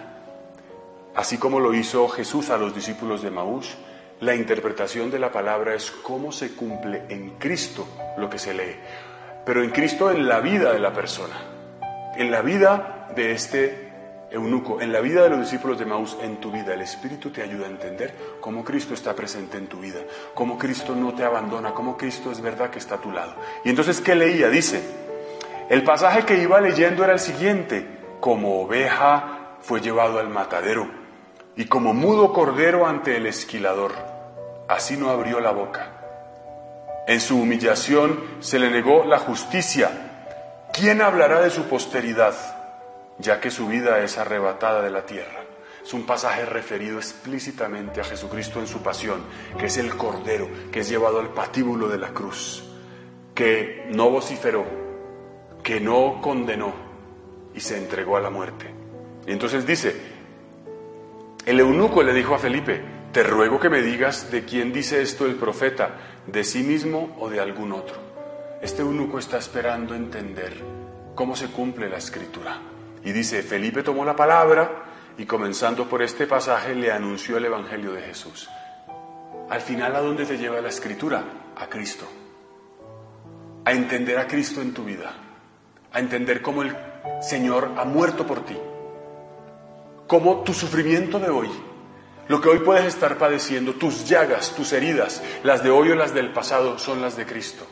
así 1.14 1.38
como 1.38 1.58
lo 1.58 1.72
hizo 1.72 2.06
Jesús 2.08 2.50
a 2.50 2.58
los 2.58 2.74
discípulos 2.74 3.22
de 3.22 3.30
Maús, 3.30 3.76
la 4.20 4.34
interpretación 4.34 5.10
de 5.10 5.18
la 5.18 5.32
palabra 5.32 5.74
es 5.74 5.90
cómo 5.90 6.32
se 6.32 6.54
cumple 6.54 7.04
en 7.08 7.38
Cristo 7.38 7.88
lo 8.18 8.28
que 8.28 8.38
se 8.38 8.52
lee, 8.52 8.76
pero 9.46 9.62
en 9.62 9.70
Cristo 9.70 10.10
en 10.10 10.28
la 10.28 10.40
vida 10.40 10.74
de 10.74 10.80
la 10.80 10.92
persona, 10.92 11.36
en 12.14 12.30
la 12.30 12.42
vida 12.42 13.08
de 13.16 13.32
este 13.32 13.89
eunuco, 14.30 14.80
en 14.80 14.92
la 14.92 15.00
vida 15.00 15.22
de 15.22 15.30
los 15.30 15.40
discípulos 15.40 15.78
de 15.78 15.86
Maús, 15.86 16.16
en 16.22 16.36
tu 16.36 16.50
vida, 16.50 16.74
el 16.74 16.82
Espíritu 16.82 17.30
te 17.30 17.42
ayuda 17.42 17.66
a 17.66 17.70
entender 17.70 18.14
cómo 18.40 18.64
Cristo 18.64 18.94
está 18.94 19.14
presente 19.14 19.58
en 19.58 19.66
tu 19.66 19.78
vida, 19.80 20.00
cómo 20.34 20.58
Cristo 20.58 20.94
no 20.94 21.14
te 21.14 21.24
abandona, 21.24 21.72
cómo 21.72 21.96
Cristo 21.96 22.30
es 22.30 22.40
verdad 22.40 22.70
que 22.70 22.78
está 22.78 22.96
a 22.96 23.00
tu 23.00 23.10
lado. 23.10 23.34
Y 23.64 23.70
entonces, 23.70 24.00
¿qué 24.00 24.14
leía? 24.14 24.48
Dice, 24.48 24.82
el 25.68 25.82
pasaje 25.82 26.24
que 26.24 26.42
iba 26.42 26.60
leyendo 26.60 27.04
era 27.04 27.12
el 27.12 27.20
siguiente, 27.20 27.86
como 28.20 28.62
oveja 28.62 29.56
fue 29.60 29.80
llevado 29.80 30.18
al 30.18 30.28
matadero 30.28 30.88
y 31.56 31.66
como 31.66 31.92
mudo 31.92 32.32
cordero 32.32 32.86
ante 32.86 33.16
el 33.16 33.26
esquilador, 33.26 33.92
así 34.68 34.96
no 34.96 35.10
abrió 35.10 35.40
la 35.40 35.50
boca. 35.50 36.00
En 37.06 37.20
su 37.20 37.40
humillación 37.40 38.20
se 38.40 38.58
le 38.58 38.70
negó 38.70 39.04
la 39.04 39.18
justicia. 39.18 39.90
¿Quién 40.72 41.02
hablará 41.02 41.40
de 41.40 41.50
su 41.50 41.64
posteridad? 41.64 42.34
Ya 43.20 43.40
que 43.40 43.50
su 43.50 43.68
vida 43.68 44.00
es 44.02 44.18
arrebatada 44.18 44.82
de 44.82 44.90
la 44.90 45.06
tierra. 45.06 45.44
Es 45.82 45.94
un 45.94 46.04
pasaje 46.04 46.44
referido 46.44 46.98
explícitamente 46.98 48.00
a 48.00 48.04
Jesucristo 48.04 48.60
en 48.60 48.66
su 48.66 48.82
pasión, 48.82 49.22
que 49.58 49.66
es 49.66 49.76
el 49.78 49.96
Cordero, 49.96 50.48
que 50.70 50.80
es 50.80 50.88
llevado 50.88 51.20
al 51.20 51.30
patíbulo 51.30 51.88
de 51.88 51.98
la 51.98 52.10
cruz, 52.10 52.64
que 53.34 53.86
no 53.90 54.10
vociferó, 54.10 54.66
que 55.62 55.80
no 55.80 56.20
condenó 56.20 56.72
y 57.54 57.60
se 57.60 57.78
entregó 57.78 58.16
a 58.16 58.20
la 58.20 58.30
muerte. 58.30 58.66
Y 59.26 59.32
entonces 59.32 59.66
dice, 59.66 59.96
el 61.46 61.60
eunuco 61.60 62.02
le 62.02 62.12
dijo 62.12 62.34
a 62.34 62.38
Felipe, 62.38 62.82
te 63.12 63.22
ruego 63.22 63.58
que 63.58 63.70
me 63.70 63.82
digas 63.82 64.30
de 64.30 64.44
quién 64.44 64.72
dice 64.72 65.02
esto 65.02 65.26
el 65.26 65.34
profeta, 65.34 66.22
de 66.26 66.44
sí 66.44 66.62
mismo 66.62 67.16
o 67.18 67.28
de 67.28 67.40
algún 67.40 67.72
otro. 67.72 67.96
Este 68.62 68.82
eunuco 68.82 69.18
está 69.18 69.38
esperando 69.38 69.94
entender 69.94 70.52
cómo 71.14 71.34
se 71.34 71.48
cumple 71.48 71.88
la 71.88 71.96
escritura. 71.96 72.69
Y 73.04 73.12
dice, 73.12 73.42
Felipe 73.42 73.82
tomó 73.82 74.04
la 74.04 74.16
palabra 74.16 74.84
y 75.16 75.26
comenzando 75.26 75.88
por 75.88 76.02
este 76.02 76.26
pasaje 76.26 76.74
le 76.74 76.92
anunció 76.92 77.36
el 77.36 77.46
Evangelio 77.46 77.92
de 77.92 78.02
Jesús. 78.02 78.48
Al 79.48 79.60
final, 79.60 79.96
¿a 79.96 80.00
dónde 80.00 80.26
te 80.26 80.38
lleva 80.38 80.60
la 80.60 80.68
escritura? 80.68 81.24
A 81.56 81.66
Cristo. 81.66 82.06
A 83.64 83.72
entender 83.72 84.18
a 84.18 84.26
Cristo 84.26 84.60
en 84.60 84.72
tu 84.72 84.84
vida. 84.84 85.12
A 85.92 85.98
entender 85.98 86.40
cómo 86.40 86.62
el 86.62 86.76
Señor 87.20 87.72
ha 87.76 87.84
muerto 87.84 88.26
por 88.26 88.44
ti. 88.44 88.56
cómo 90.10 90.42
tu 90.42 90.52
sufrimiento 90.52 91.20
de 91.20 91.30
hoy, 91.30 91.48
lo 92.26 92.40
que 92.40 92.48
hoy 92.48 92.58
puedes 92.58 92.84
estar 92.84 93.16
padeciendo, 93.16 93.74
tus 93.74 94.08
llagas, 94.08 94.56
tus 94.56 94.72
heridas, 94.72 95.22
las 95.44 95.62
de 95.62 95.70
hoy 95.70 95.92
o 95.92 95.94
las 95.94 96.12
del 96.12 96.32
pasado, 96.32 96.80
son 96.80 97.00
las 97.00 97.16
de 97.16 97.26
Cristo. 97.26 97.64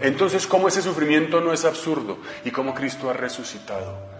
Entonces, 0.00 0.48
cómo 0.48 0.66
ese 0.66 0.82
sufrimiento 0.82 1.40
no 1.40 1.52
es 1.52 1.64
absurdo 1.64 2.18
y 2.44 2.50
cómo 2.50 2.74
Cristo 2.74 3.08
ha 3.08 3.12
resucitado 3.12 4.15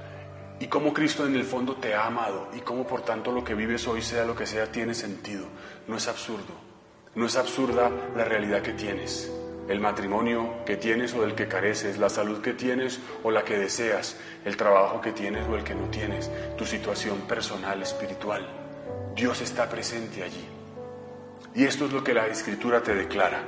y 0.59 0.67
cómo 0.67 0.93
Cristo 0.93 1.27
en 1.27 1.35
el 1.35 1.45
fondo 1.45 1.77
te 1.77 1.95
ha 1.95 2.07
amado 2.07 2.49
y 2.55 2.61
cómo 2.61 2.87
por 2.87 3.03
tanto 3.03 3.33
lo 3.33 3.45
que 3.45 3.55
vives 3.55 3.87
hoy, 3.87 4.03
sea 4.03 4.25
lo 4.25 4.35
que 4.35 4.47
sea, 4.47 4.71
tiene 4.73 4.95
sentido. 4.95 5.47
No 5.87 5.97
es 5.97 6.09
absurdo. 6.09 6.55
No 7.15 7.27
es 7.27 7.37
absurda 7.37 7.91
la 8.15 8.25
realidad 8.25 8.63
que 8.63 8.73
tienes 8.73 9.31
el 9.69 9.81
matrimonio 9.81 10.65
que 10.65 10.77
tienes 10.77 11.15
o 11.15 11.23
del 11.23 11.35
que 11.35 11.49
careces, 11.49 11.99
la 11.99 12.09
salud 12.09 12.41
que 12.41 12.53
tienes 12.53 13.01
o 13.23 13.31
la 13.31 13.45
que 13.45 13.59
deseas, 13.59 14.17
el 14.45 14.57
trabajo 14.57 15.01
que 15.01 15.13
tienes 15.13 15.47
o 15.49 15.57
el 15.57 15.65
que 15.65 15.75
no 15.75 15.89
tienes, 15.89 16.31
tu 16.57 16.65
situación 16.65 17.21
personal, 17.23 17.83
espiritual. 17.83 18.47
Dios 19.15 19.41
está 19.41 19.69
presente 19.69 20.23
allí. 20.23 20.45
Y 21.55 21.65
esto 21.65 21.87
es 21.87 21.93
lo 21.93 22.05
que 22.05 22.15
la 22.15 22.27
escritura 22.27 22.83
te 22.83 22.95
declara. 22.95 23.43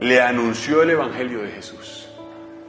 Le 0.00 0.20
anunció 0.20 0.82
el 0.82 0.90
Evangelio 0.90 1.42
de 1.42 1.50
Jesús, 1.50 2.08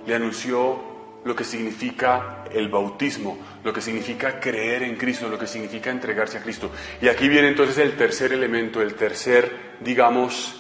le 0.05 0.15
anunció 0.15 0.96
lo 1.26 1.36
que 1.36 1.43
significa 1.43 2.45
el 2.51 2.70
bautismo, 2.70 3.38
lo 3.63 3.74
que 3.74 3.82
significa 3.82 4.39
creer 4.39 4.84
en 4.84 4.95
Cristo, 4.95 5.28
lo 5.28 5.38
que 5.38 5.47
significa 5.47 5.89
entregarse 5.89 6.38
a 6.38 6.41
Cristo. 6.41 6.72
Y 7.01 7.07
aquí 7.07 7.28
viene 7.28 7.49
entonces 7.49 7.78
el 7.80 7.97
tercer 7.97 8.32
elemento, 8.34 8.82
el 8.82 8.95
tercer, 8.95 9.78
digamos, 9.82 10.55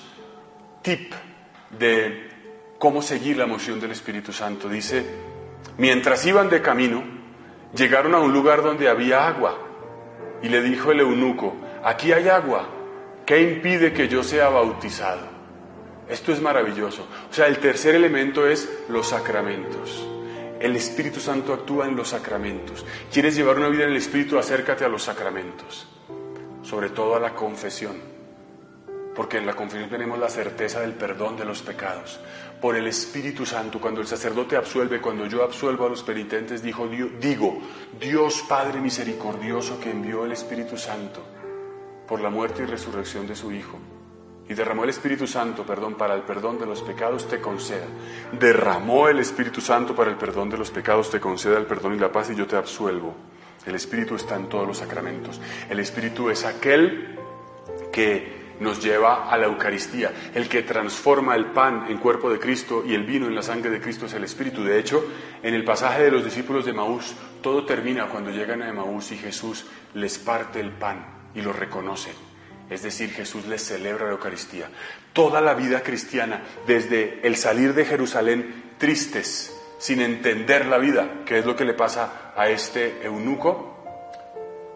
tip 0.81 1.13
de 1.77 2.29
cómo 2.77 3.01
seguir 3.01 3.37
la 3.37 3.45
moción 3.45 3.79
del 3.79 3.91
Espíritu 3.91 4.33
Santo. 4.33 4.67
Dice, 4.69 5.05
mientras 5.77 6.25
iban 6.25 6.49
de 6.49 6.61
camino, 6.61 7.03
llegaron 7.75 8.13
a 8.15 8.19
un 8.19 8.33
lugar 8.33 8.61
donde 8.61 8.89
había 8.89 9.27
agua. 9.27 9.57
Y 10.41 10.49
le 10.49 10.61
dijo 10.61 10.91
el 10.91 10.99
eunuco, 10.99 11.55
aquí 11.83 12.11
hay 12.11 12.27
agua, 12.27 12.69
¿qué 13.25 13.41
impide 13.41 13.93
que 13.93 14.07
yo 14.07 14.23
sea 14.23 14.49
bautizado? 14.49 15.37
Esto 16.09 16.31
es 16.31 16.41
maravilloso. 16.41 17.07
O 17.29 17.33
sea, 17.33 17.47
el 17.47 17.57
tercer 17.57 17.95
elemento 17.95 18.47
es 18.47 18.69
los 18.87 19.09
sacramentos. 19.09 20.07
El 20.59 20.75
Espíritu 20.75 21.19
Santo 21.19 21.53
actúa 21.53 21.87
en 21.87 21.95
los 21.95 22.09
sacramentos. 22.09 22.85
¿Quieres 23.11 23.35
llevar 23.35 23.57
una 23.57 23.69
vida 23.69 23.83
en 23.83 23.91
el 23.91 23.97
Espíritu? 23.97 24.37
Acércate 24.37 24.85
a 24.85 24.89
los 24.89 25.03
sacramentos, 25.03 25.87
sobre 26.63 26.89
todo 26.89 27.15
a 27.15 27.19
la 27.19 27.33
confesión 27.33 28.17
porque 29.17 29.39
en 29.39 29.47
la 29.47 29.55
confesión 29.55 29.89
tenemos 29.89 30.19
la 30.19 30.29
certeza 30.29 30.79
del 30.79 30.93
perdón 30.93 31.37
de 31.37 31.43
los 31.43 31.63
pecados. 31.63 32.19
Por 32.61 32.75
el 32.75 32.85
Espíritu 32.85 33.47
Santo, 33.47 33.81
cuando 33.81 33.99
el 33.99 34.05
sacerdote 34.05 34.55
absuelve, 34.55 35.01
cuando 35.01 35.25
yo 35.25 35.43
absuelvo 35.43 35.87
a 35.87 35.89
los 35.89 36.03
penitentes, 36.03 36.61
digo, 36.61 36.87
digo, 37.19 37.59
Dios 37.99 38.43
Padre 38.47 38.79
misericordioso 38.79 39.79
que 39.79 39.89
envió 39.89 40.23
el 40.23 40.33
Espíritu 40.33 40.77
Santo 40.77 41.23
por 42.07 42.21
la 42.21 42.29
muerte 42.29 42.61
y 42.61 42.67
resurrección 42.67 43.25
de 43.25 43.35
su 43.35 43.51
Hijo, 43.51 43.79
y 44.49 44.53
derramó 44.53 44.83
el 44.83 44.89
Espíritu 44.89 45.27
Santo, 45.27 45.63
perdón, 45.63 45.95
para 45.95 46.15
el 46.15 46.21
perdón 46.21 46.59
de 46.59 46.65
los 46.65 46.81
pecados, 46.81 47.27
te 47.27 47.41
conceda. 47.41 47.85
Derramó 48.31 49.09
el 49.09 49.19
Espíritu 49.19 49.59
Santo 49.59 49.95
para 49.95 50.09
el 50.09 50.17
perdón 50.17 50.49
de 50.49 50.57
los 50.57 50.71
pecados, 50.71 51.09
te 51.09 51.19
conceda 51.19 51.57
el 51.57 51.65
perdón 51.65 51.95
y 51.95 51.99
la 51.99 52.11
paz, 52.11 52.29
y 52.29 52.35
yo 52.35 52.47
te 52.47 52.55
absuelvo. 52.55 53.15
El 53.65 53.75
Espíritu 53.75 54.15
está 54.15 54.35
en 54.35 54.47
todos 54.47 54.65
los 54.65 54.77
sacramentos. 54.77 55.41
El 55.69 55.79
Espíritu 55.79 56.29
es 56.29 56.45
aquel 56.45 57.17
que 57.91 58.37
nos 58.59 58.81
lleva 58.81 59.29
a 59.29 59.37
la 59.37 59.47
Eucaristía. 59.47 60.11
El 60.33 60.47
que 60.47 60.63
transforma 60.63 61.35
el 61.35 61.47
pan 61.47 61.85
en 61.89 61.97
cuerpo 61.97 62.29
de 62.29 62.39
Cristo 62.39 62.83
y 62.85 62.93
el 62.93 63.03
vino 63.03 63.27
en 63.27 63.35
la 63.35 63.43
sangre 63.43 63.69
de 63.69 63.81
Cristo 63.81 64.05
es 64.05 64.13
el 64.13 64.23
Espíritu. 64.23 64.63
De 64.63 64.79
hecho, 64.79 65.03
en 65.43 65.53
el 65.53 65.65
pasaje 65.65 66.03
de 66.03 66.11
los 66.11 66.23
discípulos 66.23 66.65
de 66.65 66.73
Maús, 66.73 67.13
todo 67.41 67.65
termina 67.65 68.07
cuando 68.07 68.31
llegan 68.31 68.63
a 68.63 68.73
Maús 68.73 69.11
y 69.11 69.17
Jesús 69.17 69.65
les 69.93 70.17
parte 70.17 70.59
el 70.59 70.71
pan 70.71 71.05
y 71.35 71.41
lo 71.41 71.53
reconoce. 71.53 72.26
Es 72.69 72.83
decir, 72.83 73.11
Jesús 73.11 73.45
les 73.47 73.63
celebra 73.63 74.05
la 74.05 74.11
Eucaristía. 74.11 74.69
Toda 75.13 75.41
la 75.41 75.53
vida 75.53 75.81
cristiana, 75.81 76.43
desde 76.65 77.25
el 77.25 77.37
salir 77.37 77.73
de 77.73 77.85
Jerusalén 77.85 78.73
tristes, 78.77 79.53
sin 79.79 80.01
entender 80.01 80.65
la 80.65 80.77
vida, 80.77 81.23
que 81.25 81.39
es 81.39 81.45
lo 81.45 81.55
que 81.55 81.65
le 81.65 81.73
pasa 81.73 82.33
a 82.35 82.49
este 82.49 83.03
eunuco, 83.03 83.77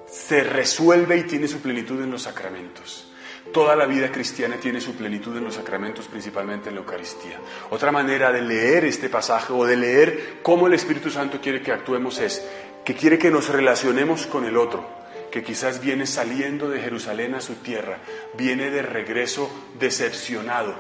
se 0.08 0.44
resuelve 0.44 1.18
y 1.18 1.24
tiene 1.24 1.48
su 1.48 1.60
plenitud 1.60 2.02
en 2.02 2.12
los 2.12 2.24
sacramentos. 2.24 3.08
Toda 3.52 3.76
la 3.76 3.86
vida 3.86 4.12
cristiana 4.12 4.56
tiene 4.58 4.80
su 4.80 4.96
plenitud 4.96 5.36
en 5.36 5.44
los 5.44 5.56
sacramentos, 5.56 6.08
principalmente 6.08 6.70
en 6.70 6.76
la 6.76 6.82
Eucaristía. 6.82 7.40
Otra 7.70 7.92
manera 7.92 8.32
de 8.32 8.42
leer 8.42 8.86
este 8.86 9.10
pasaje 9.10 9.52
o 9.52 9.66
de 9.66 9.76
leer 9.76 10.40
cómo 10.42 10.68
el 10.68 10.74
Espíritu 10.74 11.10
Santo 11.10 11.42
quiere 11.42 11.62
que 11.62 11.72
actuemos 11.72 12.20
es 12.20 12.46
que 12.86 12.96
quiere 12.96 13.18
que 13.18 13.32
nos 13.32 13.50
relacionemos 13.50 14.26
con 14.28 14.46
el 14.46 14.58
otro, 14.58 15.01
que 15.32 15.44
quizás 15.44 15.82
viene 15.82 16.06
saliendo 16.06 16.70
de 16.70 16.82
Jerusalén 16.82 17.36
a 17.36 17.42
su 17.42 17.56
tierra, 17.56 18.00
viene 18.38 18.70
de 18.70 18.82
regreso 18.82 19.50
decepcionado. 19.80 20.76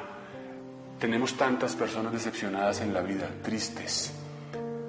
Tenemos 0.99 1.35
tantas 1.37 1.75
personas 1.75 2.13
decepcionadas 2.13 2.81
en 2.81 2.93
la 2.93 3.01
vida, 3.01 3.27
tristes, 3.41 4.11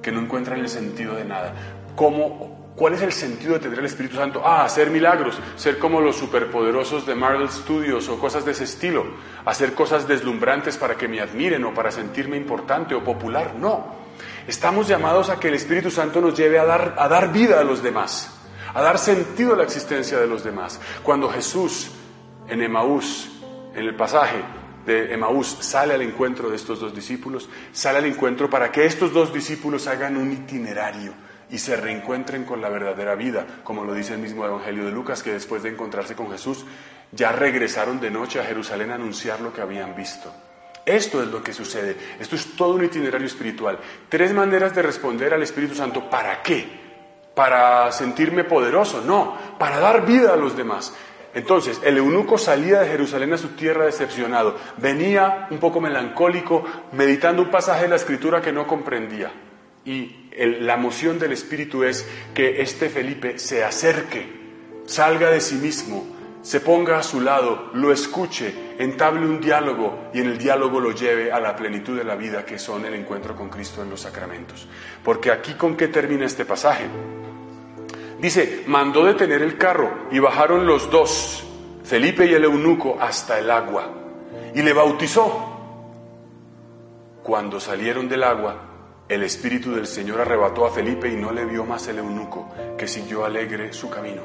que 0.03 0.13
no 0.13 0.21
encuentran 0.21 0.61
el 0.61 0.69
sentido 0.69 1.15
de 1.15 1.25
nada. 1.25 1.55
¿Cómo 1.97 2.63
¿Cuál 2.75 2.95
es 2.95 3.03
el 3.03 3.13
sentido 3.13 3.53
de 3.53 3.61
tener 3.61 3.79
el 3.81 3.85
Espíritu 3.85 4.17
Santo? 4.17 4.43
Ah, 4.45 4.65
hacer 4.65 4.89
milagros, 4.89 5.39
ser 5.57 5.79
como 5.79 6.01
los 6.01 6.17
superpoderosos 6.17 7.07
de 7.07 7.15
Marvel 7.15 7.51
Studios 7.51 8.09
o 8.09 8.19
cosas 8.19 8.47
de 8.47 8.53
ese 8.53 8.65
estilo, 8.65 9.05
hacer 9.45 9.75
cosas 9.75 10.09
deslumbrantes 10.09 10.79
para 10.79 10.97
que 10.97 11.07
me 11.07 11.21
admiren 11.21 11.65
o 11.65 11.75
para 11.75 11.93
sentirme 11.93 12.39
importante 12.39 12.95
o 12.95 13.05
popular. 13.05 13.55
No, 13.57 13.85
estamos 14.49 14.89
llamados 14.89 15.29
a 15.29 15.39
que 15.39 15.49
el 15.49 15.55
Espíritu 15.55 15.91
Santo 15.91 16.23
nos 16.23 16.35
lleve 16.35 16.59
a 16.59 16.65
dar, 16.65 16.95
a 16.97 17.09
dar 17.09 17.31
vida 17.31 17.61
a 17.61 17.65
los 17.65 17.83
demás, 17.83 18.42
a 18.75 18.83
dar 18.83 18.99
sentido 18.99 19.55
a 19.55 19.57
la 19.57 19.65
existencia 19.65 20.19
de 20.19 20.27
los 20.27 20.45
demás. 20.45 20.81
Cuando 21.03 21.29
Jesús 21.29 21.91
en 22.49 22.63
Emaús, 22.63 23.31
en 23.75 23.87
el 23.87 23.95
pasaje 23.95 24.43
de 24.85 25.13
Emaús, 25.13 25.59
sale 25.61 25.95
al 25.95 26.03
encuentro 26.03 26.51
de 26.51 26.57
estos 26.57 26.81
dos 26.81 26.95
discípulos, 26.95 27.49
sale 27.73 27.99
al 27.99 28.07
encuentro 28.07 28.51
para 28.51 28.73
que 28.73 28.85
estos 28.85 29.13
dos 29.13 29.33
discípulos 29.33 29.87
hagan 29.87 30.17
un 30.17 30.33
itinerario 30.33 31.15
y 31.51 31.59
se 31.59 31.77
reencuentren 31.77 32.45
con 32.45 32.61
la 32.61 32.69
verdadera 32.69 33.15
vida, 33.15 33.47
como 33.63 33.85
lo 33.85 33.95
dice 33.95 34.15
el 34.15 34.21
mismo 34.21 34.45
Evangelio 34.45 34.87
de 34.87 34.93
Lucas, 34.93 35.23
que 35.23 35.33
después 35.33 35.63
de 35.63 35.69
encontrarse 35.69 36.17
con 36.17 36.31
Jesús 36.31 36.65
ya 37.13 37.31
regresaron 37.31 38.01
de 38.01 38.11
noche 38.11 38.41
a 38.41 38.45
Jerusalén 38.45 38.91
a 38.91 38.95
anunciar 38.95 39.41
lo 39.41 39.53
que 39.53 39.61
habían 39.61 39.95
visto. 39.95 40.33
Esto 40.85 41.23
es 41.23 41.29
lo 41.29 41.43
que 41.43 41.53
sucede. 41.53 41.97
Esto 42.19 42.35
es 42.35 42.57
todo 42.57 42.75
un 42.75 42.85
itinerario 42.85 43.27
espiritual. 43.27 43.79
Tres 44.09 44.33
maneras 44.33 44.75
de 44.75 44.83
responder 44.83 45.33
al 45.33 45.43
Espíritu 45.43 45.75
Santo. 45.75 46.11
¿Para 46.11 46.43
qué? 46.43 46.82
¿Para 47.35 47.91
sentirme 47.93 48.45
poderoso? 48.45 49.03
No, 49.03 49.37
para 49.59 49.79
dar 49.79 50.05
vida 50.05 50.35
a 50.35 50.37
los 50.37 50.57
demás. 50.57 50.95
Entonces, 51.35 51.81
el 51.83 51.97
eunuco 51.97 52.37
salía 52.37 52.81
de 52.81 52.89
Jerusalén 52.89 53.33
a 53.33 53.39
su 53.39 53.49
tierra 53.51 53.87
decepcionado. 53.87 54.57
Venía 54.77 55.47
un 55.51 55.59
poco 55.59 55.81
melancólico, 55.81 56.65
meditando 56.93 57.43
un 57.43 57.51
pasaje 57.51 57.85
de 57.85 57.89
la 57.89 57.97
escritura 57.97 58.43
que 58.43 58.53
no 58.53 58.67
comprendía. 58.67 59.33
Y 59.85 60.29
la 60.61 60.77
moción 60.77 61.19
del 61.19 61.33
Espíritu 61.33 61.85
es 61.85 62.07
que 62.35 62.61
este 62.61 62.89
Felipe 62.89 63.39
se 63.39 63.65
acerque, 63.65 64.27
salga 64.87 65.31
de 65.31 65.41
sí 65.41 65.57
mismo, 65.57 66.07
se 66.43 66.61
ponga 66.61 66.99
a 66.99 67.03
su 67.03 67.21
lado, 67.21 67.71
lo 67.73 67.93
escuche, 67.93 68.75
entable 68.79 69.27
un 69.27 69.41
diálogo 69.41 70.11
y 70.13 70.21
en 70.21 70.27
el 70.27 70.39
diálogo 70.39 70.81
lo 70.81 70.91
lleve 70.91 71.33
a 71.33 71.41
la 71.41 71.57
plenitud 71.57 71.97
de 71.97 72.05
la 72.05 72.17
vida 72.17 72.45
que 72.45 72.59
son 72.59 72.85
el 72.85 72.95
encuentro 72.95 73.35
con 73.35 73.49
Cristo 73.49 73.83
en 73.83 73.91
los 73.91 74.01
sacramentos. 74.01 74.69
Porque 75.03 75.31
aquí 75.31 75.55
con 75.55 75.77
qué 75.77 75.89
termina 75.89 76.27
este 76.27 76.45
pasaje. 76.45 76.85
Dice, 78.23 78.63
mandó 78.69 79.05
detener 79.05 79.43
el 79.43 79.59
carro 79.59 80.07
y 80.13 80.21
bajaron 80.21 80.65
los 80.65 80.89
dos, 80.93 81.43
Felipe 81.83 82.25
y 82.25 82.33
el 82.33 82.45
eunuco, 82.45 82.97
hasta 83.01 83.37
el 83.37 83.51
agua 83.51 83.91
y 84.55 84.63
le 84.63 84.73
bautizó. 84.73 85.49
Cuando 87.25 87.59
salieron 87.59 88.09
del 88.09 88.23
agua, 88.23 88.61
el 89.09 89.25
Espíritu 89.25 89.73
del 89.75 89.89
Señor 89.89 90.21
arrebató 90.21 90.65
a 90.65 90.71
Felipe 90.71 91.09
y 91.09 91.17
no 91.17 91.33
le 91.33 91.45
vio 91.45 91.65
más 91.65 91.89
el 91.89 91.99
eunuco, 91.99 92.49
que 92.79 92.87
siguió 92.87 93.25
alegre 93.25 93.73
su 93.73 93.91
camino. 93.91 94.23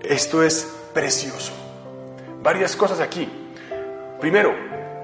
Esto 0.00 0.44
es 0.44 0.72
precioso. 0.94 1.52
Varias 2.44 2.76
cosas 2.76 3.00
aquí. 3.00 3.28
Primero, 4.20 4.54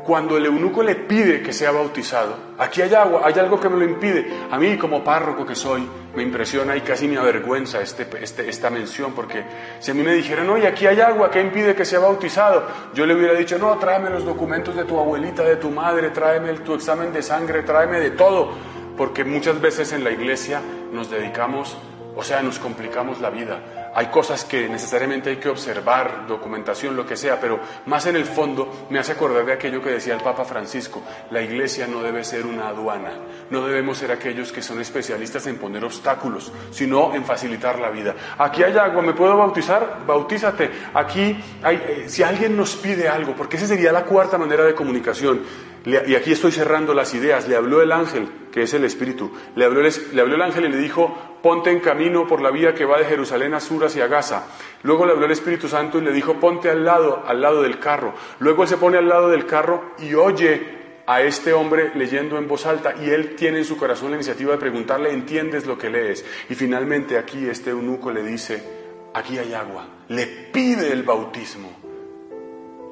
cuando 0.05 0.36
el 0.36 0.46
eunuco 0.46 0.82
le 0.82 0.94
pide 0.94 1.42
que 1.42 1.53
sea 1.53 1.70
bautizado, 1.70 2.34
aquí 2.59 2.82
hay 2.82 2.92
agua, 2.94 3.22
hay 3.24 3.34
algo 3.38 3.61
que 3.61 3.68
me 3.68 3.76
lo 3.78 3.84
impide. 3.84 4.26
A 4.50 4.59
mí 4.59 4.76
como 4.76 5.05
párroco 5.05 5.46
que 5.46 5.55
soy, 5.55 5.88
me 6.14 6.22
impresiona 6.22 6.76
y 6.76 6.80
casi 6.80 7.09
me 7.09 7.18
avergüenza 7.18 7.80
este, 7.80 8.07
este, 8.20 8.48
esta 8.48 8.70
mención, 8.70 9.12
porque 9.14 9.44
si 9.78 9.90
a 9.90 9.94
mí 9.94 10.03
me 10.03 10.12
dijeran, 10.12 10.48
oye, 10.50 10.66
aquí 10.66 10.86
hay 10.86 11.00
agua, 11.00 11.30
¿qué 11.30 11.40
impide 11.40 11.74
que 11.74 11.84
sea 11.84 12.00
bautizado? 12.00 12.66
Yo 12.94 13.07
le 13.07 13.14
hubiera 13.14 13.34
dicho, 13.34 13.59
no, 13.59 13.76
tráeme 13.78 14.11
los 14.11 14.24
documentos 14.24 14.76
de 14.76 14.84
tu 14.84 14.98
abuelita, 14.98 15.42
de 15.42 15.57
tu 15.57 15.70
madre, 15.70 16.11
tráeme 16.11 16.53
tu 16.55 16.74
examen 16.74 17.12
de 17.12 17.22
sangre, 17.22 17.62
tráeme 17.62 18.00
de 18.00 18.11
todo 18.11 18.72
porque 18.96 19.24
muchas 19.24 19.61
veces 19.61 19.92
en 19.92 20.05
la 20.05 20.11
iglesia 20.11 20.61
nos 20.92 21.11
dedicamos, 21.11 21.76
o 22.14 22.22
sea, 22.22 22.42
nos 22.42 22.59
complicamos 22.59 23.20
la 23.20 23.30
vida 23.30 23.82
hay 23.95 24.07
cosas 24.07 24.45
que 24.45 24.68
necesariamente 24.68 25.30
hay 25.30 25.36
que 25.36 25.49
observar, 25.49 26.26
documentación, 26.26 26.97
lo 26.97 27.07
que 27.07 27.16
sea, 27.16 27.38
pero 27.40 27.61
más 27.86 28.07
en 28.07 28.16
el 28.16 28.24
fondo 28.24 28.86
me 28.90 28.99
hace 28.99 29.12
acordar 29.12 29.45
de 29.45 29.53
aquello 29.53 29.82
que 29.82 29.90
decía 29.90 30.14
el 30.14 30.20
Papa 30.20 30.45
Francisco, 30.45 31.03
la 31.30 31.43
iglesia 31.43 31.86
no 31.86 32.03
debe 32.03 32.24
ser 32.24 32.47
una 32.47 32.68
aduana, 32.68 33.12
no 33.51 33.66
debemos 33.66 33.99
ser 33.99 34.12
aquellos 34.12 34.53
que 34.53 34.62
son 34.62 34.80
especialistas 34.80 35.47
en 35.47 35.59
poner 35.59 35.84
obstáculos, 35.84 36.53
sino 36.70 37.14
en 37.14 37.24
facilitar 37.24 37.78
la 37.78 37.90
vida. 37.90 38.14
Aquí 38.38 38.62
hay 38.62 38.76
agua, 38.76 39.03
¿me 39.03 39.12
puedo 39.12 39.36
bautizar? 39.36 40.01
Bautízate. 40.07 40.70
Aquí 40.95 41.38
hay, 41.62 41.76
eh, 41.76 42.05
si 42.09 42.22
alguien 42.22 42.57
nos 42.57 42.76
pide 42.76 43.09
algo, 43.09 43.34
porque 43.34 43.57
esa 43.57 43.66
sería 43.66 43.93
la 43.93 44.05
cuarta 44.05 44.38
manera 44.38 44.64
de 44.64 44.74
comunicación, 44.74 45.43
y 45.85 46.14
aquí 46.14 46.33
estoy 46.33 46.53
cerrando 46.53 46.95
las 46.95 47.12
ideas, 47.14 47.49
le 47.49 47.57
habló 47.57 47.83
el 47.83 47.91
ángel, 47.91 48.28
que 48.53 48.62
es 48.62 48.74
el 48.74 48.85
Espíritu, 48.85 49.33
le 49.57 49.64
habló 49.64 49.85
el, 49.85 49.93
le 50.12 50.20
habló 50.20 50.37
el 50.37 50.43
ángel 50.43 50.66
y 50.66 50.68
le 50.68 50.76
dijo, 50.76 51.12
ponte 51.43 51.70
en 51.70 51.80
camino 51.80 52.26
por 52.26 52.41
la 52.41 52.51
vía 52.51 52.72
que 52.72 52.85
va 52.85 52.99
de 52.99 53.05
Jerusalén 53.05 53.55
a 53.55 53.61
Sur 53.61 53.85
hacia 53.85 54.07
Gaza. 54.07 54.47
Luego 54.85 55.07
le 55.07 55.12
habló 55.12 55.26
el 55.26 55.33
Espíritu 55.33 55.68
Santo 55.68 55.99
y 55.99 56.03
le 56.03 56.12
dijo, 56.12 56.39
ponte 56.39 56.70
al 56.70 56.85
lado, 56.85 57.24
al 57.26 57.41
lado 57.41 57.62
del 57.62 57.80
carro. 57.80 58.14
Luego 58.39 58.62
él 58.62 58.68
se 58.68 58.76
pone 58.76 58.99
al 58.99 59.09
lado 59.09 59.28
del 59.28 59.45
carro 59.45 59.95
y 59.99 60.14
oye 60.14 60.83
a 61.07 61.22
este 61.22 61.53
hombre 61.53 61.91
leyendo 61.97 62.39
en 62.39 62.47
voz 62.47 62.64
alta 62.64 62.95
y 63.03 63.11
él 63.11 63.35
tiene 63.35 63.59
en 63.59 63.64
su 63.64 63.76
corazón 63.76 64.11
la 64.11 64.16
iniciativa 64.16 64.53
de 64.53 64.59
preguntarle, 64.59 65.12
¿entiendes 65.12 65.66
lo 65.66 65.76
que 65.76 65.91
lees? 65.91 66.24
Y 66.49 66.55
finalmente 66.55 67.18
aquí 67.18 67.47
este 67.49 67.70
eunuco 67.70 68.12
le 68.12 68.22
dice, 68.22 68.62
aquí 69.12 69.37
hay 69.39 69.53
agua, 69.53 69.89
le 70.09 70.26
pide 70.26 70.93
el 70.93 71.03
bautismo. 71.03 71.82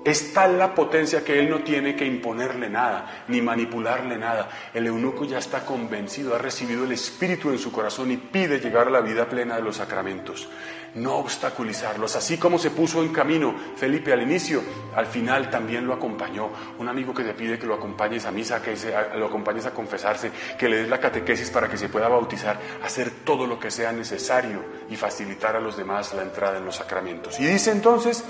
Es 0.03 0.33
tal 0.33 0.59
la 0.59 0.75
potencia 0.75 1.23
que 1.23 1.39
él 1.39 1.51
no 1.51 1.63
tiene 1.63 1.95
que 1.95 2.07
imponerle 2.07 2.71
nada, 2.71 3.25
ni 3.29 3.43
manipularle 3.43 4.17
nada. 4.17 4.49
El 4.73 4.87
eunuco 4.87 5.27
ya 5.27 5.39
está 5.39 5.67
convencido, 5.67 6.35
ha 6.35 6.39
recibido 6.39 6.85
el 6.85 6.93
Espíritu 6.93 7.51
en 7.51 7.59
su 7.59 7.71
corazón 7.71 8.11
y 8.11 8.17
pide 8.17 8.61
llegar 8.61 8.89
a 8.89 8.91
la 8.91 9.03
vida 9.03 9.29
plena 9.29 9.57
de 9.57 9.63
los 9.63 9.77
sacramentos. 9.77 10.49
No 10.95 11.17
obstaculizarlos, 11.17 12.17
así 12.17 12.39
como 12.39 12.59
se 12.59 12.71
puso 12.71 13.03
en 13.03 13.13
camino 13.13 13.55
Felipe 13.77 14.13
al 14.13 14.23
inicio, 14.23 14.63
al 14.97 15.07
final 15.07 15.51
también 15.51 15.87
lo 15.87 15.93
acompañó. 15.93 16.49
Un 16.79 16.89
amigo 16.89 17.13
que 17.13 17.23
te 17.23 17.35
pide 17.35 17.59
que 17.59 17.67
lo 17.67 17.75
acompañes 17.75 18.25
a 18.25 18.33
misa, 18.33 18.63
que 18.63 18.75
lo 19.17 19.27
acompañes 19.27 19.67
a 19.67 19.73
confesarse, 19.73 20.33
que 20.59 20.69
le 20.69 20.79
des 20.79 20.89
la 20.89 20.99
catequesis 20.99 21.51
para 21.51 21.69
que 21.69 21.77
se 21.77 21.91
pueda 21.91 22.09
bautizar, 22.09 22.59
hacer 22.83 23.11
todo 23.23 23.47
lo 23.47 23.61
que 23.61 23.71
sea 23.71 23.93
necesario 23.93 24.65
y 24.89 24.97
facilitar 24.97 25.57
a 25.57 25.61
los 25.61 25.77
demás 25.77 26.15
la 26.15 26.23
entrada 26.23 26.57
en 26.57 26.65
los 26.65 26.77
sacramentos. 26.77 27.39
Y 27.39 27.45
dice 27.45 27.71
entonces, 27.71 28.25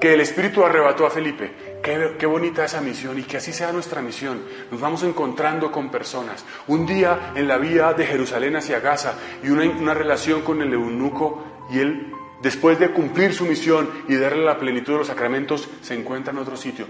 que 0.00 0.14
el 0.14 0.20
Espíritu 0.20 0.64
arrebató 0.64 1.06
a 1.06 1.10
Felipe. 1.10 1.80
Qué, 1.82 2.26
bonita 2.26 2.64
esa 2.64 2.80
misión 2.80 3.18
y 3.18 3.24
que 3.24 3.36
así 3.36 3.52
sea 3.52 3.72
nuestra 3.72 4.00
misión. 4.00 4.42
Nos 4.70 4.80
vamos 4.80 5.02
encontrando 5.02 5.70
con 5.70 5.90
personas. 5.90 6.44
Un 6.66 6.86
día 6.86 7.32
en 7.34 7.46
la 7.46 7.58
vía 7.58 7.92
de 7.92 8.06
Jerusalén 8.06 8.56
hacia 8.56 8.80
Gaza 8.80 9.14
y 9.42 9.50
una, 9.50 9.64
una 9.64 9.94
relación 9.94 10.42
con 10.42 10.62
el 10.62 10.72
eunuco 10.72 11.44
y 11.70 11.78
él, 11.80 12.12
después 12.42 12.78
de 12.78 12.90
cumplir 12.90 13.34
su 13.34 13.44
misión 13.44 13.90
y 14.08 14.16
darle 14.16 14.44
la 14.44 14.58
plenitud 14.58 14.92
de 14.92 14.98
los 15.00 15.08
sacramentos, 15.08 15.68
se 15.82 15.94
encuentra 15.94 16.32
en 16.32 16.38
otro 16.38 16.56
sitio. 16.56 16.86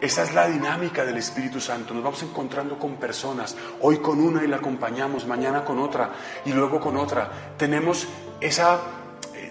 Esa 0.00 0.24
es 0.24 0.34
la 0.34 0.46
dinámica 0.46 1.06
del 1.06 1.16
Espíritu 1.16 1.58
Santo. 1.58 1.94
Nos 1.94 2.04
vamos 2.04 2.22
encontrando 2.22 2.78
con 2.78 2.96
personas, 2.96 3.56
hoy 3.80 3.96
con 3.98 4.20
una 4.20 4.44
y 4.44 4.46
la 4.46 4.56
acompañamos, 4.56 5.26
mañana 5.26 5.64
con 5.64 5.78
otra 5.78 6.10
y 6.44 6.52
luego 6.52 6.78
con 6.80 6.98
otra. 6.98 7.54
Tenemos 7.56 8.06
esa 8.40 8.78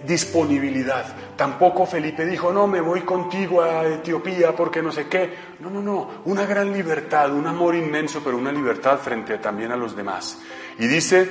disponibilidad. 0.06 1.04
Tampoco 1.36 1.86
Felipe 1.86 2.24
dijo, 2.24 2.52
no, 2.52 2.66
me 2.66 2.80
voy 2.80 3.02
contigo 3.02 3.62
a 3.62 3.86
Etiopía 3.86 4.54
porque 4.54 4.82
no 4.82 4.92
sé 4.92 5.08
qué. 5.08 5.34
No, 5.60 5.70
no, 5.70 5.82
no, 5.82 6.10
una 6.24 6.46
gran 6.46 6.72
libertad, 6.72 7.32
un 7.32 7.46
amor 7.46 7.74
inmenso, 7.74 8.22
pero 8.22 8.36
una 8.36 8.52
libertad 8.52 8.98
frente 8.98 9.38
también 9.38 9.72
a 9.72 9.76
los 9.76 9.96
demás. 9.96 10.38
Y 10.78 10.86
dice 10.86 11.28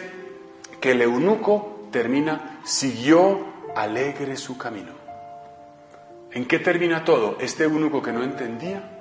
que 0.80 0.92
el 0.92 1.02
eunuco 1.02 1.88
termina, 1.92 2.60
siguió 2.64 3.46
alegre 3.76 4.36
su 4.36 4.58
camino. 4.58 4.94
¿En 6.32 6.46
qué 6.46 6.60
termina 6.60 7.04
todo? 7.04 7.38
Este 7.40 7.64
eunuco 7.64 8.02
que 8.02 8.12
no 8.12 8.24
entendía, 8.24 8.92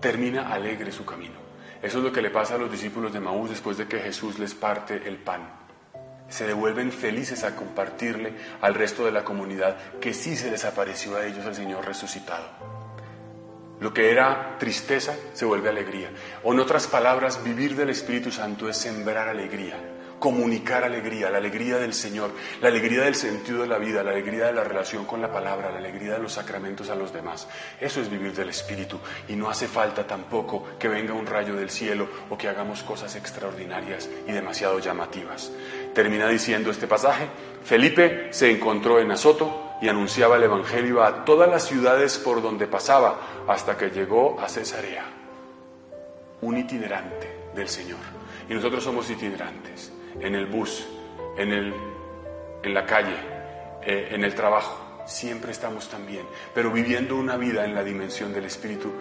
termina 0.00 0.52
alegre 0.52 0.92
su 0.92 1.04
camino. 1.04 1.40
Eso 1.82 1.98
es 1.98 2.04
lo 2.04 2.12
que 2.12 2.22
le 2.22 2.30
pasa 2.30 2.54
a 2.54 2.58
los 2.58 2.70
discípulos 2.70 3.12
de 3.12 3.20
Maús 3.20 3.50
después 3.50 3.76
de 3.76 3.88
que 3.88 3.98
Jesús 3.98 4.38
les 4.38 4.54
parte 4.54 5.02
el 5.06 5.16
pan 5.16 5.59
se 6.30 6.46
devuelven 6.46 6.90
felices 6.90 7.44
a 7.44 7.54
compartirle 7.54 8.32
al 8.62 8.74
resto 8.74 9.04
de 9.04 9.12
la 9.12 9.24
comunidad 9.24 9.76
que 10.00 10.14
sí 10.14 10.36
se 10.36 10.50
desapareció 10.50 11.16
a 11.16 11.26
ellos 11.26 11.44
el 11.44 11.54
Señor 11.54 11.84
resucitado. 11.84 12.48
Lo 13.80 13.94
que 13.94 14.10
era 14.10 14.56
tristeza 14.58 15.14
se 15.32 15.44
vuelve 15.44 15.68
alegría. 15.68 16.10
O 16.42 16.52
en 16.52 16.60
otras 16.60 16.86
palabras, 16.86 17.42
vivir 17.42 17.76
del 17.76 17.90
Espíritu 17.90 18.30
Santo 18.30 18.68
es 18.68 18.76
sembrar 18.76 19.28
alegría 19.28 19.76
comunicar 20.20 20.84
alegría, 20.84 21.30
la 21.30 21.38
alegría 21.38 21.78
del 21.78 21.94
Señor, 21.94 22.30
la 22.60 22.68
alegría 22.68 23.02
del 23.02 23.16
sentido 23.16 23.62
de 23.62 23.66
la 23.66 23.78
vida, 23.78 24.04
la 24.04 24.12
alegría 24.12 24.46
de 24.46 24.52
la 24.52 24.62
relación 24.62 25.06
con 25.06 25.20
la 25.20 25.32
palabra, 25.32 25.72
la 25.72 25.78
alegría 25.78 26.12
de 26.12 26.18
los 26.20 26.34
sacramentos 26.34 26.90
a 26.90 26.94
los 26.94 27.12
demás. 27.12 27.48
Eso 27.80 28.00
es 28.00 28.10
vivir 28.10 28.34
del 28.34 28.50
Espíritu 28.50 29.00
y 29.26 29.34
no 29.34 29.48
hace 29.50 29.66
falta 29.66 30.06
tampoco 30.06 30.78
que 30.78 30.88
venga 30.88 31.14
un 31.14 31.26
rayo 31.26 31.56
del 31.56 31.70
cielo 31.70 32.06
o 32.28 32.36
que 32.36 32.48
hagamos 32.48 32.82
cosas 32.82 33.16
extraordinarias 33.16 34.08
y 34.28 34.32
demasiado 34.32 34.78
llamativas. 34.78 35.50
Termina 35.94 36.28
diciendo 36.28 36.70
este 36.70 36.86
pasaje, 36.86 37.28
Felipe 37.64 38.28
se 38.30 38.50
encontró 38.50 39.00
en 39.00 39.10
Azoto 39.10 39.76
y 39.80 39.88
anunciaba 39.88 40.36
el 40.36 40.44
Evangelio 40.44 41.02
a 41.02 41.24
todas 41.24 41.50
las 41.50 41.66
ciudades 41.66 42.18
por 42.18 42.42
donde 42.42 42.66
pasaba 42.66 43.44
hasta 43.48 43.76
que 43.76 43.90
llegó 43.90 44.38
a 44.40 44.48
Cesarea, 44.48 45.04
un 46.42 46.58
itinerante 46.58 47.50
del 47.54 47.68
Señor. 47.68 47.98
Y 48.48 48.54
nosotros 48.54 48.84
somos 48.84 49.10
itinerantes 49.10 49.92
en 50.20 50.34
el 50.34 50.46
bus, 50.46 50.86
en, 51.36 51.52
el, 51.52 51.74
en 52.62 52.74
la 52.74 52.86
calle, 52.86 53.16
eh, 53.82 54.08
en 54.12 54.24
el 54.24 54.34
trabajo. 54.34 55.02
Siempre 55.06 55.50
estamos 55.50 55.88
también, 55.88 56.24
pero 56.54 56.70
viviendo 56.70 57.16
una 57.16 57.36
vida 57.36 57.64
en 57.64 57.74
la 57.74 57.82
dimensión 57.82 58.32
del 58.32 58.44
Espíritu, 58.44 58.92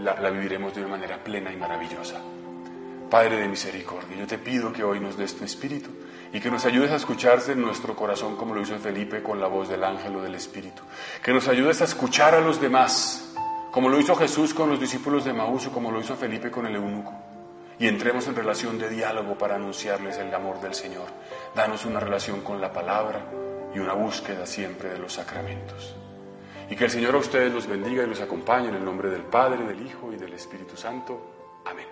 la, 0.00 0.20
la 0.20 0.30
viviremos 0.30 0.74
de 0.74 0.80
una 0.80 0.90
manera 0.90 1.22
plena 1.22 1.52
y 1.52 1.56
maravillosa. 1.56 2.20
Padre 3.08 3.36
de 3.36 3.46
misericordia, 3.46 4.16
yo 4.16 4.26
te 4.26 4.38
pido 4.38 4.72
que 4.72 4.82
hoy 4.82 4.98
nos 4.98 5.16
des 5.16 5.36
tu 5.36 5.44
Espíritu 5.44 5.90
y 6.34 6.40
que 6.40 6.50
nos 6.50 6.66
ayudes 6.66 6.90
a 6.90 6.96
escucharte 6.96 7.52
en 7.52 7.62
nuestro 7.62 7.96
corazón 7.96 8.36
como 8.36 8.54
lo 8.54 8.60
hizo 8.60 8.76
Felipe 8.78 9.22
con 9.22 9.40
la 9.40 9.46
voz 9.46 9.70
del 9.70 9.82
ángel 9.82 10.16
o 10.16 10.22
del 10.22 10.34
Espíritu. 10.34 10.82
Que 11.22 11.32
nos 11.32 11.48
ayudes 11.48 11.80
a 11.80 11.84
escuchar 11.84 12.34
a 12.34 12.40
los 12.40 12.60
demás, 12.60 13.32
como 13.70 13.88
lo 13.88 13.98
hizo 13.98 14.14
Jesús 14.16 14.52
con 14.52 14.68
los 14.68 14.78
discípulos 14.78 15.24
de 15.24 15.32
Maús 15.32 15.66
o 15.68 15.72
como 15.72 15.90
lo 15.90 16.00
hizo 16.00 16.14
Felipe 16.16 16.50
con 16.50 16.66
el 16.66 16.74
eunuco 16.74 17.14
y 17.78 17.86
entremos 17.88 18.26
en 18.28 18.36
relación 18.36 18.78
de 18.78 18.88
diálogo 18.88 19.36
para 19.36 19.56
anunciarles 19.56 20.18
el 20.18 20.32
amor 20.32 20.60
del 20.60 20.74
Señor. 20.74 21.06
Danos 21.54 21.84
una 21.84 22.00
relación 22.00 22.40
con 22.40 22.60
la 22.60 22.72
palabra 22.72 23.24
y 23.74 23.78
una 23.78 23.94
búsqueda 23.94 24.46
siempre 24.46 24.90
de 24.90 24.98
los 24.98 25.14
sacramentos. 25.14 25.96
Y 26.70 26.76
que 26.76 26.84
el 26.84 26.90
Señor 26.90 27.14
a 27.14 27.18
ustedes 27.18 27.52
los 27.52 27.66
bendiga 27.66 28.04
y 28.04 28.06
los 28.06 28.20
acompañe 28.20 28.68
en 28.68 28.76
el 28.76 28.84
nombre 28.84 29.10
del 29.10 29.22
Padre, 29.22 29.64
del 29.64 29.84
Hijo 29.86 30.12
y 30.12 30.16
del 30.16 30.32
Espíritu 30.32 30.76
Santo. 30.76 31.20
Amén. 31.66 31.86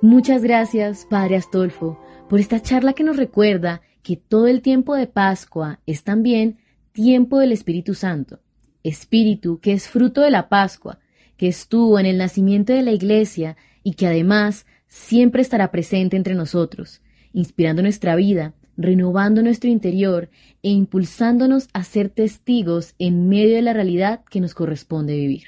Muchas 0.00 0.42
gracias, 0.42 1.06
Padre 1.06 1.36
Astolfo, 1.36 1.98
por 2.28 2.40
esta 2.40 2.60
charla 2.60 2.92
que 2.92 3.04
nos 3.04 3.16
recuerda 3.16 3.80
que 4.02 4.16
todo 4.16 4.46
el 4.46 4.62
tiempo 4.62 4.94
de 4.94 5.06
Pascua 5.06 5.80
es 5.86 6.04
también 6.04 6.58
tiempo 6.92 7.38
del 7.38 7.52
Espíritu 7.52 7.94
Santo, 7.94 8.40
Espíritu 8.84 9.60
que 9.60 9.72
es 9.72 9.88
fruto 9.88 10.20
de 10.20 10.30
la 10.30 10.48
Pascua, 10.48 10.98
que 11.36 11.48
estuvo 11.48 11.98
en 11.98 12.06
el 12.06 12.18
nacimiento 12.18 12.72
de 12.72 12.82
la 12.82 12.92
Iglesia 12.92 13.56
y 13.82 13.94
que 13.94 14.06
además 14.06 14.66
siempre 14.86 15.42
estará 15.42 15.70
presente 15.70 16.16
entre 16.16 16.34
nosotros, 16.34 17.00
inspirando 17.32 17.82
nuestra 17.82 18.16
vida, 18.16 18.54
renovando 18.76 19.42
nuestro 19.42 19.70
interior 19.70 20.30
e 20.62 20.70
impulsándonos 20.70 21.68
a 21.72 21.82
ser 21.84 22.08
testigos 22.08 22.94
en 22.98 23.28
medio 23.28 23.56
de 23.56 23.62
la 23.62 23.72
realidad 23.72 24.22
que 24.30 24.40
nos 24.40 24.54
corresponde 24.54 25.16
vivir. 25.16 25.44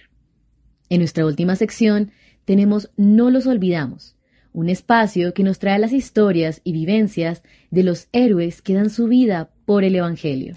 En 0.89 0.99
nuestra 0.99 1.26
última 1.26 1.57
sección 1.57 2.11
tenemos 2.45 2.91
No 2.97 3.31
los 3.31 3.47
olvidamos, 3.47 4.16
un 4.53 4.68
espacio 4.68 5.34
que 5.34 5.42
nos 5.42 5.59
trae 5.59 5.78
las 5.78 5.92
historias 5.92 6.61
y 6.64 6.72
vivencias 6.72 7.42
de 7.70 7.82
los 7.82 8.09
héroes 8.12 8.62
que 8.62 8.74
dan 8.74 8.90
su 8.90 9.07
vida 9.07 9.51
por 9.64 9.84
el 9.84 9.94
Evangelio. 9.94 10.57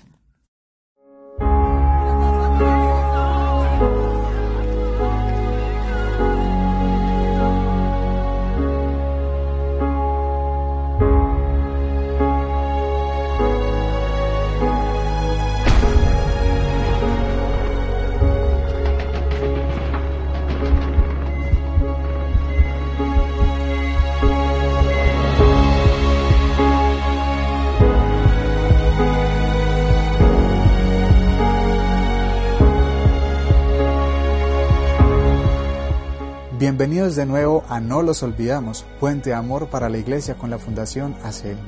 Bienvenidos 36.63 37.17
de 37.17 37.25
nuevo 37.25 37.65
a 37.67 37.81
No 37.81 38.01
los 38.03 38.23
olvidamos, 38.23 38.85
Puente 39.01 39.31
de 39.31 39.35
Amor 39.35 39.67
para 39.67 39.89
la 39.89 39.97
Iglesia 39.97 40.35
con 40.35 40.49
la 40.49 40.57
Fundación 40.57 41.13
ACN. 41.21 41.59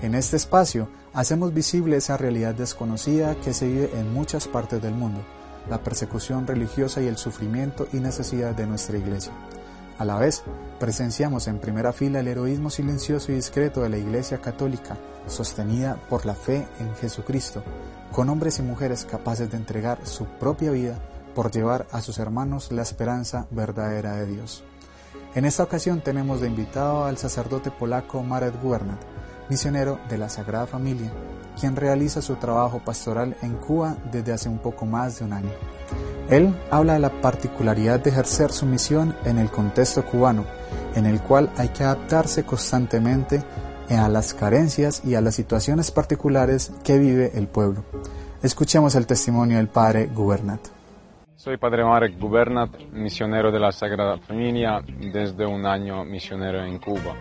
En 0.00 0.14
este 0.14 0.36
espacio 0.36 0.88
hacemos 1.12 1.52
visible 1.52 1.96
esa 1.96 2.16
realidad 2.16 2.54
desconocida 2.54 3.34
que 3.34 3.52
se 3.52 3.66
vive 3.66 3.90
en 3.94 4.14
muchas 4.14 4.46
partes 4.46 4.80
del 4.80 4.94
mundo, 4.94 5.22
la 5.68 5.82
persecución 5.82 6.46
religiosa 6.46 7.02
y 7.02 7.08
el 7.08 7.16
sufrimiento 7.16 7.88
y 7.92 7.96
necesidad 7.96 8.54
de 8.54 8.64
nuestra 8.64 8.96
iglesia. 8.96 9.32
A 9.98 10.04
la 10.04 10.16
vez, 10.20 10.44
presenciamos 10.78 11.48
en 11.48 11.58
primera 11.58 11.92
fila 11.92 12.20
el 12.20 12.28
heroísmo 12.28 12.70
silencioso 12.70 13.32
y 13.32 13.34
discreto 13.34 13.82
de 13.82 13.88
la 13.88 13.98
Iglesia 13.98 14.40
Católica, 14.40 14.98
sostenida 15.26 15.96
por 16.08 16.26
la 16.26 16.36
fe 16.36 16.68
en 16.78 16.94
Jesucristo, 16.94 17.64
con 18.12 18.28
hombres 18.28 18.60
y 18.60 18.62
mujeres 18.62 19.04
capaces 19.04 19.50
de 19.50 19.56
entregar 19.56 19.98
su 20.06 20.26
propia 20.26 20.70
vida 20.70 20.96
por 21.34 21.50
llevar 21.50 21.86
a 21.92 22.00
sus 22.00 22.18
hermanos 22.18 22.72
la 22.72 22.82
esperanza 22.82 23.46
verdadera 23.50 24.14
de 24.14 24.26
Dios. 24.26 24.64
En 25.34 25.44
esta 25.44 25.62
ocasión 25.62 26.00
tenemos 26.00 26.40
de 26.40 26.48
invitado 26.48 27.04
al 27.04 27.16
sacerdote 27.18 27.70
polaco 27.70 28.22
Marek 28.22 28.60
Gubernat, 28.62 29.00
misionero 29.48 29.98
de 30.08 30.18
la 30.18 30.28
Sagrada 30.28 30.66
Familia, 30.66 31.10
quien 31.58 31.76
realiza 31.76 32.22
su 32.22 32.36
trabajo 32.36 32.80
pastoral 32.84 33.36
en 33.42 33.54
Cuba 33.56 33.96
desde 34.10 34.32
hace 34.32 34.48
un 34.48 34.58
poco 34.58 34.86
más 34.86 35.18
de 35.18 35.24
un 35.24 35.32
año. 35.32 35.50
Él 36.30 36.54
habla 36.70 36.94
de 36.94 37.00
la 37.00 37.20
particularidad 37.20 38.00
de 38.00 38.10
ejercer 38.10 38.52
su 38.52 38.66
misión 38.66 39.14
en 39.24 39.38
el 39.38 39.50
contexto 39.50 40.04
cubano, 40.04 40.44
en 40.94 41.06
el 41.06 41.20
cual 41.20 41.50
hay 41.56 41.68
que 41.68 41.84
adaptarse 41.84 42.44
constantemente 42.44 43.42
a 43.90 44.08
las 44.08 44.32
carencias 44.34 45.02
y 45.04 45.14
a 45.14 45.20
las 45.20 45.34
situaciones 45.34 45.90
particulares 45.90 46.72
que 46.82 46.98
vive 46.98 47.32
el 47.34 47.48
pueblo. 47.48 47.84
Escuchemos 48.42 48.94
el 48.94 49.06
testimonio 49.06 49.58
del 49.58 49.68
padre 49.68 50.06
Gubernat. 50.06 50.81
Soy 51.42 51.56
padre 51.56 51.84
Marek 51.84 52.20
Gubernat, 52.20 52.70
misionero 52.92 53.50
de 53.50 53.58
la 53.58 53.72
Sagrada 53.72 54.16
Familia, 54.16 54.80
desde 54.86 55.44
un 55.44 55.66
año 55.66 56.04
misionero 56.04 56.64
en 56.64 56.78
Cuba. 56.78 57.16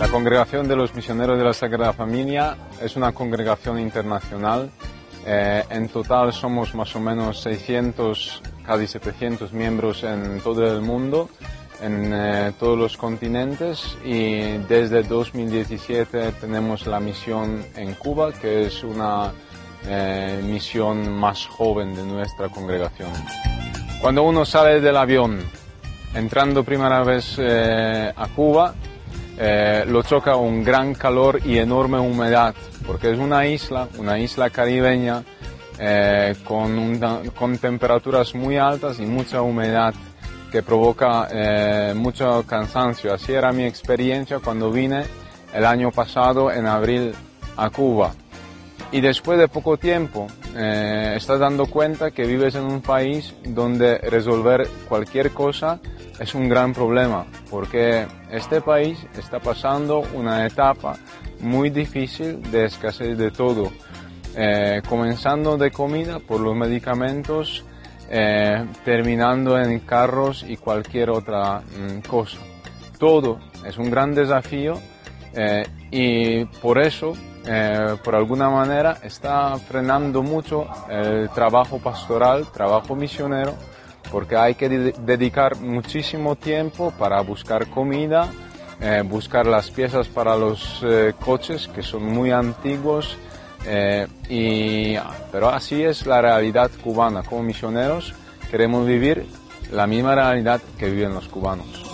La 0.00 0.08
Congregación 0.08 0.66
de 0.66 0.74
los 0.74 0.92
Misioneros 0.92 1.38
de 1.38 1.44
la 1.44 1.52
Sagrada 1.52 1.92
Familia 1.92 2.56
es 2.82 2.96
una 2.96 3.12
congregación 3.12 3.78
internacional. 3.78 4.72
Eh, 5.24 5.62
en 5.70 5.88
total 5.88 6.32
somos 6.32 6.74
más 6.74 6.96
o 6.96 6.98
menos 6.98 7.42
600, 7.42 8.42
casi 8.66 8.88
700 8.88 9.52
miembros 9.52 10.02
en 10.02 10.40
todo 10.40 10.66
el 10.66 10.80
mundo, 10.80 11.30
en 11.80 12.12
eh, 12.12 12.52
todos 12.58 12.78
los 12.78 12.96
continentes 12.96 13.96
y 14.04 14.58
desde 14.68 15.02
2017 15.02 16.32
tenemos 16.32 16.86
la 16.86 17.00
misión 17.00 17.64
en 17.74 17.94
Cuba, 17.94 18.32
que 18.32 18.66
es 18.66 18.82
una 18.82 19.32
eh, 19.86 20.40
misión 20.44 21.12
más 21.12 21.46
joven 21.46 21.94
de 21.94 22.02
nuestra 22.02 22.48
congregación. 22.48 23.10
Cuando 24.00 24.22
uno 24.22 24.44
sale 24.44 24.80
del 24.80 24.96
avión, 24.96 25.38
entrando 26.14 26.64
primera 26.64 27.02
vez 27.02 27.38
a 27.38 28.28
Cuba, 28.34 28.74
eh, 29.38 29.84
lo 29.86 30.02
choca 30.02 30.36
un 30.36 30.64
gran 30.64 30.94
calor 30.94 31.40
y 31.44 31.58
enorme 31.58 31.98
humedad, 31.98 32.54
porque 32.86 33.10
es 33.10 33.18
una 33.18 33.46
isla, 33.46 33.86
una 33.98 34.18
isla 34.18 34.48
caribeña, 34.48 35.22
eh, 35.78 36.34
con, 36.42 36.98
con, 37.38 37.58
temperaturas 37.58 38.34
muy 38.34 38.56
altas 38.56 38.98
y 38.98 39.04
mucha 39.04 39.42
humedad 39.42 39.92
que 40.50 40.62
provoca 40.62 41.28
eh, 41.30 41.94
mucho 41.94 42.44
cansancio. 42.46 43.12
Así 43.12 43.32
era 43.32 43.52
mi 43.52 43.64
experiencia 43.64 44.38
cuando 44.38 44.70
vine 44.70 45.04
el 45.52 45.64
año 45.64 45.90
pasado 45.90 46.50
en 46.50 46.66
abril 46.66 47.12
a 47.56 47.70
Cuba. 47.70 48.14
Y 48.92 49.00
después 49.00 49.38
de 49.38 49.48
poco 49.48 49.76
tiempo 49.76 50.28
estás 50.54 51.38
dando 51.38 51.66
cuenta 51.66 52.12
que 52.12 52.24
vives 52.24 52.54
en 52.54 52.64
un 52.64 52.80
país 52.80 53.34
donde 53.44 53.98
resolver 53.98 54.66
cualquier 54.88 55.32
cosa 55.32 55.80
es 56.18 56.34
un 56.34 56.48
gran 56.48 56.72
problema 56.72 57.26
porque 57.50 58.06
este 58.30 58.60
país 58.60 58.98
está 59.18 59.40
pasando 59.40 60.02
una 60.14 60.46
etapa 60.46 60.96
muy 61.40 61.70
difícil 61.70 62.42
de 62.50 62.64
escasez 62.64 63.16
de 63.16 63.30
todo, 63.30 63.70
eh, 64.34 64.82
comenzando 64.88 65.56
de 65.56 65.70
comida 65.70 66.18
por 66.18 66.40
los 66.40 66.56
medicamentos, 66.56 67.64
eh, 68.10 68.64
terminando 68.84 69.58
en 69.58 69.80
carros 69.80 70.44
y 70.46 70.56
cualquier 70.56 71.10
otra 71.10 71.60
mm, 71.60 72.08
cosa. 72.08 72.38
Todo 72.98 73.38
es 73.64 73.76
un 73.78 73.90
gran 73.90 74.14
desafío 74.14 74.80
eh, 75.34 75.66
y 75.90 76.44
por 76.60 76.78
eso, 76.78 77.12
por 78.02 78.16
alguna 78.16 78.50
manera, 78.50 78.98
está 79.04 79.56
frenando 79.56 80.22
mucho 80.22 80.66
el 80.90 81.30
trabajo 81.30 81.78
pastoral, 81.78 82.50
trabajo 82.50 82.96
misionero, 82.96 83.54
porque 84.10 84.36
hay 84.36 84.54
que 84.54 84.68
dedicar 84.68 85.56
muchísimo 85.56 86.36
tiempo 86.36 86.92
para 86.98 87.20
buscar 87.20 87.68
comida, 87.68 88.28
eh, 88.80 89.02
buscar 89.04 89.46
las 89.46 89.70
piezas 89.70 90.08
para 90.08 90.36
los 90.36 90.82
eh, 90.82 91.14
coches 91.24 91.68
que 91.68 91.82
son 91.82 92.04
muy 92.04 92.30
antiguos, 92.30 93.16
eh, 93.66 94.06
y, 94.28 94.96
pero 95.32 95.48
así 95.48 95.82
es 95.82 96.06
la 96.06 96.20
realidad 96.20 96.70
cubana. 96.82 97.22
Como 97.22 97.42
misioneros 97.42 98.14
queremos 98.50 98.86
vivir 98.86 99.26
la 99.72 99.86
misma 99.86 100.14
realidad 100.14 100.60
que 100.78 100.88
viven 100.88 101.14
los 101.14 101.28
cubanos. 101.28 101.86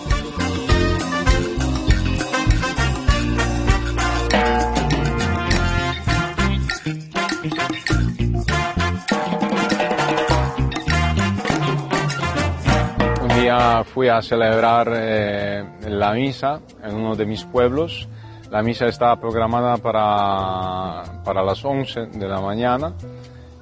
fui 13.84 14.08
a 14.08 14.22
celebrar 14.22 14.90
eh, 14.94 15.64
la 15.88 16.12
misa 16.12 16.60
en 16.82 16.94
uno 16.94 17.14
de 17.16 17.26
mis 17.26 17.44
pueblos. 17.44 18.08
La 18.52 18.62
misa 18.62 18.84
estaba 18.84 19.16
programada 19.16 19.78
para, 19.78 21.22
para 21.24 21.42
las 21.42 21.64
11 21.64 22.08
de 22.12 22.28
la 22.28 22.38
mañana. 22.38 22.92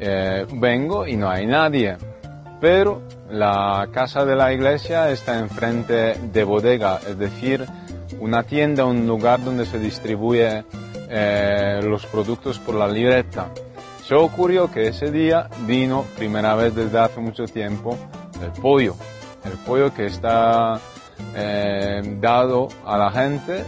Eh, 0.01 0.45
vengo 0.53 1.07
y 1.07 1.17
no 1.17 1.31
hay 1.31 1.47
nadie. 1.47 1.97
Pero 2.61 3.03
la 3.31 3.87
casa 3.93 4.25
de 4.25 4.35
la 4.35 4.53
iglesia 4.53 5.09
está 5.11 5.39
enfrente 5.39 6.15
de 6.15 6.43
bodega, 6.43 6.99
es 7.09 7.17
decir, 7.17 7.65
una 8.19 8.43
tienda, 8.43 8.85
un 8.85 9.07
lugar 9.07 9.45
donde 9.45 9.65
se 9.65 9.79
distribuye 9.79 10.65
eh, 11.09 11.81
los 11.85 12.05
productos 12.07 12.59
por 12.59 12.75
la 12.75 12.89
libreta. 12.89 13.47
Se 14.05 14.17
ocurrió 14.17 14.73
que 14.73 14.89
ese 14.89 15.13
día 15.13 15.49
vino, 15.69 16.05
primera 16.19 16.57
vez 16.57 16.75
desde 16.75 16.99
hace 16.99 17.21
mucho 17.21 17.45
tiempo, 17.45 17.97
el 18.43 18.51
pollo 18.61 18.97
el 19.45 19.53
pollo 19.65 19.93
que 19.93 20.07
está 20.07 20.81
eh, 21.35 22.03
dado 22.21 22.69
a 22.85 22.99
la 22.99 23.11
gente 23.11 23.65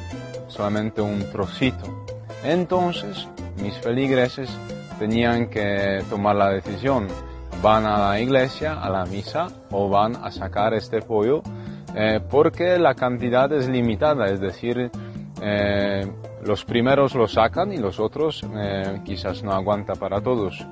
solamente 0.53 1.01
un 1.01 1.31
trocito. 1.31 2.05
Entonces 2.45 3.29
mis 3.61 3.77
feligreses 3.79 4.51
tenían 4.99 5.49
que 5.49 6.03
tomar 6.11 6.37
la 6.37 6.51
decisión, 6.51 7.09
van 7.63 7.87
a 7.87 8.11
la 8.11 8.21
iglesia, 8.21 8.75
a 8.81 8.91
la 8.91 9.05
misa 9.07 9.49
o 9.71 9.89
van 9.89 10.17
a 10.17 10.31
sacar 10.31 10.75
este 10.75 11.01
pollo 11.01 11.43
eh, 11.95 12.21
porque 12.31 12.79
la 12.79 12.95
cantidad 12.95 13.53
es 13.53 13.69
limitada, 13.69 14.27
es 14.27 14.41
decir, 14.41 14.91
eh, 15.43 16.07
los 16.45 16.65
primeros 16.65 17.15
lo 17.15 17.29
sacan 17.29 17.73
y 17.73 17.77
los 17.77 18.01
otros 18.01 18.45
quizás 19.05 19.43
no 19.43 19.53
aguanta 19.53 19.95
para 19.95 20.21
todos. 20.21 20.67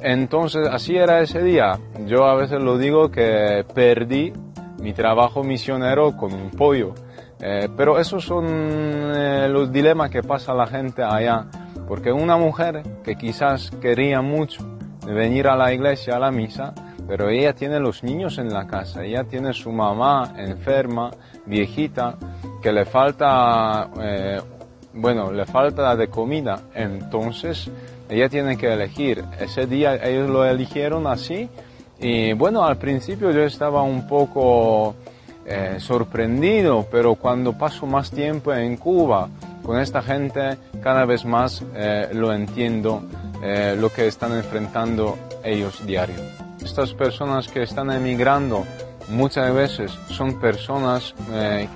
Entonces, 0.00 0.68
así 0.68 0.96
era 0.96 1.20
ese 1.20 1.42
día. 1.42 1.78
Yo 2.06 2.24
a 2.24 2.34
veces 2.34 2.60
lo 2.60 2.76
digo 2.76 3.10
que 3.10 3.64
perdí 3.74 4.32
mi 4.80 4.92
trabajo 4.92 5.42
misionero 5.42 6.16
con 6.16 6.34
un 6.34 6.50
pollo. 6.50 6.94
Eh, 7.40 7.68
pero 7.76 7.98
esos 7.98 8.24
son 8.24 8.46
eh, 8.48 9.48
los 9.48 9.70
dilemas 9.70 10.10
que 10.10 10.22
pasa 10.22 10.54
la 10.54 10.66
gente 10.66 11.02
allá. 11.02 11.46
Porque 11.86 12.10
una 12.10 12.36
mujer 12.36 12.82
que 13.04 13.16
quizás 13.16 13.70
quería 13.80 14.20
mucho 14.20 14.64
venir 15.06 15.46
a 15.46 15.56
la 15.56 15.72
iglesia, 15.72 16.16
a 16.16 16.18
la 16.18 16.30
misa, 16.30 16.74
pero 17.06 17.28
ella 17.28 17.52
tiene 17.52 17.78
los 17.78 18.02
niños 18.02 18.38
en 18.38 18.52
la 18.52 18.66
casa, 18.66 19.04
ella 19.04 19.22
tiene 19.22 19.52
su 19.52 19.70
mamá 19.70 20.34
enferma, 20.36 21.10
viejita, 21.44 22.16
que 22.60 22.72
le 22.72 22.84
falta, 22.84 23.88
eh, 24.00 24.40
bueno, 24.94 25.30
le 25.30 25.44
falta 25.44 25.94
de 25.94 26.08
comida. 26.08 26.62
Entonces, 26.74 27.70
ella 28.08 28.28
tiene 28.28 28.56
que 28.56 28.72
elegir. 28.72 29.24
Ese 29.38 29.66
día 29.66 29.94
ellos 29.96 30.28
lo 30.28 30.44
eligieron 30.44 31.06
así 31.06 31.48
y 31.98 32.32
bueno, 32.34 32.64
al 32.64 32.76
principio 32.76 33.30
yo 33.30 33.42
estaba 33.42 33.82
un 33.82 34.06
poco 34.06 34.94
eh, 35.48 35.76
sorprendido, 35.78 36.86
pero 36.90 37.14
cuando 37.14 37.56
paso 37.56 37.86
más 37.86 38.10
tiempo 38.10 38.52
en 38.52 38.76
Cuba 38.76 39.28
con 39.62 39.78
esta 39.78 40.02
gente, 40.02 40.58
cada 40.82 41.04
vez 41.04 41.24
más 41.24 41.62
eh, 41.74 42.08
lo 42.12 42.32
entiendo, 42.32 43.02
eh, 43.42 43.76
lo 43.78 43.92
que 43.92 44.08
están 44.08 44.32
enfrentando 44.32 45.16
ellos 45.44 45.86
diario. 45.86 46.16
Estas 46.64 46.94
personas 46.94 47.46
que 47.46 47.62
están 47.62 47.92
emigrando 47.92 48.64
muchas 49.08 49.54
veces 49.54 49.92
son 50.08 50.40
personas 50.40 51.14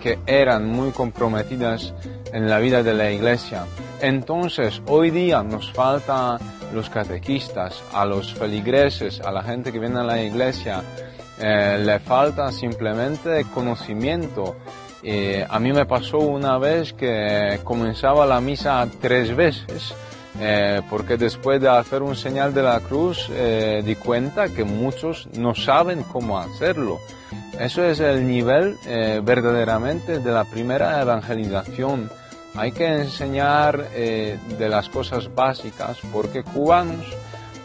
que 0.02 0.18
eran 0.26 0.66
muy 0.66 0.90
comprometidas 0.90 1.94
en 2.32 2.50
la 2.50 2.58
vida 2.58 2.82
de 2.82 2.94
la 2.94 3.10
iglesia, 3.12 3.66
Entonces, 4.00 4.82
hoy 4.86 5.10
día 5.10 5.42
nos 5.42 5.72
falta 5.72 6.38
los 6.72 6.88
catequistas, 6.88 7.82
a 7.92 8.04
los 8.04 8.32
feligreses, 8.32 9.20
a 9.20 9.30
la 9.30 9.42
gente 9.42 9.72
que 9.72 9.78
viene 9.78 10.00
a 10.00 10.04
la 10.04 10.22
iglesia, 10.22 10.82
eh, 11.42 11.78
le 11.82 11.98
falta 12.00 12.52
simplemente 12.52 13.46
conocimiento. 13.54 14.56
Eh, 15.02 15.46
a 15.48 15.58
mí 15.58 15.72
me 15.72 15.86
pasó 15.86 16.18
una 16.18 16.58
vez 16.58 16.92
que 16.92 17.60
comenzaba 17.64 18.26
la 18.26 18.40
misa 18.42 18.86
tres 19.00 19.34
veces, 19.34 19.94
eh, 20.38 20.82
porque 20.90 21.16
después 21.16 21.58
de 21.58 21.70
hacer 21.70 22.02
un 22.02 22.14
señal 22.14 22.52
de 22.52 22.62
la 22.62 22.80
cruz 22.80 23.30
di 23.84 23.94
cuenta 23.96 24.48
que 24.48 24.64
muchos 24.64 25.28
no 25.38 25.54
saben 25.54 26.02
cómo 26.02 26.38
hacerlo. 26.38 26.98
Eso 27.58 27.84
es 27.84 28.00
el 28.00 28.26
nivel 28.26 28.76
verdaderamente 29.22 30.18
de 30.18 30.32
la 30.32 30.44
primera 30.44 31.00
evangelización 31.00 32.10
hay 32.56 32.72
que 32.72 32.84
enseñar 32.84 33.90
de 33.90 34.68
las 34.68 34.88
cosas 34.88 35.32
básicas 35.32 35.98
porque 36.12 36.42
cubanos, 36.42 37.06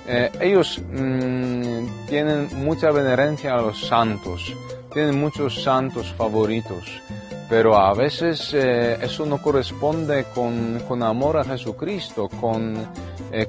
eh, 0.07 0.31
ellos 0.39 0.79
mm, 0.79 2.07
tienen 2.07 2.49
mucha 2.63 2.91
venerencia 2.91 3.55
a 3.55 3.61
los 3.61 3.87
santos, 3.87 4.53
tienen 4.93 5.19
muchos 5.19 5.63
santos 5.63 6.13
favoritos, 6.13 7.01
pero 7.49 7.77
a 7.77 7.93
veces 7.93 8.53
eh, 8.53 8.97
eso 9.01 9.25
no 9.25 9.41
corresponde 9.41 10.25
con, 10.33 10.81
con, 10.87 11.03
amor 11.03 11.37
a 11.37 11.43
Jesucristo, 11.43 12.29
con 12.29 12.87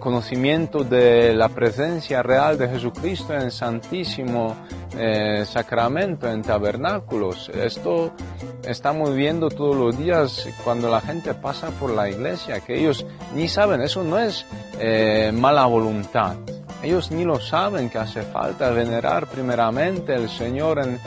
conocimiento 0.00 0.82
de 0.82 1.32
la 1.32 1.48
presencia 1.48 2.20
real 2.20 2.58
de 2.58 2.68
Jesucristo 2.68 3.34
en 3.34 3.42
el 3.42 3.52
Santísimo 3.52 4.56
Sacramento, 5.44 6.28
en 6.28 6.42
tabernáculos. 6.42 7.50
Esto 7.50 8.10
estamos 8.66 9.14
viendo 9.14 9.48
todos 9.48 9.76
los 9.76 9.96
días 9.96 10.48
cuando 10.64 10.90
la 10.90 11.00
gente 11.00 11.34
pasa 11.34 11.70
por 11.70 11.90
la 11.90 12.08
iglesia, 12.08 12.60
que 12.60 12.78
ellos 12.78 13.06
ni 13.34 13.48
saben, 13.48 13.80
eso 13.80 14.02
no 14.02 14.18
es 14.18 14.44
eh, 14.78 15.32
mala 15.32 15.66
voluntad. 15.66 16.36
Ellos 16.82 17.10
ni 17.10 17.24
lo 17.24 17.40
saben 17.40 17.88
que 17.88 17.98
hace 17.98 18.22
falta 18.22 18.70
venerar 18.70 19.26
primeramente 19.26 20.14
al 20.14 20.28
Señor 20.28 20.80
en, 20.80 20.98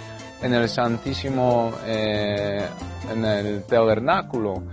en 0.42 0.54
el 0.54 0.70
Santísimo, 0.70 1.72
eh, 1.86 2.66
en 3.12 3.26
el 3.26 3.64
tabernáculo. 3.64 4.64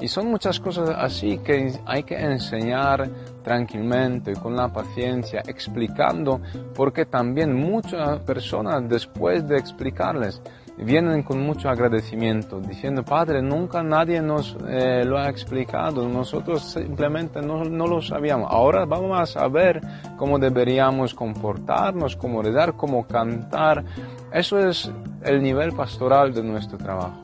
Y 0.00 0.06
son 0.06 0.30
muchas 0.30 0.60
cosas 0.60 0.90
así 0.90 1.38
que 1.38 1.72
hay 1.84 2.04
que 2.04 2.14
enseñar 2.14 3.10
tranquilamente, 3.42 4.34
con 4.34 4.54
la 4.54 4.68
paciencia, 4.68 5.42
explicando, 5.46 6.40
porque 6.74 7.06
también 7.06 7.54
muchas 7.54 8.20
personas 8.20 8.88
después 8.88 9.48
de 9.48 9.58
explicarles 9.58 10.40
vienen 10.84 11.22
con 11.22 11.42
mucho 11.42 11.68
agradecimiento, 11.68 12.60
diciendo, 12.60 13.04
Padre, 13.04 13.42
nunca 13.42 13.82
nadie 13.82 14.22
nos 14.22 14.56
eh, 14.68 15.04
lo 15.04 15.18
ha 15.18 15.28
explicado, 15.28 16.08
nosotros 16.08 16.62
simplemente 16.62 17.42
no, 17.42 17.64
no, 17.64 17.86
lo 17.86 18.00
sabíamos. 18.00 18.48
Ahora 18.50 18.84
vamos 18.84 19.18
a 19.18 19.26
saber 19.26 19.80
cómo 20.16 20.38
deberíamos 20.38 21.14
comportarnos, 21.14 22.16
cómo 22.16 22.42
rezar, 22.42 22.74
cómo 22.74 23.06
cantar. 23.06 23.84
Eso 24.32 24.58
es 24.58 24.90
el 25.22 25.42
nivel 25.42 25.72
pastoral 25.72 26.32
de 26.32 26.42
nuestro 26.42 26.78
trabajo. 26.78 27.20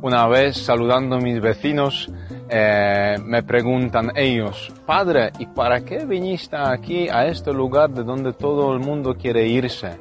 Una 0.00 0.26
vez 0.28 0.58
saludando 0.58 1.16
a 1.16 1.18
mis 1.18 1.40
vecinos, 1.40 2.12
eh, 2.48 3.16
me 3.24 3.42
preguntan 3.42 4.12
ellos, 4.14 4.72
Padre, 4.86 5.32
¿y 5.38 5.46
para 5.46 5.80
qué 5.80 6.04
viniste 6.04 6.56
aquí 6.56 7.08
a 7.08 7.26
este 7.26 7.52
lugar 7.52 7.90
de 7.90 8.04
donde 8.04 8.34
todo 8.34 8.72
el 8.74 8.80
mundo 8.80 9.16
quiere 9.16 9.48
irse? 9.48 9.98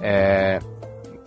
Eh, 0.00 0.58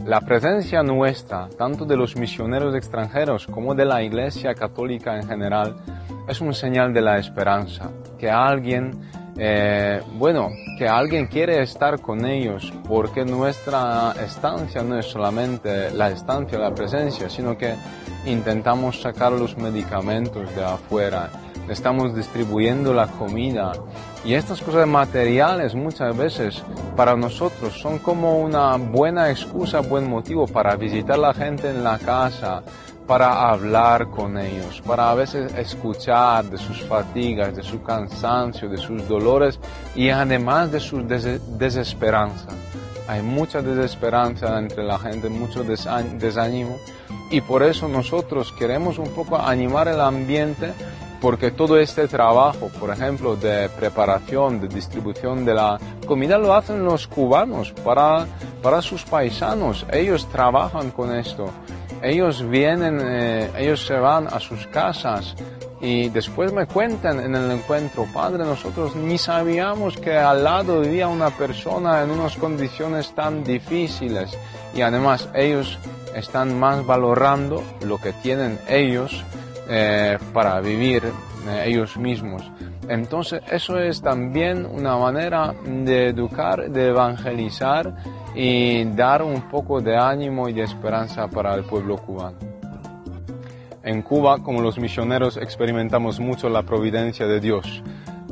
la 0.06 0.22
presencia 0.22 0.84
nuestra, 0.84 1.50
tanto 1.58 1.84
de 1.84 1.98
los 1.98 2.16
misioneros 2.16 2.76
extranjeros 2.76 3.48
como 3.48 3.74
de 3.74 3.86
la 3.86 4.04
Iglesia 4.04 4.54
Católica 4.54 5.16
en 5.16 5.28
general, 5.28 5.76
es 6.28 6.42
un 6.42 6.54
señal 6.54 6.94
de 6.94 7.02
la 7.02 7.18
esperanza, 7.18 7.90
que 8.20 8.30
alguien, 8.30 8.92
eh, 9.36 10.02
bueno, 10.14 10.50
que 10.78 10.88
alguien 10.88 11.26
quiere 11.26 11.64
estar 11.64 12.00
con 12.02 12.24
ellos, 12.24 12.72
porque 12.88 13.26
nuestra 13.26 14.14
estancia 14.24 14.84
no 14.84 15.00
es 15.00 15.08
solamente 15.08 15.90
la 15.90 16.12
estancia, 16.12 16.60
la 16.60 16.74
presencia, 16.74 17.28
sino 17.28 17.58
que 17.58 17.74
intentamos 18.28 19.02
sacar 19.02 19.32
los 19.32 19.58
medicamentos 19.58 20.56
de 20.56 20.64
afuera, 20.64 21.32
estamos 21.70 22.16
distribuyendo 22.16 22.94
la 22.94 23.08
comida. 23.08 23.74
Y 24.24 24.34
estas 24.34 24.62
cosas 24.62 24.88
materiales 24.88 25.76
muchas 25.76 26.16
veces 26.18 26.64
para 26.96 27.16
nosotros 27.16 27.80
son 27.80 28.00
como 28.00 28.40
una 28.40 28.76
buena 28.78 29.30
excusa, 29.30 29.82
buen 29.82 30.10
motivo 30.10 30.48
para 30.48 30.76
visitar 30.76 31.16
a 31.16 31.22
la 31.22 31.34
gente 31.34 31.70
en 31.70 31.84
la 31.84 32.00
casa, 32.00 32.64
para 33.08 33.50
hablar 33.50 34.10
con 34.10 34.38
ellos, 34.38 34.82
para 34.82 35.12
a 35.12 35.16
veces 35.16 35.54
escuchar 35.56 36.46
de 36.46 36.58
sus 36.58 36.82
fatigas, 36.84 37.56
de 37.56 37.62
su 37.62 37.82
cansancio, 37.84 38.68
de 38.68 38.78
sus 38.78 39.08
dolores 39.08 39.60
y 39.96 40.10
además 40.10 40.72
de 40.72 40.80
su 40.80 41.04
desesperanza. 41.04 42.48
Hay 43.08 43.22
mucha 43.22 43.62
desesperanza 43.62 44.58
entre 44.58 44.84
la 44.84 44.98
gente, 44.98 45.30
mucho 45.30 45.64
desánimo 45.64 46.78
y 47.30 47.42
por 47.42 47.62
eso 47.62 47.88
nosotros 47.88 48.52
queremos 48.58 48.98
un 48.98 49.10
poco 49.10 49.38
animar 49.38 49.88
el 49.88 50.02
ambiente 50.02 50.74
porque 51.22 51.52
todo 51.52 51.78
este 51.78 52.08
trabajo, 52.08 52.70
por 52.80 52.90
ejemplo, 52.92 53.36
de 53.36 53.70
preparación, 53.70 54.60
de 54.60 54.68
distribución 54.68 55.46
de 55.46 55.54
la 55.54 55.80
comida 56.06 56.38
lo 56.38 56.54
hacen 56.54 56.84
los 56.84 57.08
cubanos 57.08 57.72
para, 57.84 58.26
para 58.62 58.82
sus 58.82 59.04
paisanos. 59.04 59.86
Ellos 59.92 60.28
trabajan 60.30 60.92
con 60.92 61.16
esto. 61.16 61.50
Ellos 62.02 62.48
vienen, 62.48 63.00
eh, 63.02 63.52
ellos 63.58 63.86
se 63.86 63.96
van 63.96 64.28
a 64.28 64.40
sus 64.40 64.68
casas 64.68 65.36
y 65.82 66.10
después 66.10 66.54
me 66.54 66.66
cuentan 66.66 67.20
en 67.20 67.36
el 67.36 67.52
encuentro, 67.52 68.08
padre, 68.14 68.44
nosotros 68.44 68.96
ni 68.96 69.18
sabíamos 69.18 69.98
que 69.98 70.16
al 70.18 70.44
lado 70.44 70.82
vivía 70.82 71.08
una 71.08 71.30
persona 71.32 72.02
en 72.02 72.12
unas 72.12 72.38
condiciones 72.38 73.14
tan 73.14 73.44
difíciles 73.44 74.38
y 74.74 74.82
además 74.82 75.30
ellos 75.34 75.78
están 76.16 76.58
más 76.60 76.86
valorando 76.86 77.62
lo 77.82 77.98
que 77.98 78.14
tienen 78.14 78.60
ellos 78.68 79.24
eh, 79.70 80.18
para 80.34 80.60
vivir 80.62 81.04
eh, 81.06 81.64
ellos 81.66 81.98
mismos. 81.98 82.44
Entonces 82.88 83.42
eso 83.52 83.80
es 83.80 84.02
también 84.02 84.66
una 84.66 84.98
manera 84.98 85.54
de 85.66 86.10
educar, 86.10 86.70
de 86.70 86.90
evangelizar 86.90 87.96
y 88.36 88.84
dar 88.86 89.24
un 89.24 89.50
poco 89.50 89.82
de 89.82 89.98
ánimo 89.98 90.50
y 90.50 90.54
de 90.54 90.64
esperanza 90.64 91.28
para 91.28 91.56
el 91.56 91.64
pueblo 91.64 91.98
cubano. 91.98 92.38
En 93.84 94.02
Cuba, 94.02 94.40
como 94.40 94.62
los 94.62 94.80
misioneros, 94.80 95.38
experimentamos 95.38 96.20
mucho 96.20 96.50
la 96.50 96.64
providencia 96.64 97.28
de 97.28 97.40
Dios. 97.40 97.84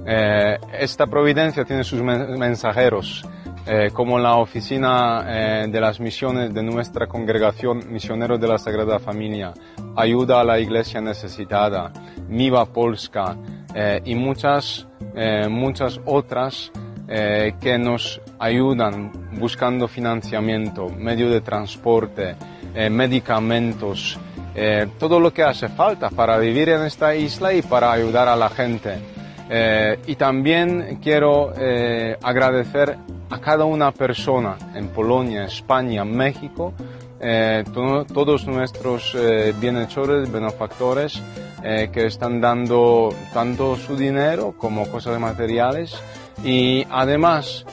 Eh, 0.05 0.57
esta 0.79 1.07
providencia 1.07 1.63
tiene 1.63 1.83
sus 1.83 2.01
mensajeros, 2.01 3.23
eh, 3.65 3.91
como 3.93 4.19
la 4.19 4.35
oficina 4.35 5.23
eh, 5.25 5.67
de 5.69 5.79
las 5.79 5.97
misiones 6.01 6.53
de 6.53 6.61
nuestra 6.61 7.07
congregación 7.07 7.81
Misioneros 7.89 8.37
de 8.39 8.47
la 8.49 8.57
Sagrada 8.57 8.99
Familia, 8.99 9.53
Ayuda 9.95 10.41
a 10.41 10.43
la 10.43 10.59
Iglesia 10.59 10.99
Necesitada, 10.99 11.93
Miva 12.27 12.65
Polska 12.65 13.37
eh, 13.73 14.01
y 14.03 14.15
muchas, 14.15 14.87
muchas 15.49 15.99
otras 16.05 16.71
que 17.07 17.77
nos 17.77 18.19
ayudan 18.39 19.11
buscando 19.33 19.87
financiamiento, 19.87 20.89
medio 20.89 21.29
de 21.29 21.41
transporte, 21.41 22.35
medicamentos, 22.89 24.17
todo 24.97 25.19
lo 25.19 25.31
que 25.31 25.43
hace 25.43 25.67
falta 25.67 26.09
para 26.09 26.39
vivir 26.39 26.69
en 26.69 26.83
esta 26.85 27.13
isla 27.13 27.53
y 27.53 27.61
para 27.61 27.91
ayudar 27.91 28.27
a 28.27 28.35
la 28.35 28.49
gente. 28.49 28.97
Y 30.07 30.15
también 30.15 30.99
quiero 31.01 31.53
agradecer 32.21 32.97
a 33.29 33.39
cada 33.39 33.65
una 33.65 33.91
persona 33.91 34.57
en 34.73 34.87
Polonia, 34.87 35.45
España, 35.45 36.03
México, 36.03 36.73
eh, 37.25 37.63
todos 37.73 38.45
nuestros 38.47 39.15
eh, 39.15 39.53
bienhechores, 39.57 40.29
benefactores 40.29 41.21
eh, 41.63 41.89
que 41.89 42.07
están 42.07 42.41
dando 42.41 43.15
tanto 43.33 43.77
su 43.77 43.95
dinero 43.95 44.55
como 44.57 44.89
cosas 44.89 45.17
materiales. 45.21 45.95
Y 46.43 46.85
además 46.89 47.65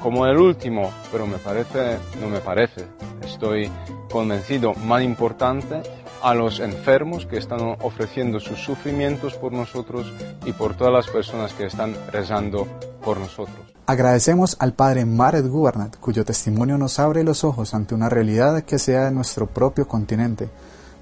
como 0.00 0.24
el 0.26 0.38
último, 0.38 0.90
pero 1.12 1.26
me 1.26 1.36
parece, 1.36 1.98
no 2.18 2.28
me 2.28 2.38
parece, 2.38 2.86
estoy 3.22 3.70
convencido, 4.10 4.72
más 4.72 5.02
importante, 5.02 5.82
a 6.24 6.34
los 6.34 6.58
enfermos 6.58 7.26
que 7.26 7.36
están 7.36 7.60
ofreciendo 7.82 8.40
sus 8.40 8.58
sufrimientos 8.58 9.34
por 9.34 9.52
nosotros 9.52 10.10
y 10.46 10.52
por 10.54 10.74
todas 10.74 10.90
las 10.90 11.06
personas 11.06 11.52
que 11.52 11.66
están 11.66 11.94
rezando 12.10 12.66
por 13.04 13.18
nosotros. 13.18 13.58
Agradecemos 13.84 14.56
al 14.58 14.72
Padre 14.72 15.04
Maret 15.04 15.46
Gubernat, 15.46 15.98
cuyo 15.98 16.24
testimonio 16.24 16.78
nos 16.78 16.98
abre 16.98 17.24
los 17.24 17.44
ojos 17.44 17.74
ante 17.74 17.94
una 17.94 18.08
realidad 18.08 18.62
que 18.62 18.78
sea 18.78 19.04
de 19.04 19.10
nuestro 19.10 19.46
propio 19.46 19.86
continente, 19.86 20.48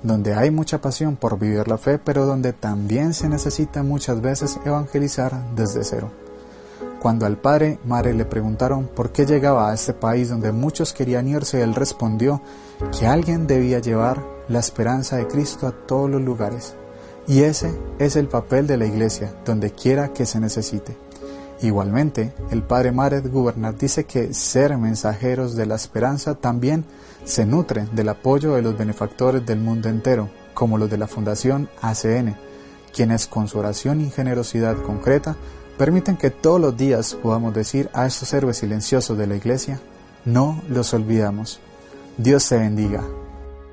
donde 0.03 0.35
hay 0.35 0.51
mucha 0.51 0.81
pasión 0.81 1.15
por 1.15 1.39
vivir 1.39 1.69
la 1.69 1.79
fe, 1.79 2.01
pero 2.01 2.27
donde 2.27 2.53
también 2.53 3.15
se 3.15 3.29
necesita 3.29 3.85
muchas 3.85 4.21
veces 4.21 4.59
evangelizar 4.65 5.55
desde 5.55 5.85
cero. 5.85 6.11
Cuando 7.01 7.27
al 7.27 7.37
padre 7.37 7.79
Mare 7.85 8.13
le 8.13 8.25
preguntaron 8.25 8.89
por 8.89 9.13
qué 9.13 9.25
llegaba 9.25 9.71
a 9.71 9.75
este 9.75 9.93
país 9.93 10.31
donde 10.31 10.51
muchos 10.51 10.93
querían 10.93 11.29
irse, 11.29 11.63
él 11.63 11.77
respondió 11.77 12.43
que 12.99 13.07
alguien 13.07 13.47
debía 13.47 13.79
llevar 13.79 14.32
la 14.49 14.59
esperanza 14.59 15.17
de 15.17 15.27
Cristo 15.27 15.67
a 15.67 15.73
todos 15.73 16.11
los 16.11 16.21
lugares 16.21 16.75
Y 17.27 17.43
ese 17.43 17.73
es 17.99 18.17
el 18.17 18.29
papel 18.29 18.67
de 18.67 18.77
la 18.77 18.87
Iglesia, 18.87 19.33
donde 19.45 19.71
quiera 19.71 20.13
que 20.13 20.27
se 20.27 20.41
necesite. 20.41 20.97
Igualmente, 21.63 22.33
el 22.51 22.65
padre 22.65 22.91
Maret 22.91 23.31
Gubernat 23.31 23.79
dice 23.79 24.05
que 24.05 24.35
ser 24.35 24.77
mensajeros 24.77 25.55
de 25.55 25.67
la 25.67 25.77
esperanza 25.77 26.35
también 26.35 26.85
se 27.25 27.47
nutre 27.47 27.87
del 27.93 28.09
apoyo 28.09 28.55
de 28.55 28.63
los 28.63 28.77
benefactores 28.77 29.47
del 29.47 29.61
mundo 29.61 29.89
entero, 29.89 30.29
como 30.55 30.77
los 30.77 30.91
de 30.91 30.99
la 30.99 31.07
Fundación 31.07 31.69
ACN, 31.81 32.37
quienes 32.93 33.29
con 33.29 33.47
su 33.47 33.59
oración 33.61 34.01
y 34.01 34.11
generosidad 34.11 34.77
concreta 34.83 35.37
permiten 35.79 36.17
que 36.17 36.31
todos 36.31 36.61
los 36.61 36.77
días 36.77 37.15
podamos 37.15 37.55
decir 37.55 37.89
a 37.93 38.07
estos 38.07 38.33
héroes 38.35 38.59
silenciosos 38.59 39.17
de 39.17 39.27
la 39.29 39.37
Iglesia, 39.37 39.81
no 40.25 40.61
los 40.69 40.93
olvidamos. 40.95 41.61
Dios 42.19 42.49
te 42.49 42.59
bendiga. 42.59 43.22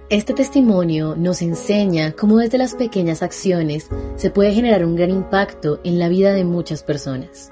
Este 0.10 0.34
testimonio 0.34 1.16
nos 1.16 1.44
enseña 1.44 2.14
cómo 2.14 2.38
desde 2.38 2.58
las 2.58 2.74
pequeñas 2.74 3.22
acciones 3.22 3.92
se 4.16 4.32
puede 4.32 4.56
generar 4.56 4.84
un 4.84 4.96
gran 4.96 5.12
impacto 5.12 5.80
en 5.84 6.00
la 6.00 6.10
vida 6.10 6.34
de 6.34 6.44
muchas 6.44 6.82
personas. 6.82 7.52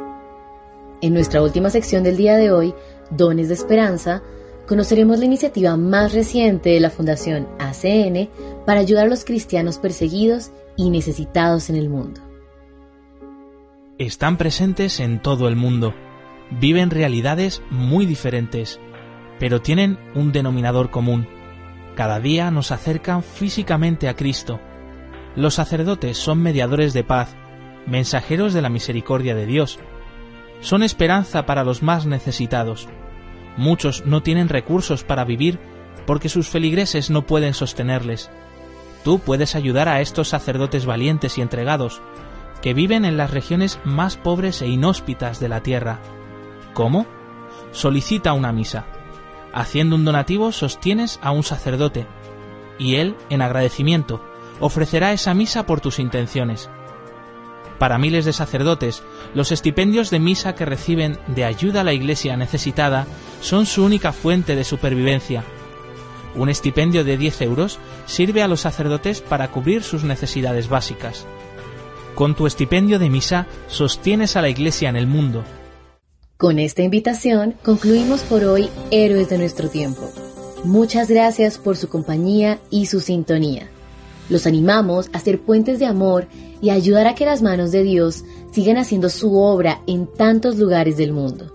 En 1.02 1.14
nuestra 1.14 1.44
última 1.44 1.70
sección 1.70 2.04
del 2.04 2.18
día 2.18 2.36
de 2.36 2.52
hoy, 2.52 2.74
Dones 3.12 3.50
de 3.50 3.54
Esperanza, 3.54 4.24
conoceremos 4.68 5.20
la 5.20 5.26
iniciativa 5.26 5.78
más 5.78 6.16
reciente 6.16 6.72
de 6.72 6.80
la 6.80 6.90
Fundación 6.90 7.48
ACN 7.60 8.28
para 8.66 8.80
ayudar 8.80 9.06
a 9.06 9.10
los 9.10 9.24
cristianos 9.24 9.78
perseguidos 9.78 10.50
y 10.76 10.90
necesitados 10.90 11.70
en 11.70 11.76
el 11.76 11.90
mundo. 11.90 12.22
Están 14.00 14.38
presentes 14.38 15.00
en 15.00 15.22
todo 15.22 15.48
el 15.48 15.56
mundo, 15.56 15.94
viven 16.60 16.90
realidades 16.90 17.62
muy 17.70 18.08
diferentes, 18.08 18.80
pero 19.38 19.62
tienen 19.62 20.00
un 20.16 20.32
denominador 20.32 20.90
común. 20.90 21.37
Cada 21.98 22.20
día 22.20 22.52
nos 22.52 22.72
acercan 22.72 23.24
físicamente 23.24 24.08
a 24.08 24.16
Cristo. 24.16 24.62
Los 25.36 25.56
sacerdotes 25.56 26.20
son 26.20 26.44
mediadores 26.44 26.94
de 26.94 27.04
paz, 27.04 27.36
mensajeros 27.88 28.54
de 28.54 28.62
la 28.62 28.70
misericordia 28.70 29.34
de 29.34 29.48
Dios, 29.48 29.80
son 30.60 30.84
esperanza 30.84 31.48
para 31.48 31.64
los 31.64 31.82
más 31.82 32.06
necesitados. 32.06 32.88
Muchos 33.58 34.06
no 34.06 34.22
tienen 34.22 34.48
recursos 34.48 35.04
para 35.04 35.24
vivir 35.24 35.60
porque 36.06 36.30
sus 36.30 36.50
feligreses 36.50 37.10
no 37.10 37.26
pueden 37.26 37.56
sostenerles. 37.56 38.30
Tú 39.04 39.18
puedes 39.18 39.56
ayudar 39.56 39.90
a 39.90 40.00
estos 40.00 40.30
sacerdotes 40.30 40.86
valientes 40.86 41.40
y 41.40 41.42
entregados, 41.42 42.00
que 42.62 42.76
viven 42.76 43.06
en 43.06 43.18
las 43.18 43.32
regiones 43.32 43.80
más 43.86 44.18
pobres 44.18 44.62
e 44.62 44.68
inhóspitas 44.68 45.40
de 45.40 45.50
la 45.50 45.62
tierra. 45.62 46.00
¿Cómo? 46.76 47.08
Solicita 47.72 48.34
una 48.34 48.52
misa. 48.52 48.86
Haciendo 49.58 49.96
un 49.96 50.06
donativo 50.06 50.52
sostienes 50.52 51.20
a 51.24 51.32
un 51.32 51.42
sacerdote, 51.42 52.06
y 52.78 52.98
él, 52.98 53.16
en 53.32 53.42
agradecimiento, 53.42 54.24
ofrecerá 54.60 55.14
esa 55.14 55.34
misa 55.34 55.66
por 55.66 55.82
tus 55.82 55.98
intenciones. 55.98 56.70
Para 57.80 57.98
miles 57.98 58.24
de 58.26 58.34
sacerdotes, 58.34 59.02
los 59.34 59.52
estipendios 59.52 60.12
de 60.12 60.20
misa 60.20 60.54
que 60.54 60.68
reciben 60.68 61.18
de 61.26 61.44
ayuda 61.44 61.82
a 61.82 61.84
la 61.84 61.94
iglesia 61.94 62.38
necesitada 62.38 63.08
son 63.42 63.66
su 63.66 63.84
única 63.84 64.14
fuente 64.14 64.56
de 64.56 64.64
supervivencia. 64.64 65.44
Un 66.36 66.50
estipendio 66.50 67.04
de 67.04 67.18
10 67.18 67.42
euros 67.42 67.80
sirve 68.06 68.44
a 68.44 68.48
los 68.48 68.62
sacerdotes 68.62 69.22
para 69.22 69.48
cubrir 69.48 69.82
sus 69.82 70.04
necesidades 70.04 70.70
básicas. 70.70 71.26
Con 72.14 72.36
tu 72.36 72.46
estipendio 72.46 73.00
de 73.00 73.10
misa 73.10 73.48
sostienes 73.66 74.36
a 74.36 74.44
la 74.44 74.50
iglesia 74.50 74.90
en 74.90 74.98
el 74.98 75.08
mundo. 75.08 75.44
Con 76.38 76.60
esta 76.60 76.84
invitación 76.84 77.56
concluimos 77.66 78.22
por 78.22 78.44
hoy 78.44 78.70
Héroes 78.92 79.30
de 79.30 79.40
nuestro 79.40 79.70
tiempo. 79.70 80.04
Muchas 80.64 81.10
gracias 81.10 81.58
por 81.58 81.78
su 81.78 81.90
compañía 81.90 82.60
y 82.70 82.86
su 82.86 83.02
sintonía. 83.02 83.72
Los 84.30 84.46
animamos 84.46 85.10
a 85.14 85.20
ser 85.20 85.42
puentes 85.42 85.80
de 85.80 85.88
amor 85.88 86.28
y 86.62 86.70
ayudar 86.70 87.08
a 87.08 87.16
que 87.16 87.26
las 87.26 87.42
manos 87.42 87.72
de 87.72 87.82
Dios 87.82 88.24
sigan 88.52 88.78
haciendo 88.78 89.10
su 89.10 89.36
obra 89.36 89.82
en 89.88 90.06
tantos 90.06 90.60
lugares 90.60 90.96
del 90.98 91.12
mundo. 91.12 91.52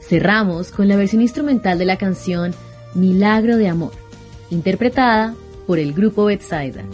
Cerramos 0.00 0.70
con 0.70 0.88
la 0.88 0.96
versión 0.96 1.22
instrumental 1.22 1.78
de 1.78 1.84
la 1.86 1.98
canción 1.98 2.54
Milagro 2.94 3.56
de 3.56 3.68
Amor, 3.68 3.92
interpretada 4.50 5.34
por 5.66 5.78
el 5.78 5.92
grupo 5.92 6.24
Bethsaida. 6.24 6.84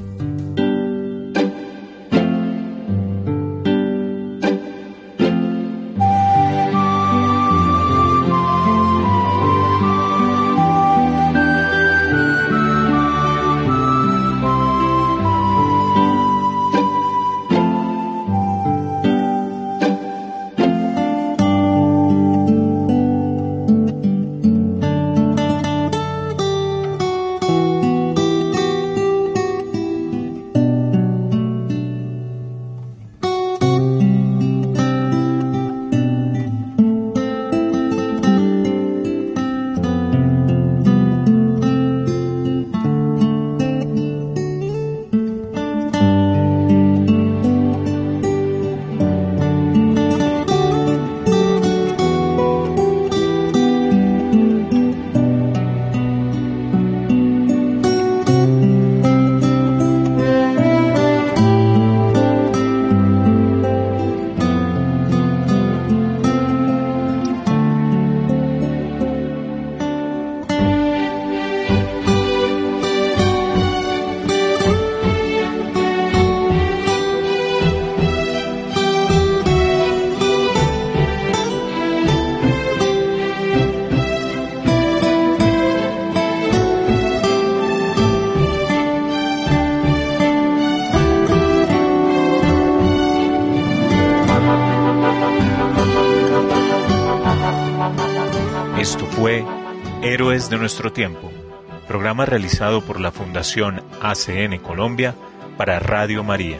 Realizado 102.31 102.81
por 102.81 103.01
la 103.01 103.11
Fundación 103.11 103.83
ACN 104.01 104.59
Colombia 104.59 105.15
para 105.59 105.81
Radio 105.81 106.23
María. 106.23 106.59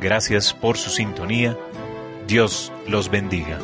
Gracias 0.00 0.54
por 0.54 0.78
su 0.78 0.90
sintonía. 0.90 1.56
Dios 2.26 2.72
los 2.88 3.10
bendiga. 3.10 3.58